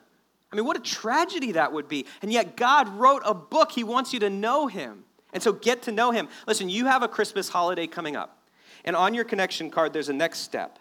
I 0.51 0.55
mean, 0.55 0.65
what 0.65 0.77
a 0.77 0.81
tragedy 0.81 1.53
that 1.53 1.73
would 1.73 1.88
be. 1.88 2.05
And 2.21 2.31
yet, 2.31 2.55
God 2.55 2.88
wrote 2.89 3.23
a 3.25 3.34
book. 3.34 3.71
He 3.71 3.84
wants 3.84 4.13
you 4.13 4.19
to 4.21 4.29
know 4.29 4.67
him. 4.67 5.03
And 5.34 5.43
so, 5.43 5.51
get 5.51 5.81
to 5.84 5.91
know 5.91 6.12
him. 6.12 6.29
Listen, 6.47 6.69
you 6.69 6.86
have 6.86 7.03
a 7.03 7.08
Christmas 7.08 7.49
holiday 7.49 7.88
coming 7.88 8.15
up. 8.15 8.47
And 8.86 8.95
on 8.95 9.13
your 9.13 9.25
connection 9.25 9.69
card, 9.69 9.91
there's 9.91 10.10
a 10.10 10.13
next 10.13 10.39
step 10.39 10.79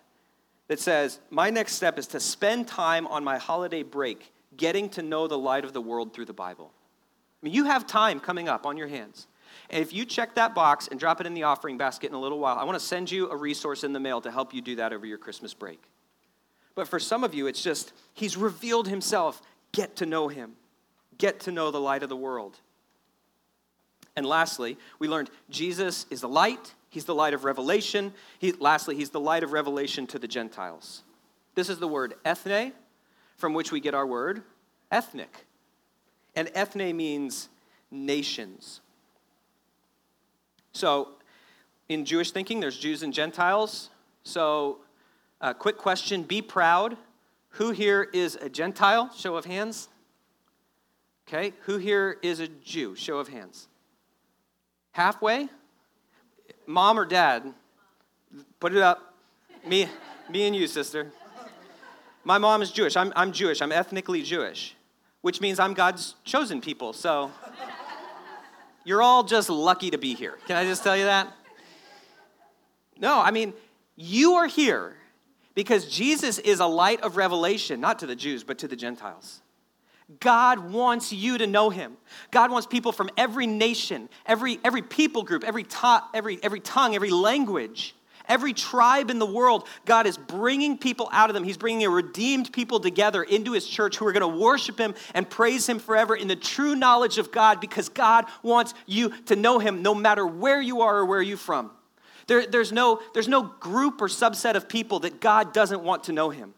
that 0.68 0.81
says, 0.81 1.20
My 1.31 1.50
next 1.50 1.74
step 1.74 1.98
is 1.98 2.07
to 2.09 2.20
spend 2.20 2.68
time 2.68 3.07
on 3.07 3.24
my 3.24 3.38
holiday 3.38 3.83
break 3.83 4.33
getting 4.57 4.88
to 4.90 5.03
know 5.03 5.27
the 5.27 5.38
light 5.38 5.64
of 5.64 5.72
the 5.72 5.81
world 5.81 6.14
through 6.14 6.27
the 6.27 6.33
Bible. 6.33 6.72
I 7.42 7.46
mean, 7.46 7.55
you 7.55 7.64
have 7.64 7.87
time 7.87 8.20
coming 8.20 8.48
up 8.48 8.66
on 8.66 8.77
your 8.77 8.88
hands. 8.88 9.27
And 9.70 9.83
if 9.83 9.92
you 9.92 10.05
check 10.05 10.35
that 10.35 10.55
box 10.55 10.88
and 10.88 10.98
drop 10.98 11.20
it 11.20 11.27
in 11.27 11.35
the 11.35 11.44
offering 11.44 11.79
basket 11.79 12.09
in 12.09 12.14
a 12.14 12.20
little 12.20 12.38
while, 12.38 12.59
I 12.59 12.64
want 12.64 12.79
to 12.79 12.85
send 12.85 13.11
you 13.11 13.31
a 13.31 13.37
resource 13.37 13.85
in 13.85 13.92
the 13.92 14.00
mail 14.00 14.20
to 14.22 14.31
help 14.31 14.55
you 14.55 14.62
do 14.62 14.77
that 14.77 14.92
over 14.92 15.07
your 15.07 15.18
Christmas 15.18 15.55
break. 15.55 15.83
But 16.74 16.88
for 16.88 16.98
some 16.98 17.24
of 17.24 17.35
you, 17.35 17.46
it's 17.46 17.62
just, 17.62 17.92
He's 18.14 18.37
revealed 18.37 18.88
Himself. 18.88 19.40
Get 19.72 19.96
to 19.96 20.07
know 20.07 20.29
Him, 20.29 20.53
get 21.18 21.40
to 21.40 21.53
know 21.53 21.70
the 21.70 21.81
light 21.81 22.03
of 22.03 22.09
the 22.09 22.16
world. 22.16 22.59
And 24.16 24.24
lastly, 24.24 24.79
we 24.98 25.09
learned 25.09 25.31
Jesus 25.50 26.07
is 26.09 26.20
the 26.20 26.29
light, 26.29 26.74
He's 26.95 27.07
the 27.07 27.15
light 27.15 27.35
of 27.35 27.43
revelation. 27.43 28.15
He, 28.39 28.53
lastly, 28.53 28.95
He's 28.95 29.11
the 29.11 29.19
light 29.19 29.43
of 29.43 29.51
revelation 29.51 30.07
to 30.07 30.19
the 30.21 30.29
Gentiles. 30.29 31.03
This 31.57 31.69
is 31.69 31.81
the 31.81 31.89
word 31.89 32.15
ethne, 32.25 32.73
from 33.37 33.53
which 33.53 33.73
we 33.73 33.81
get 33.81 33.95
our 33.95 34.07
word 34.07 34.45
ethnic. 34.93 35.45
And 36.37 36.49
ethne 36.55 36.97
means 36.97 37.49
nations. 37.91 38.81
So, 40.71 41.09
in 41.89 42.05
Jewish 42.05 42.31
thinking, 42.31 42.61
there's 42.61 42.79
Jews 42.79 43.03
and 43.03 43.13
Gentiles. 43.13 43.91
So, 44.23 44.79
a 45.41 45.53
quick 45.53 45.77
question 45.77 46.23
be 46.23 46.41
proud. 46.43 46.97
Who 47.51 47.73
here 47.73 48.09
is 48.13 48.37
a 48.37 48.49
Gentile? 48.49 49.11
Show 49.17 49.35
of 49.35 49.47
hands. 49.47 49.89
Okay, 51.27 51.55
who 51.63 51.77
here 51.79 52.19
is 52.23 52.39
a 52.39 52.47
Jew? 52.47 52.95
Show 52.95 53.19
of 53.19 53.27
hands. 53.27 53.67
Halfway? 54.93 55.49
Mom 56.66 56.98
or 56.98 57.05
dad? 57.05 57.53
Put 58.61 58.74
it 58.74 58.83
up. 58.83 59.14
Me, 59.66 59.88
me 60.31 60.46
and 60.46 60.57
you, 60.57 60.66
sister. 60.66 61.12
My 62.24 62.38
mom 62.38 62.62
is 62.62 62.72
Jewish. 62.72 62.96
I'm, 62.96 63.12
I'm 63.14 63.33
Jewish. 63.33 63.61
I'm 63.61 63.72
ethnically 63.72 64.22
Jewish, 64.22 64.74
which 65.20 65.40
means 65.40 65.59
I'm 65.59 65.74
God's 65.74 66.14
chosen 66.24 66.61
people. 66.61 66.92
So 66.92 67.31
you're 68.85 69.03
all 69.03 69.24
just 69.24 69.50
lucky 69.50 69.90
to 69.90 69.98
be 69.98 70.14
here. 70.14 70.38
Can 70.46 70.57
I 70.57 70.64
just 70.64 70.83
tell 70.83 70.96
you 70.96 71.05
that? 71.05 71.33
No, 72.98 73.20
I 73.20 73.31
mean, 73.31 73.53
you 73.96 74.35
are 74.35 74.46
here 74.46 74.96
because 75.55 75.87
Jesus 75.87 76.38
is 76.38 76.61
a 76.61 76.66
light 76.66 77.00
of 77.03 77.16
revelation, 77.16 77.81
not 77.81 77.98
to 78.00 78.07
the 78.07 78.16
Jews, 78.16 78.42
but 78.42 78.59
to 78.59 78.68
the 78.68 78.77
Gentiles. 78.77 79.40
God 80.20 80.72
wants 80.72 81.12
you 81.12 81.38
to 81.38 81.46
know 81.46 81.70
him. 81.70 81.96
God 82.31 82.50
wants 82.50 82.66
people 82.66 82.92
from 82.92 83.11
every 83.16 83.46
nation, 83.46 84.09
every, 84.27 84.59
every 84.64 84.83
people 84.83 85.22
group, 85.22 85.44
every, 85.44 85.64
ta- 85.64 86.09
every, 86.14 86.38
every 86.42 86.61
tongue, 86.61 86.94
every 86.94 87.11
language 87.11 87.94
Every 88.27 88.55
tribe 88.55 89.11
in 89.11 89.18
the 89.18 89.27
world, 89.27 89.68
God 89.85 90.07
is 90.07 90.16
bringing 90.16 90.79
people 90.79 91.11
out 91.12 91.29
of 91.29 91.35
them. 91.35 91.44
He's 91.44 91.59
bringing 91.59 91.85
a 91.85 91.90
redeemed 91.90 92.53
people 92.53 92.81
together 92.81 93.22
into 93.22 93.53
His 93.53 93.66
church 93.66 93.98
who 93.98 94.07
are 94.07 94.12
going 94.12 94.22
to 94.22 94.40
worship 94.40 94.79
Him 94.79 94.94
and 95.12 95.29
praise 95.29 95.68
Him 95.68 95.79
forever 95.79 96.16
in 96.16 96.27
the 96.27 96.37
true 96.37 96.74
knowledge 96.74 97.18
of 97.18 97.31
God 97.31 97.61
because 97.61 97.90
God 97.90 98.24
wants 98.42 98.72
you 98.87 99.11
to 99.27 99.37
know 99.37 99.59
Him 99.59 99.83
no 99.83 99.94
matter 99.94 100.27
where 100.27 100.61
you 100.61 100.81
are 100.81 100.98
or 100.98 101.05
where 101.05 101.20
you're 101.20 101.37
from. 101.37 101.70
There, 102.27 102.46
there's, 102.46 102.72
no, 102.72 103.03
there's 103.12 103.29
no 103.29 103.42
group 103.42 104.00
or 104.00 104.09
subset 104.09 104.55
of 104.55 104.70
people 104.70 105.00
that 105.00 105.20
God 105.20 105.53
doesn't 105.53 105.83
want 105.83 106.05
to 106.05 106.12
know 106.12 106.31
Him. 106.31 106.55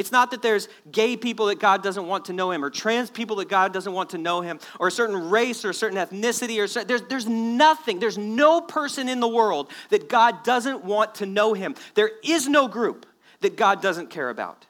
It's 0.00 0.10
not 0.10 0.30
that 0.30 0.40
there's 0.40 0.66
gay 0.90 1.14
people 1.14 1.46
that 1.46 1.60
God 1.60 1.82
doesn't 1.82 2.06
want 2.06 2.24
to 2.24 2.32
know 2.32 2.50
him, 2.50 2.64
or 2.64 2.70
trans 2.70 3.10
people 3.10 3.36
that 3.36 3.50
God 3.50 3.74
doesn't 3.74 3.92
want 3.92 4.10
to 4.10 4.18
know 4.18 4.40
him, 4.40 4.58
or 4.78 4.88
a 4.88 4.90
certain 4.90 5.28
race 5.28 5.62
or 5.62 5.70
a 5.70 5.74
certain 5.74 5.98
ethnicity, 5.98 6.58
or 6.58 6.84
there's, 6.84 7.02
there's 7.02 7.28
nothing, 7.28 7.98
there's 7.98 8.16
no 8.16 8.62
person 8.62 9.10
in 9.10 9.20
the 9.20 9.28
world 9.28 9.70
that 9.90 10.08
God 10.08 10.42
doesn't 10.42 10.84
want 10.84 11.16
to 11.16 11.26
know 11.26 11.52
him. 11.52 11.74
There 11.94 12.10
is 12.24 12.48
no 12.48 12.66
group 12.66 13.04
that 13.42 13.56
God 13.56 13.82
doesn't 13.82 14.08
care 14.08 14.30
about. 14.30 14.66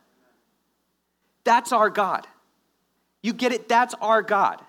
That's 1.44 1.70
our 1.70 1.90
God. 1.90 2.26
You 3.22 3.32
get 3.32 3.52
it? 3.52 3.68
That's 3.68 3.94
our 4.00 4.22
God. 4.22 4.60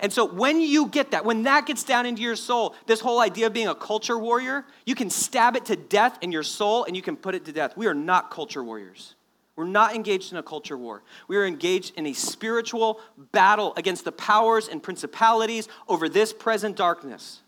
And 0.00 0.12
so 0.12 0.26
when 0.26 0.60
you 0.60 0.88
get 0.88 1.12
that, 1.12 1.24
when 1.24 1.44
that 1.44 1.64
gets 1.64 1.82
down 1.82 2.04
into 2.04 2.20
your 2.20 2.36
soul, 2.36 2.74
this 2.86 3.00
whole 3.00 3.20
idea 3.20 3.46
of 3.46 3.54
being 3.54 3.68
a 3.68 3.74
culture 3.74 4.18
warrior, 4.18 4.66
you 4.84 4.94
can 4.94 5.08
stab 5.08 5.56
it 5.56 5.64
to 5.66 5.76
death 5.76 6.18
in 6.20 6.30
your 6.30 6.42
soul 6.42 6.84
and 6.84 6.94
you 6.94 7.00
can 7.00 7.16
put 7.16 7.34
it 7.34 7.46
to 7.46 7.52
death. 7.52 7.74
We 7.74 7.86
are 7.86 7.94
not 7.94 8.30
culture 8.30 8.62
warriors. 8.62 9.14
We're 9.58 9.66
not 9.66 9.96
engaged 9.96 10.30
in 10.30 10.38
a 10.38 10.42
culture 10.44 10.78
war. 10.78 11.02
We 11.26 11.36
are 11.36 11.44
engaged 11.44 11.94
in 11.96 12.06
a 12.06 12.12
spiritual 12.12 13.00
battle 13.32 13.72
against 13.76 14.04
the 14.04 14.12
powers 14.12 14.68
and 14.68 14.80
principalities 14.80 15.66
over 15.88 16.08
this 16.08 16.32
present 16.32 16.76
darkness. 16.76 17.40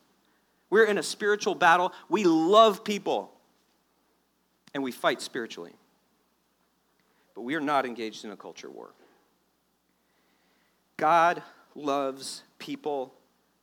We're 0.71 0.87
in 0.87 0.99
a 0.99 1.05
spiritual 1.05 1.55
battle. 1.55 1.93
We 2.09 2.25
love 2.25 2.83
people 2.83 3.31
and 4.75 4.83
we 4.83 4.91
fight 4.91 5.23
spiritually. 5.23 5.71
But 7.37 7.43
we 7.43 7.55
are 7.55 7.61
not 7.61 7.87
engaged 7.87 8.25
in 8.25 8.33
a 8.33 8.37
culture 8.37 8.69
war. 8.69 8.91
God 10.97 11.45
loves 11.77 12.43
people. 12.59 13.15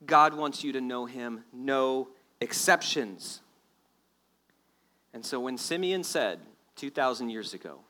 God 0.06 0.32
wants 0.32 0.64
you 0.64 0.72
to 0.72 0.80
know 0.80 1.04
him, 1.04 1.44
no 1.52 2.08
exceptions. 2.40 3.42
And 5.12 5.22
so 5.22 5.38
when 5.38 5.58
Simeon 5.58 6.02
said 6.02 6.38
2,000 6.76 7.28
years 7.28 7.52
ago, 7.52 7.80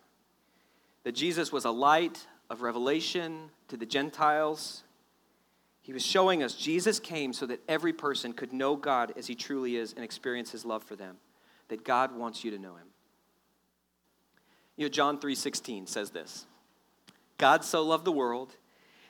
that 1.04 1.14
Jesus 1.14 1.52
was 1.52 1.64
a 1.64 1.70
light 1.70 2.26
of 2.50 2.62
revelation 2.62 3.50
to 3.68 3.76
the 3.76 3.86
Gentiles. 3.86 4.82
He 5.82 5.92
was 5.92 6.04
showing 6.04 6.42
us 6.42 6.54
Jesus 6.54 7.00
came 7.00 7.32
so 7.32 7.46
that 7.46 7.60
every 7.68 7.92
person 7.92 8.32
could 8.32 8.52
know 8.52 8.76
God 8.76 9.12
as 9.16 9.26
he 9.26 9.34
truly 9.34 9.76
is 9.76 9.92
and 9.92 10.04
experience 10.04 10.50
his 10.50 10.64
love 10.64 10.82
for 10.82 10.96
them. 10.96 11.16
That 11.68 11.84
God 11.84 12.16
wants 12.16 12.44
you 12.44 12.50
to 12.50 12.58
know 12.58 12.74
him. 12.74 12.88
You 14.76 14.84
know, 14.84 14.90
John 14.90 15.18
3:16 15.18 15.86
says 15.86 16.10
this. 16.10 16.46
God 17.36 17.64
so 17.64 17.82
loved 17.82 18.04
the 18.04 18.12
world 18.12 18.56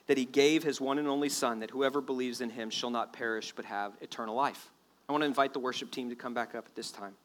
that 0.07 0.17
he 0.17 0.25
gave 0.25 0.63
his 0.63 0.81
one 0.81 0.97
and 0.97 1.07
only 1.07 1.29
son 1.29 1.59
that 1.59 1.69
whoever 1.71 2.01
believes 2.01 2.41
in 2.41 2.49
him 2.49 2.69
shall 2.69 2.89
not 2.89 3.13
perish 3.13 3.53
but 3.55 3.65
have 3.65 3.93
eternal 4.01 4.35
life. 4.35 4.71
I 5.07 5.11
want 5.11 5.21
to 5.21 5.27
invite 5.27 5.53
the 5.53 5.59
worship 5.59 5.91
team 5.91 6.09
to 6.09 6.15
come 6.15 6.33
back 6.33 6.55
up 6.55 6.65
at 6.65 6.75
this 6.75 6.91
time. 6.91 7.15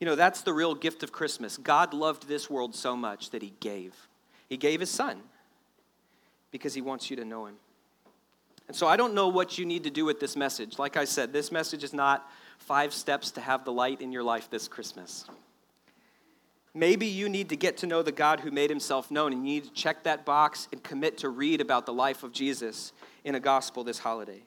You 0.00 0.06
know, 0.06 0.16
that's 0.16 0.40
the 0.40 0.54
real 0.54 0.74
gift 0.74 1.02
of 1.02 1.12
Christmas. 1.12 1.58
God 1.58 1.92
loved 1.92 2.26
this 2.26 2.48
world 2.48 2.74
so 2.74 2.96
much 2.96 3.30
that 3.30 3.42
he 3.42 3.52
gave. 3.60 3.94
He 4.48 4.56
gave 4.56 4.80
his 4.80 4.90
son 4.90 5.20
because 6.50 6.74
he 6.74 6.80
wants 6.80 7.10
you 7.10 7.16
to 7.16 7.24
know 7.24 7.46
him. 7.46 7.56
And 8.66 8.76
so 8.76 8.86
I 8.86 8.96
don't 8.96 9.14
know 9.14 9.28
what 9.28 9.58
you 9.58 9.66
need 9.66 9.84
to 9.84 9.90
do 9.90 10.04
with 10.04 10.18
this 10.18 10.36
message. 10.36 10.78
Like 10.78 10.96
I 10.96 11.04
said, 11.04 11.32
this 11.32 11.52
message 11.52 11.84
is 11.84 11.92
not 11.92 12.28
five 12.58 12.94
steps 12.94 13.32
to 13.32 13.40
have 13.40 13.64
the 13.64 13.72
light 13.72 14.00
in 14.00 14.10
your 14.10 14.22
life 14.22 14.48
this 14.48 14.68
Christmas. 14.68 15.26
Maybe 16.72 17.06
you 17.06 17.28
need 17.28 17.48
to 17.48 17.56
get 17.56 17.78
to 17.78 17.86
know 17.86 18.02
the 18.02 18.12
God 18.12 18.40
who 18.40 18.52
made 18.52 18.70
himself 18.70 19.10
known, 19.10 19.32
and 19.32 19.46
you 19.46 19.54
need 19.54 19.64
to 19.64 19.72
check 19.72 20.04
that 20.04 20.24
box 20.24 20.68
and 20.72 20.82
commit 20.82 21.18
to 21.18 21.28
read 21.28 21.60
about 21.60 21.84
the 21.84 21.92
life 21.92 22.22
of 22.22 22.32
Jesus 22.32 22.92
in 23.24 23.34
a 23.34 23.40
gospel 23.40 23.82
this 23.82 23.98
holiday. 23.98 24.44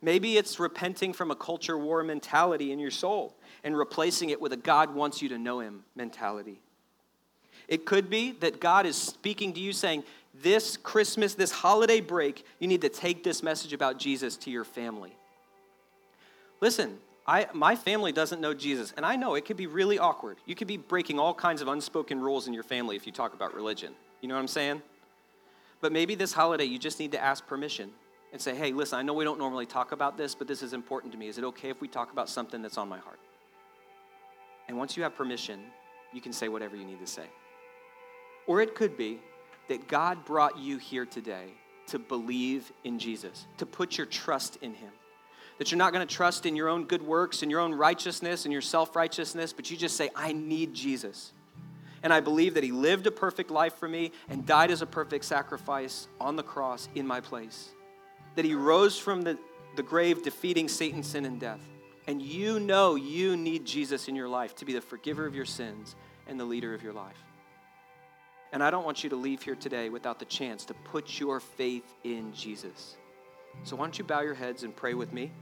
Maybe 0.00 0.38
it's 0.38 0.58
repenting 0.58 1.12
from 1.12 1.30
a 1.30 1.36
culture 1.36 1.76
war 1.76 2.02
mentality 2.02 2.72
in 2.72 2.78
your 2.78 2.90
soul 2.90 3.36
and 3.64 3.76
replacing 3.76 4.30
it 4.30 4.40
with 4.40 4.52
a 4.52 4.56
God 4.56 4.94
wants 4.94 5.20
you 5.22 5.30
to 5.30 5.38
know 5.38 5.60
him 5.60 5.82
mentality. 5.96 6.60
It 7.66 7.86
could 7.86 8.10
be 8.10 8.32
that 8.32 8.60
God 8.60 8.84
is 8.84 8.94
speaking 8.94 9.54
to 9.54 9.60
you 9.60 9.72
saying, 9.72 10.04
This 10.34 10.76
Christmas, 10.76 11.34
this 11.34 11.50
holiday 11.50 12.00
break, 12.00 12.44
you 12.60 12.68
need 12.68 12.82
to 12.82 12.90
take 12.90 13.24
this 13.24 13.42
message 13.42 13.72
about 13.72 13.98
Jesus 13.98 14.36
to 14.38 14.50
your 14.50 14.64
family. 14.64 15.16
Listen, 16.60 16.98
I, 17.26 17.46
my 17.54 17.74
family 17.74 18.12
doesn't 18.12 18.40
know 18.40 18.52
Jesus, 18.52 18.92
and 18.96 19.06
I 19.06 19.16
know 19.16 19.34
it 19.34 19.46
could 19.46 19.56
be 19.56 19.66
really 19.66 19.98
awkward. 19.98 20.36
You 20.44 20.54
could 20.54 20.68
be 20.68 20.76
breaking 20.76 21.18
all 21.18 21.32
kinds 21.32 21.62
of 21.62 21.68
unspoken 21.68 22.20
rules 22.20 22.46
in 22.46 22.52
your 22.52 22.62
family 22.62 22.96
if 22.96 23.06
you 23.06 23.12
talk 23.12 23.32
about 23.32 23.54
religion. 23.54 23.94
You 24.20 24.28
know 24.28 24.34
what 24.34 24.42
I'm 24.42 24.48
saying? 24.48 24.82
But 25.80 25.92
maybe 25.92 26.14
this 26.14 26.32
holiday 26.32 26.64
you 26.64 26.78
just 26.78 26.98
need 26.98 27.12
to 27.12 27.22
ask 27.22 27.46
permission 27.46 27.90
and 28.32 28.40
say, 28.40 28.54
hey, 28.54 28.72
listen, 28.72 28.98
I 28.98 29.02
know 29.02 29.14
we 29.14 29.24
don't 29.24 29.38
normally 29.38 29.64
talk 29.64 29.92
about 29.92 30.18
this, 30.18 30.34
but 30.34 30.48
this 30.48 30.62
is 30.62 30.72
important 30.72 31.12
to 31.12 31.18
me. 31.18 31.28
Is 31.28 31.38
it 31.38 31.44
okay 31.44 31.70
if 31.70 31.80
we 31.80 31.88
talk 31.88 32.12
about 32.12 32.28
something 32.28 32.60
that's 32.60 32.76
on 32.76 32.88
my 32.88 32.98
heart? 32.98 33.20
And 34.68 34.78
once 34.78 34.96
you 34.96 35.02
have 35.02 35.14
permission, 35.14 35.60
you 36.12 36.20
can 36.20 36.32
say 36.32 36.48
whatever 36.48 36.76
you 36.76 36.84
need 36.84 37.00
to 37.00 37.06
say. 37.06 37.26
Or 38.46 38.60
it 38.60 38.74
could 38.74 38.96
be 38.96 39.20
that 39.68 39.88
God 39.88 40.24
brought 40.24 40.58
you 40.58 40.78
here 40.78 41.06
today 41.06 41.54
to 41.88 41.98
believe 41.98 42.72
in 42.84 42.98
Jesus, 42.98 43.46
to 43.58 43.66
put 43.66 43.96
your 43.98 44.06
trust 44.06 44.56
in 44.62 44.74
Him 44.74 44.90
that 45.58 45.70
you're 45.70 45.78
not 45.78 45.92
going 45.92 46.06
to 46.06 46.14
trust 46.14 46.46
in 46.46 46.56
your 46.56 46.68
own 46.68 46.84
good 46.84 47.02
works 47.02 47.42
and 47.42 47.50
your 47.50 47.60
own 47.60 47.72
righteousness 47.72 48.44
and 48.44 48.52
your 48.52 48.62
self 48.62 48.96
righteousness, 48.96 49.52
but 49.52 49.70
you 49.70 49.76
just 49.76 49.96
say, 49.96 50.10
I 50.14 50.32
need 50.32 50.74
Jesus. 50.74 51.32
And 52.02 52.12
I 52.12 52.20
believe 52.20 52.54
that 52.54 52.64
He 52.64 52.72
lived 52.72 53.06
a 53.06 53.10
perfect 53.10 53.50
life 53.50 53.74
for 53.76 53.88
me 53.88 54.12
and 54.28 54.44
died 54.44 54.70
as 54.70 54.82
a 54.82 54.86
perfect 54.86 55.24
sacrifice 55.24 56.08
on 56.20 56.36
the 56.36 56.42
cross 56.42 56.88
in 56.94 57.06
my 57.06 57.20
place. 57.20 57.70
That 58.34 58.44
He 58.44 58.54
rose 58.54 58.98
from 58.98 59.22
the, 59.22 59.38
the 59.76 59.82
grave, 59.82 60.22
defeating 60.22 60.68
Satan, 60.68 61.02
sin, 61.02 61.24
and 61.24 61.40
death. 61.40 61.60
And 62.06 62.20
you 62.20 62.60
know 62.60 62.96
you 62.96 63.36
need 63.36 63.64
Jesus 63.64 64.08
in 64.08 64.14
your 64.14 64.28
life 64.28 64.54
to 64.56 64.64
be 64.64 64.74
the 64.74 64.80
forgiver 64.80 65.26
of 65.26 65.34
your 65.34 65.46
sins 65.46 65.96
and 66.26 66.38
the 66.38 66.44
leader 66.44 66.74
of 66.74 66.82
your 66.82 66.92
life. 66.92 67.22
And 68.52 68.62
I 68.62 68.70
don't 68.70 68.84
want 68.84 69.02
you 69.02 69.10
to 69.10 69.16
leave 69.16 69.42
here 69.42 69.56
today 69.56 69.88
without 69.88 70.18
the 70.18 70.24
chance 70.26 70.64
to 70.66 70.74
put 70.74 71.18
your 71.18 71.40
faith 71.40 71.92
in 72.04 72.32
Jesus. 72.34 72.96
So, 73.64 73.76
why 73.76 73.86
don't 73.86 73.98
you 73.98 74.04
bow 74.04 74.20
your 74.20 74.34
heads 74.34 74.62
and 74.62 74.74
pray 74.74 74.94
with 74.94 75.12
me? 75.12 75.32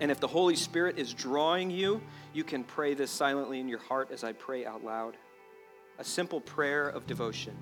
And 0.00 0.10
if 0.10 0.20
the 0.20 0.26
Holy 0.26 0.56
Spirit 0.56 0.98
is 0.98 1.14
drawing 1.14 1.70
you, 1.70 2.02
you 2.34 2.44
can 2.44 2.64
pray 2.64 2.94
this 2.94 3.10
silently 3.10 3.60
in 3.60 3.68
your 3.68 3.78
heart 3.78 4.10
as 4.10 4.24
I 4.24 4.32
pray 4.32 4.66
out 4.66 4.84
loud. 4.84 5.16
A 5.98 6.04
simple 6.04 6.40
prayer 6.40 6.88
of 6.88 7.06
devotion 7.06 7.56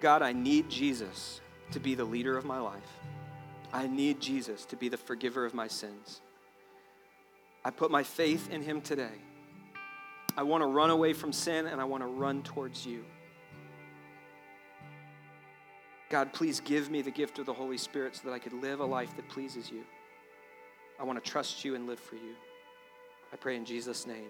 God, 0.00 0.22
I 0.22 0.32
need 0.32 0.70
Jesus 0.70 1.40
to 1.72 1.80
be 1.80 1.94
the 1.94 2.04
leader 2.04 2.36
of 2.36 2.44
my 2.44 2.58
life. 2.58 2.98
I 3.72 3.86
need 3.86 4.20
Jesus 4.20 4.64
to 4.66 4.76
be 4.76 4.88
the 4.88 4.96
forgiver 4.96 5.44
of 5.46 5.54
my 5.54 5.66
sins. 5.66 6.20
I 7.64 7.70
put 7.70 7.90
my 7.90 8.02
faith 8.02 8.50
in 8.50 8.62
him 8.62 8.80
today. 8.80 9.18
I 10.36 10.42
want 10.42 10.62
to 10.62 10.66
run 10.66 10.90
away 10.90 11.12
from 11.12 11.32
sin 11.32 11.66
and 11.66 11.80
I 11.80 11.84
want 11.84 12.02
to 12.02 12.06
run 12.06 12.42
towards 12.42 12.84
you. 12.84 13.04
God, 16.10 16.32
please 16.32 16.60
give 16.60 16.90
me 16.90 17.00
the 17.00 17.10
gift 17.10 17.38
of 17.38 17.46
the 17.46 17.54
Holy 17.54 17.78
Spirit 17.78 18.16
so 18.16 18.28
that 18.28 18.34
I 18.34 18.38
could 18.38 18.52
live 18.52 18.80
a 18.80 18.84
life 18.84 19.16
that 19.16 19.28
pleases 19.28 19.70
you. 19.70 19.82
I 21.00 21.04
want 21.04 21.22
to 21.22 21.30
trust 21.30 21.64
you 21.64 21.74
and 21.74 21.86
live 21.86 22.00
for 22.00 22.16
you. 22.16 22.34
I 23.32 23.36
pray 23.36 23.56
in 23.56 23.64
Jesus' 23.64 24.06
name. 24.06 24.28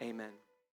Amen. 0.00 0.47